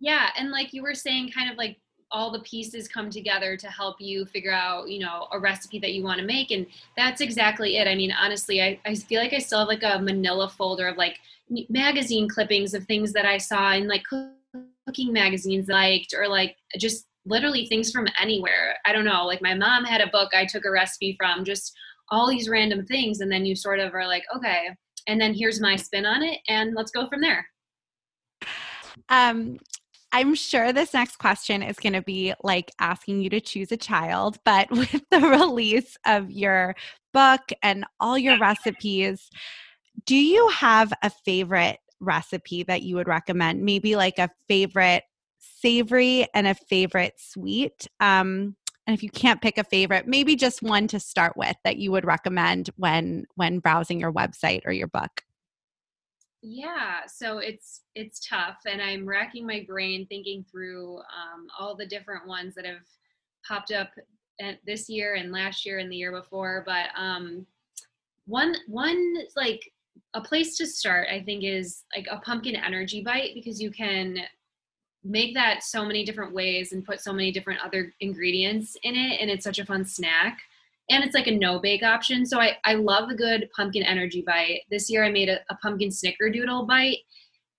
Yeah, 0.01 0.29
and 0.39 0.51
like 0.51 0.73
you 0.73 0.83
were 0.83 0.95
saying 0.95 1.33
kind 1.33 1.51
of 1.51 1.57
like 1.57 1.79
all 2.11 2.31
the 2.31 2.41
pieces 2.41 2.89
come 2.89 3.11
together 3.11 3.57
to 3.57 3.69
help 3.69 4.01
you 4.01 4.25
figure 4.27 4.53
out 4.53 4.89
you 4.89 4.99
know 4.99 5.29
a 5.33 5.39
recipe 5.39 5.79
that 5.79 5.93
you 5.93 6.03
want 6.03 6.19
to 6.19 6.27
make 6.27 6.51
and 6.51 6.67
that's 6.97 7.21
exactly 7.21 7.77
it. 7.77 7.87
I 7.87 7.95
mean 7.95 8.13
honestly 8.13 8.63
I, 8.63 8.81
I 8.85 8.95
feel 8.95 9.21
like 9.21 9.33
i 9.33 9.39
still 9.39 9.61
have 9.61 9.69
like 9.69 9.83
a 9.83 10.01
manila 10.01 10.49
folder 10.49 10.89
of 10.89 10.97
like 10.97 11.19
magazine 11.69 12.29
clippings 12.29 12.75
of 12.75 12.85
things 12.85 13.13
that 13.13 13.25
i 13.25 13.39
saw 13.39 13.73
in 13.73 13.89
like 13.89 14.05
cooking 14.87 15.13
magazines 15.13 15.69
liked 15.69 16.15
or 16.15 16.29
like 16.29 16.57
just 16.79 17.07
literally 17.27 17.67
things 17.67 17.93
from 17.93 18.09
anywhere. 18.19 18.77
I 18.87 18.93
don't 18.93 19.05
know 19.05 19.27
like 19.27 19.43
my 19.43 19.55
mom 19.55 19.85
had 19.85 20.01
a 20.01 20.07
book 20.09 20.31
i 20.35 20.47
took 20.47 20.65
a 20.65 20.71
recipe 20.71 21.17
from 21.19 21.45
just 21.45 21.77
all 22.11 22.29
these 22.29 22.49
random 22.49 22.87
things 22.87 23.21
and 23.21 23.31
then 23.31 23.45
you 23.45 23.55
sort 23.55 23.81
of 23.81 23.95
are 23.95 24.07
like 24.07 24.25
okay 24.35 24.69
and 25.09 25.21
then 25.21 25.35
here's 25.35 25.61
my 25.61 25.75
spin 25.75 26.07
on 26.07 26.23
it 26.23 26.39
and 26.49 26.75
let's 26.75 26.91
go 26.91 27.09
from 27.09 27.21
there. 27.21 27.47
Um 29.09 29.59
I'm 30.13 30.35
sure 30.35 30.73
this 30.73 30.95
next 30.95 31.17
question 31.17 31.63
is 31.63 31.77
going 31.77 31.93
to 31.93 32.03
be 32.03 32.35
like 32.43 32.71
asking 32.79 33.21
you 33.21 33.31
to 33.31 33.41
choose 33.41 33.73
a 33.73 33.77
child, 33.77 34.39
but 34.45 34.71
with 34.73 35.03
the 35.11 35.21
release 35.21 35.97
of 36.07 36.31
your 36.31 36.75
book 37.13 37.41
and 37.63 37.85
all 38.01 38.17
your 38.17 38.39
recipes, 38.39 39.31
do 40.07 40.17
you 40.17 40.49
have 40.49 40.93
a 41.03 41.11
favorite 41.11 41.79
recipe 42.01 42.63
that 42.65 42.83
you 42.83 42.97
would 42.97 43.09
recommend? 43.09 43.63
Maybe 43.63 43.97
like 43.97 44.19
a 44.19 44.31
favorite 44.49 45.05
savory 45.39 46.27
and 46.35 46.47
a 46.47 46.55
favorite 46.55 47.15
sweet. 47.19 47.89
Um, 48.01 48.57
and 48.87 48.95
if 48.95 49.03
you 49.03 49.11
can't 49.11 49.43
pick 49.43 49.59
a 49.59 49.65
favorite, 49.65 50.07
maybe 50.07 50.35
just 50.35 50.63
one 50.63 50.89
to 50.89 50.99
start 50.99 51.37
with 51.37 51.57
that 51.65 51.77
you 51.77 51.93
would 51.93 52.07
recommend 52.07 52.71
when 52.77 53.27
when 53.35 53.59
browsing 53.59 54.01
your 54.01 54.13
website 54.13 54.63
or 54.65 54.73
your 54.73 54.87
book 54.87 55.23
yeah 56.43 57.01
so 57.07 57.39
it's 57.39 57.83
it's 57.95 58.27
tough 58.27 58.59
and 58.67 58.81
i'm 58.81 59.07
racking 59.07 59.47
my 59.47 59.65
brain 59.67 60.07
thinking 60.09 60.45
through 60.51 60.99
um, 60.99 61.47
all 61.59 61.75
the 61.75 61.87
different 61.87 62.27
ones 62.27 62.55
that 62.55 62.65
have 62.65 62.87
popped 63.47 63.73
up 63.73 63.91
this 64.65 64.89
year 64.89 65.15
and 65.15 65.33
last 65.33 65.67
year 65.67 65.79
and 65.79 65.91
the 65.91 65.97
year 65.97 66.13
before 66.13 66.63
but 66.65 66.87
um, 66.97 67.45
one 68.27 68.55
one 68.69 69.17
like 69.37 69.73
a 70.15 70.21
place 70.21 70.57
to 70.57 70.67
start 70.67 71.09
i 71.11 71.21
think 71.21 71.43
is 71.43 71.83
like 71.97 72.07
a 72.11 72.19
pumpkin 72.19 72.55
energy 72.55 73.03
bite 73.03 73.33
because 73.35 73.61
you 73.61 73.71
can 73.71 74.19
make 75.05 75.35
that 75.35 75.63
so 75.63 75.85
many 75.85 76.05
different 76.05 76.33
ways 76.33 76.73
and 76.73 76.85
put 76.85 77.01
so 77.01 77.13
many 77.13 77.33
different 77.33 77.61
other 77.65 77.93
ingredients 78.01 78.77
in 78.85 78.95
it 78.95 79.21
and 79.21 79.29
it's 79.29 79.45
such 79.45 79.59
a 79.59 79.67
fun 79.67 79.85
snack 79.85 80.39
and 80.91 81.05
it's 81.05 81.15
like 81.15 81.27
a 81.27 81.33
no 81.33 81.59
bake 81.59 81.83
option. 81.83 82.25
So 82.25 82.41
I, 82.41 82.57
I 82.65 82.75
love 82.75 83.11
a 83.11 83.15
good 83.15 83.49
pumpkin 83.55 83.83
energy 83.83 84.23
bite. 84.27 84.63
This 84.71 84.91
year 84.91 85.05
I 85.05 85.11
made 85.11 85.29
a, 85.29 85.39
a 85.51 85.57
pumpkin 85.57 85.91
snickerdoodle 85.91 86.67
bite 86.67 86.99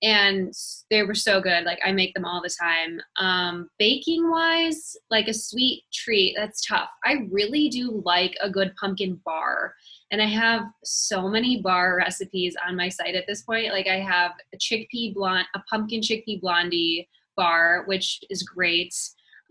and 0.02 0.54
they 0.90 1.04
were 1.04 1.14
so 1.14 1.42
good. 1.42 1.66
Like 1.66 1.80
I 1.86 1.92
make 1.92 2.14
them 2.14 2.26
all 2.26 2.42
the 2.42 2.50
time. 2.50 3.02
Um, 3.18 3.70
baking 3.78 4.30
wise, 4.30 4.96
like 5.12 5.28
a 5.28 5.34
sweet 5.34 5.84
treat, 5.94 6.36
that's 6.38 6.66
tough. 6.66 6.90
I 7.06 7.28
really 7.30 7.70
do 7.70 8.02
like 8.06 8.36
a 8.42 8.50
good 8.50 8.74
pumpkin 8.80 9.20
bar. 9.26 9.74
And 10.12 10.22
I 10.22 10.28
have 10.28 10.64
so 10.84 11.28
many 11.28 11.62
bar 11.62 11.98
recipes 11.98 12.56
on 12.66 12.78
my 12.78 12.90
site 12.90 13.16
at 13.16 13.28
this 13.28 13.42
point. 13.42 13.74
Like 13.74 13.88
I 13.88 14.00
have 14.00 14.32
a 14.54 14.58
chickpea 14.58 15.14
blonde, 15.14 15.48
a 15.54 15.60
pumpkin 15.70 16.02
chickpea 16.02 16.40
blondie 16.42 17.08
bar, 17.36 17.84
which 17.86 18.22
is 18.30 18.44
great. 18.44 18.96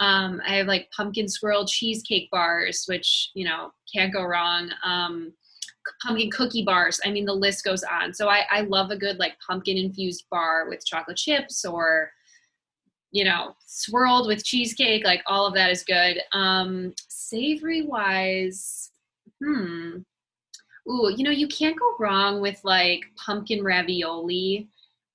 Um, 0.01 0.41
I 0.47 0.57
have 0.57 0.67
like 0.67 0.91
pumpkin 0.97 1.29
swirl 1.29 1.67
cheesecake 1.67 2.31
bars, 2.31 2.85
which 2.87 3.31
you 3.35 3.45
know 3.45 3.73
can't 3.93 4.13
go 4.13 4.25
wrong. 4.25 4.71
Um, 4.85 5.33
pumpkin 6.03 6.31
cookie 6.31 6.65
bars. 6.65 7.01
I 7.05 7.11
mean, 7.11 7.25
the 7.25 7.33
list 7.33 7.65
goes 7.65 7.83
on. 7.83 8.13
So 8.13 8.29
I, 8.29 8.45
I 8.51 8.61
love 8.63 8.91
a 8.91 8.97
good 8.97 9.19
like 9.19 9.35
pumpkin 9.45 9.77
infused 9.77 10.25
bar 10.31 10.69
with 10.69 10.85
chocolate 10.85 11.17
chips 11.17 11.65
or 11.65 12.11
you 13.11 13.25
know 13.25 13.57
swirled 13.67 14.27
with 14.27 14.45
cheesecake. 14.45 15.05
Like 15.05 15.23
all 15.27 15.47
of 15.47 15.55
that 15.55 15.71
is 15.71 15.83
good. 15.83 16.21
Um, 16.33 16.95
savory 17.09 17.83
wise, 17.83 18.91
hmm. 19.43 19.99
Ooh, 20.89 21.13
you 21.15 21.23
know, 21.23 21.31
you 21.31 21.49
can't 21.49 21.79
go 21.79 21.97
wrong 21.99 22.41
with 22.41 22.59
like 22.65 23.03
pumpkin 23.17 23.63
ravioli 23.63 24.69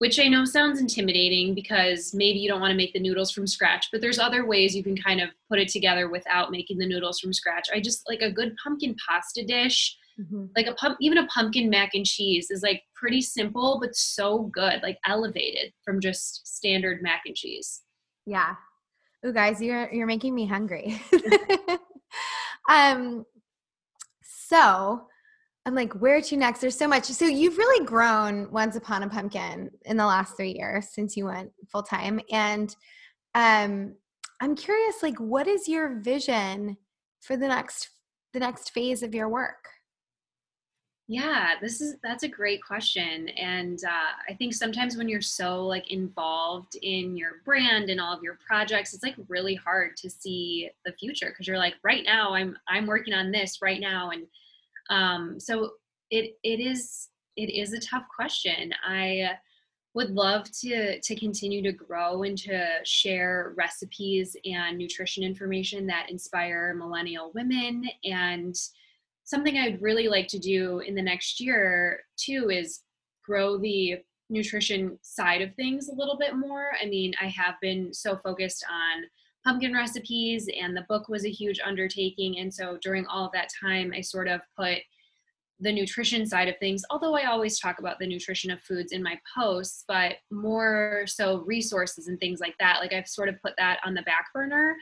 which 0.03 0.19
I 0.19 0.27
know 0.27 0.43
sounds 0.43 0.81
intimidating 0.81 1.55
because 1.55 2.13
maybe 2.13 2.37
you 2.37 2.49
don't 2.49 2.59
want 2.59 2.71
to 2.71 2.75
make 2.75 2.91
the 2.91 2.99
noodles 2.99 3.31
from 3.31 3.47
scratch, 3.47 3.87
but 3.89 4.01
there's 4.01 4.19
other 4.19 4.45
ways 4.45 4.75
you 4.75 4.83
can 4.83 4.97
kind 4.97 5.21
of 5.21 5.29
put 5.47 5.59
it 5.59 5.69
together 5.69 6.09
without 6.09 6.51
making 6.51 6.77
the 6.77 6.85
noodles 6.85 7.21
from 7.21 7.31
scratch. 7.31 7.69
I 7.73 7.79
just 7.79 8.01
like 8.05 8.19
a 8.19 8.29
good 8.29 8.53
pumpkin 8.61 8.97
pasta 9.07 9.45
dish. 9.45 9.97
Mm-hmm. 10.19 10.47
Like 10.57 10.67
a 10.67 10.73
pump, 10.73 10.97
even 10.99 11.19
a 11.19 11.27
pumpkin 11.27 11.69
mac 11.69 11.91
and 11.93 12.05
cheese 12.05 12.51
is 12.51 12.63
like 12.63 12.83
pretty 12.93 13.21
simple, 13.21 13.79
but 13.79 13.95
so 13.95 14.51
good, 14.53 14.83
like 14.83 14.97
elevated 15.07 15.71
from 15.85 16.01
just 16.01 16.45
standard 16.53 17.01
mac 17.01 17.21
and 17.25 17.33
cheese. 17.33 17.83
Yeah. 18.25 18.55
Oh, 19.23 19.31
guys, 19.31 19.61
you're 19.61 19.89
you're 19.93 20.05
making 20.05 20.35
me 20.35 20.45
hungry. 20.45 21.01
um. 22.69 23.25
So, 24.21 25.07
I'm 25.65 25.75
like, 25.75 25.93
where 25.93 26.21
to 26.21 26.37
next? 26.37 26.59
There's 26.59 26.77
so 26.77 26.87
much. 26.87 27.05
So 27.05 27.25
you've 27.25 27.57
really 27.57 27.85
grown 27.85 28.51
Once 28.51 28.75
Upon 28.75 29.03
a 29.03 29.09
Pumpkin 29.09 29.71
in 29.85 29.97
the 29.97 30.05
last 30.05 30.35
three 30.35 30.53
years 30.53 30.89
since 30.89 31.15
you 31.15 31.25
went 31.25 31.51
full 31.71 31.83
time. 31.83 32.19
And 32.31 32.75
um, 33.33 33.95
I'm 34.41 34.55
curious, 34.55 35.01
like, 35.01 35.17
what 35.19 35.47
is 35.47 35.69
your 35.69 35.99
vision 36.01 36.77
for 37.21 37.37
the 37.37 37.47
next 37.47 37.89
the 38.33 38.39
next 38.39 38.71
phase 38.71 39.03
of 39.03 39.13
your 39.13 39.29
work? 39.29 39.69
Yeah, 41.07 41.51
this 41.61 41.81
is 41.81 41.97
that's 42.01 42.23
a 42.23 42.29
great 42.29 42.63
question, 42.63 43.29
and 43.29 43.77
uh, 43.83 44.31
I 44.31 44.33
think 44.33 44.53
sometimes 44.53 44.95
when 44.95 45.09
you're 45.09 45.21
so 45.21 45.65
like 45.65 45.91
involved 45.91 46.75
in 46.81 47.17
your 47.17 47.41
brand 47.43 47.89
and 47.89 47.99
all 47.99 48.15
of 48.15 48.23
your 48.23 48.37
projects, 48.45 48.93
it's 48.93 49.03
like 49.03 49.15
really 49.27 49.53
hard 49.53 49.97
to 49.97 50.09
see 50.09 50.69
the 50.85 50.93
future 50.93 51.27
because 51.29 51.45
you're 51.45 51.57
like, 51.57 51.75
right 51.83 52.03
now, 52.05 52.33
I'm 52.33 52.57
I'm 52.69 52.87
working 52.87 53.13
on 53.13 53.31
this 53.31 53.61
right 53.61 53.81
now, 53.81 54.11
and 54.11 54.27
um, 54.89 55.39
so 55.39 55.71
it 56.09 56.37
it 56.43 56.59
is 56.59 57.09
it 57.35 57.49
is 57.49 57.73
a 57.73 57.79
tough 57.79 58.03
question. 58.15 58.73
I 58.87 59.31
would 59.93 60.11
love 60.11 60.49
to 60.61 60.99
to 60.99 61.15
continue 61.15 61.61
to 61.63 61.71
grow 61.71 62.23
and 62.23 62.37
to 62.39 62.67
share 62.83 63.53
recipes 63.55 64.35
and 64.45 64.77
nutrition 64.77 65.23
information 65.23 65.85
that 65.87 66.09
inspire 66.09 66.75
millennial 66.75 67.31
women 67.33 67.85
and 68.03 68.55
something 69.23 69.57
I'd 69.57 69.81
really 69.81 70.07
like 70.07 70.27
to 70.29 70.39
do 70.39 70.79
in 70.79 70.95
the 70.95 71.01
next 71.01 71.39
year 71.39 72.01
too 72.17 72.49
is 72.49 72.81
grow 73.23 73.57
the 73.57 73.99
nutrition 74.29 74.97
side 75.01 75.41
of 75.41 75.53
things 75.55 75.89
a 75.89 75.95
little 75.95 76.17
bit 76.17 76.35
more. 76.35 76.71
I 76.81 76.87
mean, 76.87 77.13
I 77.21 77.27
have 77.27 77.55
been 77.61 77.93
so 77.93 78.17
focused 78.17 78.65
on 78.69 79.03
pumpkin 79.43 79.73
recipes 79.73 80.49
and 80.59 80.75
the 80.75 80.85
book 80.87 81.09
was 81.09 81.25
a 81.25 81.29
huge 81.29 81.59
undertaking 81.65 82.39
and 82.39 82.53
so 82.53 82.77
during 82.81 83.05
all 83.07 83.25
of 83.25 83.31
that 83.33 83.49
time 83.61 83.93
I 83.95 84.01
sort 84.01 84.27
of 84.27 84.41
put 84.57 84.79
the 85.63 85.71
nutrition 85.71 86.25
side 86.25 86.47
of 86.47 86.57
things, 86.59 86.83
although 86.89 87.15
I 87.15 87.25
always 87.25 87.59
talk 87.59 87.79
about 87.79 87.97
the 87.99 88.07
nutrition 88.07 88.51
of 88.51 88.61
foods 88.61 88.91
in 88.91 89.01
my 89.01 89.17
posts, 89.35 89.85
but 89.87 90.15
more 90.29 91.05
so 91.07 91.39
resources 91.45 92.07
and 92.07 92.19
things 92.19 92.39
like 92.39 92.55
that. 92.59 92.79
Like 92.79 92.93
I've 92.93 93.07
sort 93.07 93.29
of 93.29 93.41
put 93.41 93.53
that 93.57 93.79
on 93.85 93.93
the 93.93 94.01
back 94.03 94.25
burner. 94.33 94.75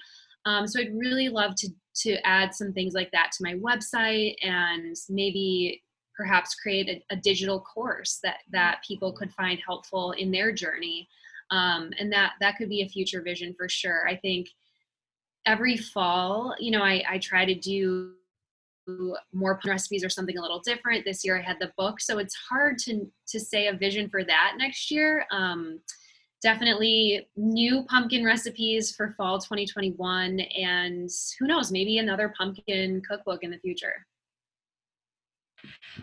Um, 0.45 0.67
so 0.67 0.79
I'd 0.79 0.95
really 0.95 1.29
love 1.29 1.55
to 1.57 1.69
to 1.93 2.15
add 2.25 2.53
some 2.53 2.73
things 2.73 2.93
like 2.93 3.11
that 3.11 3.31
to 3.33 3.43
my 3.43 3.53
website 3.55 4.35
and 4.41 4.95
maybe 5.09 5.83
perhaps 6.15 6.55
create 6.55 6.89
a, 6.89 7.13
a 7.13 7.17
digital 7.17 7.61
course 7.61 8.19
that 8.23 8.37
that 8.51 8.81
people 8.87 9.13
could 9.13 9.31
find 9.33 9.59
helpful 9.65 10.13
in 10.13 10.31
their 10.31 10.51
journey. 10.51 11.07
Um, 11.51 11.91
and 11.99 12.11
that 12.13 12.33
that 12.39 12.57
could 12.57 12.69
be 12.69 12.81
a 12.81 12.89
future 12.89 13.21
vision 13.21 13.53
for 13.57 13.67
sure. 13.67 14.07
I 14.07 14.15
think 14.15 14.47
every 15.45 15.77
fall, 15.77 16.55
you 16.59 16.71
know, 16.71 16.81
I, 16.81 17.03
I 17.09 17.17
try 17.17 17.45
to 17.45 17.55
do 17.55 18.13
more 19.33 19.59
recipes 19.65 20.03
or 20.03 20.09
something 20.09 20.37
a 20.37 20.41
little 20.41 20.61
different. 20.61 21.05
This 21.05 21.23
year 21.23 21.37
I 21.37 21.41
had 21.41 21.57
the 21.59 21.71
book, 21.77 21.99
so 21.99 22.17
it's 22.17 22.35
hard 22.49 22.77
to 22.79 23.07
to 23.27 23.39
say 23.39 23.67
a 23.67 23.73
vision 23.73 24.09
for 24.09 24.23
that 24.23 24.53
next 24.57 24.91
year. 24.91 25.25
Um, 25.31 25.79
definitely 26.41 27.27
new 27.35 27.83
pumpkin 27.83 28.25
recipes 28.25 28.95
for 28.95 29.13
fall 29.17 29.39
2021, 29.39 30.39
and 30.39 31.09
who 31.39 31.47
knows, 31.47 31.71
maybe 31.71 31.99
another 31.99 32.33
pumpkin 32.37 33.01
cookbook 33.07 33.43
in 33.43 33.51
the 33.51 33.59
future. 33.59 34.05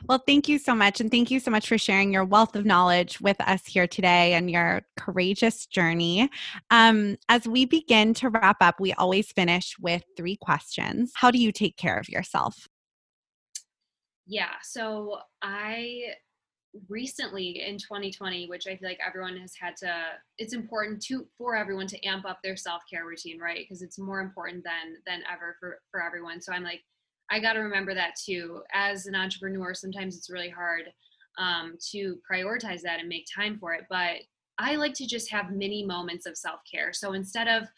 Well, 0.08 0.22
thank 0.26 0.48
you 0.48 0.58
so 0.58 0.74
much. 0.74 1.00
And 1.00 1.10
thank 1.10 1.30
you 1.30 1.40
so 1.40 1.50
much 1.50 1.68
for 1.68 1.78
sharing 1.78 2.12
your 2.12 2.24
wealth 2.24 2.54
of 2.56 2.64
knowledge 2.64 3.20
with 3.20 3.40
us 3.40 3.66
here 3.66 3.86
today 3.86 4.34
and 4.34 4.50
your 4.50 4.82
courageous 4.96 5.66
journey. 5.66 6.30
Um, 6.70 7.16
as 7.28 7.46
we 7.46 7.64
begin 7.64 8.14
to 8.14 8.30
wrap 8.30 8.58
up, 8.60 8.80
we 8.80 8.92
always 8.94 9.32
finish 9.32 9.76
with 9.78 10.02
three 10.16 10.36
questions. 10.36 11.12
How 11.14 11.30
do 11.30 11.38
you 11.38 11.52
take 11.52 11.76
care 11.76 11.98
of 11.98 12.08
yourself? 12.08 12.68
Yeah, 14.26 14.54
so 14.62 15.18
I 15.42 16.14
recently 16.88 17.62
in 17.66 17.78
2020 17.78 18.46
which 18.46 18.66
i 18.66 18.76
feel 18.76 18.88
like 18.88 19.00
everyone 19.04 19.36
has 19.36 19.54
had 19.58 19.74
to 19.76 19.90
it's 20.36 20.52
important 20.52 21.02
to 21.02 21.26
for 21.36 21.56
everyone 21.56 21.86
to 21.86 22.02
amp 22.06 22.26
up 22.26 22.38
their 22.44 22.56
self-care 22.56 23.06
routine 23.06 23.38
right 23.40 23.60
because 23.60 23.82
it's 23.82 23.98
more 23.98 24.20
important 24.20 24.62
than 24.62 24.96
than 25.06 25.22
ever 25.32 25.56
for 25.58 25.80
for 25.90 26.02
everyone 26.02 26.40
so 26.40 26.52
i'm 26.52 26.62
like 26.62 26.82
i 27.30 27.38
got 27.38 27.54
to 27.54 27.60
remember 27.60 27.94
that 27.94 28.14
too. 28.22 28.62
As 28.72 29.06
an 29.06 29.14
entrepreneur 29.14 29.74
sometimes 29.74 30.16
it's 30.16 30.30
really 30.30 30.50
hard 30.50 30.84
um, 31.38 31.76
to 31.92 32.18
prioritize 32.30 32.82
that 32.82 33.00
and 33.00 33.08
make 33.08 33.26
time 33.34 33.58
for 33.58 33.74
it 33.74 33.84
but 33.88 34.16
i 34.58 34.74
like 34.76 34.94
to 34.94 35.06
just 35.06 35.30
have 35.30 35.52
mini 35.52 35.84
moments 35.84 36.26
of 36.26 36.36
self-care. 36.36 36.92
So 36.92 37.12
instead 37.12 37.48
of 37.48 37.68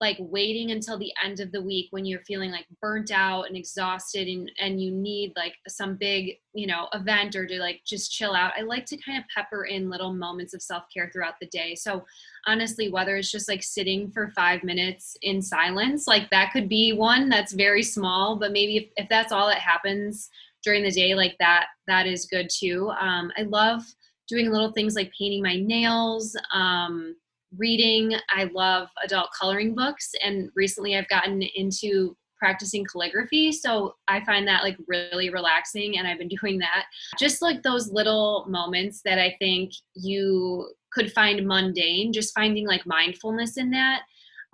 like 0.00 0.16
waiting 0.20 0.72
until 0.72 0.98
the 0.98 1.12
end 1.24 1.40
of 1.40 1.50
the 1.52 1.62
week 1.62 1.86
when 1.90 2.04
you're 2.04 2.20
feeling 2.20 2.50
like 2.50 2.66
burnt 2.82 3.10
out 3.10 3.44
and 3.44 3.56
exhausted 3.56 4.28
and, 4.28 4.50
and 4.60 4.80
you 4.80 4.90
need 4.90 5.32
like 5.36 5.54
some 5.68 5.96
big 5.96 6.36
you 6.52 6.66
know 6.66 6.86
event 6.92 7.34
or 7.34 7.46
to 7.46 7.58
like 7.58 7.80
just 7.86 8.12
chill 8.12 8.34
out 8.34 8.52
i 8.58 8.62
like 8.62 8.84
to 8.84 8.96
kind 8.98 9.18
of 9.18 9.24
pepper 9.34 9.64
in 9.64 9.88
little 9.88 10.12
moments 10.12 10.52
of 10.52 10.60
self-care 10.60 11.10
throughout 11.12 11.34
the 11.40 11.46
day. 11.46 11.74
So 11.74 12.04
honestly 12.46 12.90
whether 12.90 13.16
it's 13.16 13.30
just 13.30 13.48
like 13.48 13.62
sitting 13.62 14.10
for 14.10 14.28
five 14.36 14.62
minutes 14.62 15.16
in 15.22 15.40
silence 15.40 16.06
like 16.06 16.28
that 16.30 16.52
could 16.52 16.68
be 16.68 16.92
one 16.92 17.28
that's 17.28 17.52
very 17.52 17.82
small 17.82 18.36
but 18.36 18.52
maybe 18.52 18.76
if, 18.76 18.88
if 18.96 19.08
that's 19.08 19.32
all 19.32 19.48
that 19.48 19.58
happens 19.58 20.28
during 20.62 20.82
the 20.82 20.90
day 20.90 21.14
like 21.14 21.36
that 21.38 21.66
that 21.86 22.06
is 22.06 22.26
good 22.26 22.48
too. 22.50 22.90
Um, 23.00 23.32
i 23.38 23.42
love 23.42 23.82
doing 24.28 24.50
little 24.50 24.72
things 24.72 24.94
like 24.94 25.12
painting 25.18 25.42
my 25.42 25.56
nails 25.56 26.36
um, 26.52 27.16
reading. 27.56 28.14
I 28.30 28.44
love 28.54 28.88
adult 29.04 29.28
coloring 29.38 29.74
books, 29.74 30.12
and 30.22 30.50
recently 30.54 30.96
I've 30.96 31.08
gotten 31.08 31.42
into 31.42 32.16
practicing 32.38 32.84
calligraphy. 32.84 33.50
So 33.50 33.94
I 34.08 34.22
find 34.24 34.46
that 34.46 34.62
like 34.62 34.76
really 34.86 35.30
relaxing, 35.30 35.98
and 35.98 36.06
I've 36.06 36.18
been 36.18 36.28
doing 36.40 36.58
that. 36.58 36.86
Just 37.18 37.42
like 37.42 37.62
those 37.62 37.90
little 37.90 38.46
moments 38.48 39.02
that 39.04 39.18
I 39.18 39.36
think 39.38 39.72
you 39.94 40.70
could 40.92 41.12
find 41.12 41.46
mundane, 41.46 42.12
just 42.12 42.34
finding 42.34 42.66
like 42.66 42.86
mindfulness 42.86 43.56
in 43.56 43.70
that 43.70 44.02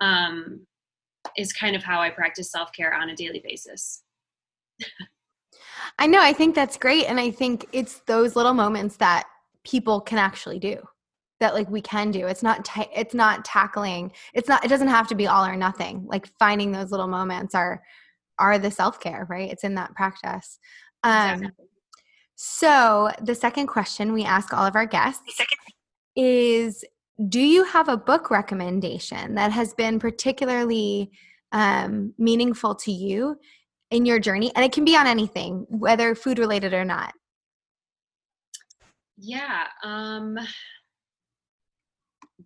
um, 0.01 0.65
is 1.37 1.53
kind 1.53 1.75
of 1.75 1.83
how 1.83 2.01
I 2.01 2.09
practice 2.09 2.51
self 2.51 2.71
care 2.73 2.93
on 2.93 3.09
a 3.09 3.15
daily 3.15 3.41
basis. 3.43 4.03
I 5.99 6.07
know. 6.07 6.21
I 6.21 6.33
think 6.33 6.55
that's 6.55 6.77
great. 6.77 7.05
And 7.05 7.19
I 7.19 7.31
think 7.31 7.67
it's 7.71 7.99
those 8.07 8.35
little 8.35 8.53
moments 8.53 8.97
that 8.97 9.25
people 9.63 10.01
can 10.01 10.17
actually 10.17 10.59
do 10.59 10.77
that 11.43 11.53
like 11.53 11.69
we 11.69 11.81
can 11.81 12.09
do. 12.09 12.25
It's 12.25 12.41
not 12.41 12.67
it's 12.95 13.13
not 13.13 13.45
tackling 13.45 14.11
it's 14.33 14.47
not 14.47 14.63
it 14.65 14.69
doesn't 14.69 14.87
have 14.87 15.07
to 15.09 15.15
be 15.15 15.27
all 15.27 15.45
or 15.45 15.55
nothing. 15.55 16.05
Like 16.07 16.27
finding 16.39 16.71
those 16.71 16.89
little 16.91 17.07
moments 17.07 17.53
are 17.53 17.83
are 18.39 18.57
the 18.57 18.71
self-care 18.71 19.27
right? 19.29 19.51
It's 19.51 19.63
in 19.63 19.75
that 19.75 19.93
practice. 19.93 20.59
Um 21.03 21.35
exactly. 21.35 21.65
so 22.35 23.11
the 23.21 23.35
second 23.35 23.67
question 23.67 24.13
we 24.13 24.23
ask 24.23 24.53
all 24.53 24.65
of 24.65 24.75
our 24.75 24.85
guests 24.85 25.41
is 26.15 26.83
do 27.29 27.41
you 27.41 27.63
have 27.65 27.89
a 27.89 27.97
book 27.97 28.31
recommendation 28.31 29.35
that 29.35 29.51
has 29.51 29.73
been 29.73 29.99
particularly 29.99 31.11
um, 31.51 32.13
meaningful 32.17 32.73
to 32.73 32.91
you 32.91 33.37
in 33.91 34.05
your 34.05 34.17
journey? 34.17 34.51
And 34.55 34.65
it 34.65 34.71
can 34.71 34.83
be 34.83 34.95
on 34.95 35.05
anything 35.05 35.67
whether 35.69 36.15
food 36.15 36.39
related 36.39 36.73
or 36.73 36.85
not. 36.85 37.13
Yeah 39.17 39.67
um 39.83 40.37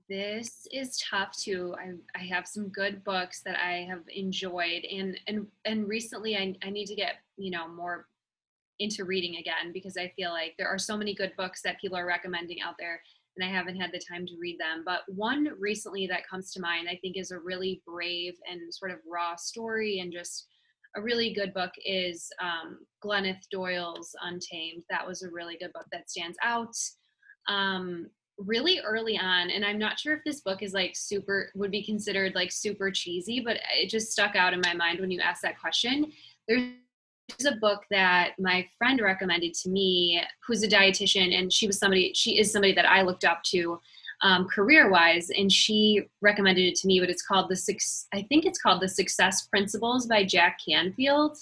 this 0.09 0.65
is 0.71 0.97
tough 0.99 1.35
too. 1.37 1.75
I, 1.77 2.19
I 2.19 2.23
have 2.25 2.47
some 2.47 2.69
good 2.69 3.03
books 3.03 3.41
that 3.45 3.57
I 3.57 3.85
have 3.89 4.03
enjoyed 4.13 4.85
and 4.85 5.19
and 5.27 5.47
and 5.65 5.87
recently 5.87 6.35
I, 6.35 6.55
I 6.63 6.69
need 6.69 6.85
to 6.87 6.95
get, 6.95 7.15
you 7.37 7.51
know, 7.51 7.67
more 7.67 8.07
into 8.79 9.05
reading 9.05 9.37
again 9.37 9.73
because 9.73 9.97
I 9.97 10.13
feel 10.15 10.29
like 10.29 10.53
there 10.57 10.67
are 10.67 10.77
so 10.77 10.95
many 10.95 11.13
good 11.13 11.33
books 11.35 11.61
that 11.63 11.81
people 11.81 11.97
are 11.97 12.05
recommending 12.05 12.61
out 12.61 12.75
there 12.79 13.01
and 13.35 13.47
I 13.47 13.51
haven't 13.51 13.79
had 13.79 13.91
the 13.91 13.99
time 13.99 14.25
to 14.27 14.37
read 14.39 14.59
them. 14.59 14.83
But 14.85 15.01
one 15.07 15.49
recently 15.59 16.07
that 16.07 16.27
comes 16.27 16.51
to 16.53 16.61
mind 16.61 16.87
I 16.89 16.97
think 17.01 17.17
is 17.17 17.31
a 17.31 17.39
really 17.39 17.81
brave 17.85 18.35
and 18.49 18.73
sort 18.73 18.91
of 18.91 18.99
raw 19.09 19.35
story 19.35 19.99
and 19.99 20.11
just 20.11 20.47
a 20.95 21.01
really 21.01 21.33
good 21.33 21.53
book 21.53 21.71
is 21.85 22.29
um, 22.41 22.79
Doyle's 23.51 24.15
Untamed. 24.23 24.83
That 24.89 25.05
was 25.05 25.21
a 25.21 25.29
really 25.29 25.57
good 25.57 25.73
book 25.73 25.85
that 25.91 26.09
stands 26.09 26.37
out. 26.43 26.75
Um, 27.47 28.07
really 28.37 28.79
early 28.85 29.17
on 29.17 29.49
and 29.49 29.65
i'm 29.65 29.79
not 29.79 29.99
sure 29.99 30.13
if 30.13 30.23
this 30.23 30.41
book 30.41 30.61
is 30.61 30.73
like 30.73 30.95
super 30.95 31.49
would 31.55 31.71
be 31.71 31.83
considered 31.83 32.35
like 32.35 32.51
super 32.51 32.91
cheesy 32.91 33.39
but 33.39 33.57
it 33.75 33.89
just 33.89 34.11
stuck 34.11 34.35
out 34.35 34.53
in 34.53 34.61
my 34.63 34.73
mind 34.73 34.99
when 34.99 35.11
you 35.11 35.19
asked 35.19 35.41
that 35.41 35.59
question. 35.59 36.11
There's 36.47 36.71
a 37.45 37.57
book 37.57 37.83
that 37.91 38.33
my 38.39 38.65
friend 38.77 39.01
recommended 39.01 39.53
to 39.53 39.69
me 39.69 40.21
who's 40.45 40.63
a 40.63 40.67
dietitian 40.67 41.37
and 41.37 41.51
she 41.51 41.67
was 41.67 41.77
somebody 41.77 42.13
she 42.15 42.39
is 42.39 42.51
somebody 42.51 42.73
that 42.73 42.85
i 42.85 43.01
looked 43.01 43.25
up 43.25 43.43
to 43.43 43.79
um, 44.23 44.47
career 44.47 44.89
wise 44.89 45.29
and 45.29 45.51
she 45.51 46.03
recommended 46.21 46.65
it 46.65 46.75
to 46.75 46.87
me 46.87 47.01
but 47.01 47.09
it's 47.09 47.21
called 47.21 47.49
the 47.49 47.55
six 47.55 48.07
i 48.13 48.21
think 48.29 48.45
it's 48.45 48.61
called 48.61 48.81
the 48.81 48.87
success 48.87 49.45
principles 49.47 50.07
by 50.07 50.23
jack 50.23 50.59
canfield. 50.67 51.37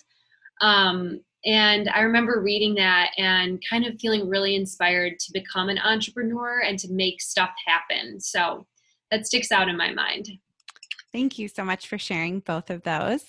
Um, 0.62 1.22
and 1.46 1.90
I 1.90 2.02
remember 2.02 2.42
reading 2.42 2.74
that 2.76 3.12
and 3.18 3.64
kind 3.70 3.86
of 3.86 4.00
feeling 4.00 4.28
really 4.28 4.56
inspired 4.56 5.20
to 5.20 5.32
become 5.32 5.70
an 5.70 5.78
entrepreneur 5.78 6.62
and 6.62 6.80
to 6.80 6.92
make 6.92 7.22
stuff 7.22 7.52
happen. 7.66 8.20
So 8.20 8.66
that 9.12 9.28
sticks 9.28 9.52
out 9.52 9.70
in 9.70 9.78
my 9.78 9.94
mind. 9.94 10.30
Thank 11.14 11.38
you 11.38 11.48
so 11.48 11.64
much 11.64 11.88
for 11.88 11.98
sharing 11.98 12.40
both 12.40 12.70
of 12.70 12.84
those. 12.84 13.24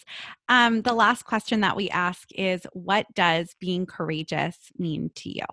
Um, 0.49 0.83
the 0.83 0.95
last 0.95 1.25
question 1.25 1.61
that 1.61 1.77
we 1.77 1.89
ask 1.91 2.29
is 2.35 2.67
What 2.73 3.07
does 3.15 3.55
being 3.61 3.87
courageous 3.87 4.57
mean 4.79 5.11
to 5.17 5.31
you? 5.31 5.45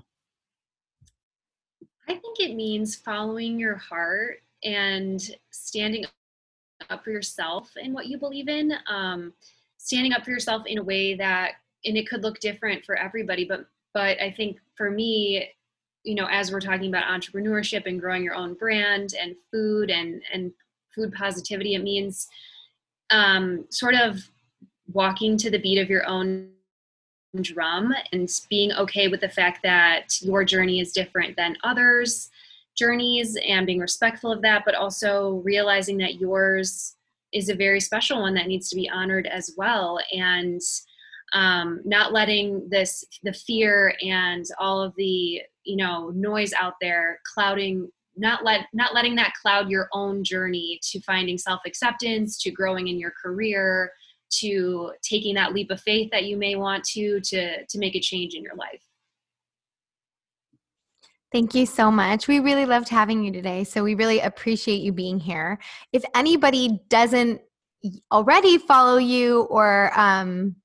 I 2.08 2.14
think 2.14 2.40
it 2.40 2.56
means 2.56 2.96
following 2.96 3.60
your 3.60 3.76
heart 3.76 4.38
and 4.64 5.22
standing 5.52 6.06
up 6.90 7.04
for 7.04 7.12
yourself 7.12 7.70
in 7.76 7.94
what 7.94 8.08
you 8.08 8.18
believe 8.18 8.48
in. 8.48 8.74
Um, 8.90 9.34
standing 9.78 10.14
up 10.14 10.24
for 10.24 10.32
yourself 10.32 10.64
in 10.66 10.78
a 10.78 10.84
way 10.84 11.14
that 11.16 11.56
and 11.86 11.98
it 11.98 12.08
could 12.08 12.24
look 12.24 12.40
different 12.40 12.84
for 12.86 12.96
everybody 12.96 13.46
but 13.46 13.66
but 13.94 14.20
i 14.22 14.32
think 14.32 14.58
for 14.76 14.92
me 14.92 15.50
you 16.04 16.16
know 16.16 16.28
as 16.30 16.52
we're 16.52 16.60
talking 16.60 16.90
about 16.90 17.04
entrepreneurship 17.04 17.86
and 17.86 18.00
growing 18.00 18.24
your 18.24 18.36
own 18.36 18.54
brand 18.54 19.14
and 19.20 19.36
food 19.52 19.90
and 19.90 20.22
and 20.32 20.52
food 20.94 21.14
positivity 21.14 21.76
it 21.76 21.84
means 21.84 22.28
um, 23.10 23.66
sort 23.70 23.96
of 23.96 24.20
walking 24.92 25.38
to 25.38 25.52
the 25.52 25.60
beat 25.60 25.80
of 25.80 25.90
your 25.90 26.06
own 26.08 26.50
drum 27.42 27.94
and 28.12 28.30
being 28.50 28.72
okay 28.74 29.08
with 29.08 29.22
the 29.22 29.30
fact 29.30 29.62
that 29.64 30.22
your 30.22 30.44
journey 30.44 30.80
is 30.80 30.92
different 30.92 31.36
than 31.36 31.58
others' 31.64 32.30
journeys 32.76 33.38
and 33.48 33.66
being 33.66 33.80
respectful 33.80 34.32
of 34.32 34.42
that, 34.42 34.64
but 34.66 34.76
also 34.76 35.42
realizing 35.44 35.98
that 35.98 36.16
yours 36.16 36.96
is 37.32 37.50
a 37.50 37.56
very 37.56 37.80
special 37.80 38.22
one 38.22 38.34
that 38.36 38.48
needs 38.48 38.70
to 38.70 38.76
be 38.76 38.90
honored 38.90 39.28
as 39.28 39.54
well. 39.58 40.00
And 40.12 40.62
um, 41.34 41.82
not 41.84 42.14
letting 42.14 42.68
this 42.70 43.04
the 43.24 43.34
fear 43.34 43.96
and 44.02 44.46
all 44.60 44.82
of 44.82 44.94
the 44.96 45.42
you 45.64 45.76
know 45.76 46.10
noise 46.12 46.54
out 46.54 46.74
there 46.80 47.20
clouding 47.34 47.90
not 48.16 48.44
let 48.44 48.68
not 48.74 48.94
letting 48.94 49.16
that 49.16 49.34
cloud 49.42 49.70
your 49.70 49.88
own 49.94 50.24
journey 50.24 50.80
to 50.84 51.00
finding 51.02 51.38
self-acceptance 51.38 52.38
to 52.42 52.52
growing 52.52 52.88
in 52.88 53.00
your 53.00 53.14
career 53.22 53.92
to 54.30 54.92
taking 55.02 55.36
that 55.36 55.54
leap 55.54 55.72
of 55.72 55.82
faith 55.82 56.10
that 56.12 56.26
you 56.26 56.38
may 56.38 56.56
want 56.56 56.84
to 56.84 57.20
to 57.22 57.66
to 57.66 57.80
make 57.80 57.96
a 57.96 58.00
change 58.00 58.36
in 58.36 58.44
your 58.44 58.56
life 58.56 58.82
Thank 61.32 61.56
you 61.56 61.66
so 61.66 61.90
much. 61.90 62.28
We 62.28 62.40
really 62.40 62.68
loved 62.68 62.90
having 62.90 63.24
you 63.24 63.32
today. 63.32 63.64
So 63.64 63.84
we 63.84 63.96
really 63.96 64.20
appreciate 64.20 64.84
you 64.84 64.92
being 64.92 65.20
here. 65.20 65.58
If 65.92 66.04
anybody 66.14 66.80
doesn't 66.90 67.42
already 68.12 68.60
follow 68.60 69.00
you 69.00 69.42
or 69.50 69.92
um, 70.00 70.56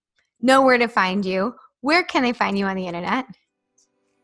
know 0.41 0.63
where 0.63 0.79
to 0.79 0.89
find 0.89 1.25
you, 1.25 1.55
where 1.81 2.03
can 2.03 2.23
they 2.23 2.33
find 2.33 2.59
you 2.59 2.67
on 2.67 2.77
the 2.77 2.87
internet? 2.87 3.27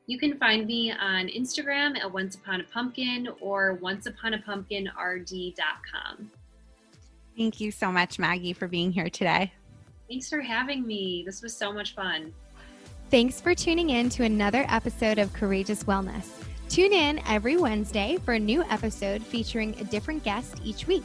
You 0.06 0.18
can 0.18 0.36
find 0.38 0.66
me 0.66 0.92
on 0.92 1.28
Instagram 1.28 1.98
at 1.98 2.12
Once 2.12 2.34
Upon 2.34 2.60
a 2.60 2.64
Pumpkin 2.64 3.28
or 3.40 3.78
onceuponapumpkinrd.com. 3.82 6.30
Thank 7.36 7.60
you 7.60 7.72
so 7.72 7.90
much, 7.90 8.18
Maggie, 8.18 8.52
for 8.52 8.68
being 8.68 8.92
here 8.92 9.08
today. 9.08 9.52
Thanks 10.08 10.28
for 10.28 10.40
having 10.40 10.86
me. 10.86 11.22
This 11.24 11.42
was 11.42 11.56
so 11.56 11.72
much 11.72 11.94
fun. 11.94 12.32
Thanks 13.10 13.40
for 13.40 13.54
tuning 13.54 13.90
in 13.90 14.08
to 14.10 14.24
another 14.24 14.66
episode 14.68 15.18
of 15.18 15.32
Courageous 15.32 15.84
Wellness. 15.84 16.28
Tune 16.68 16.92
in 16.92 17.20
every 17.26 17.56
Wednesday 17.56 18.18
for 18.24 18.34
a 18.34 18.38
new 18.38 18.62
episode 18.64 19.22
featuring 19.22 19.74
a 19.80 19.84
different 19.84 20.22
guest 20.22 20.60
each 20.64 20.86
week. 20.86 21.04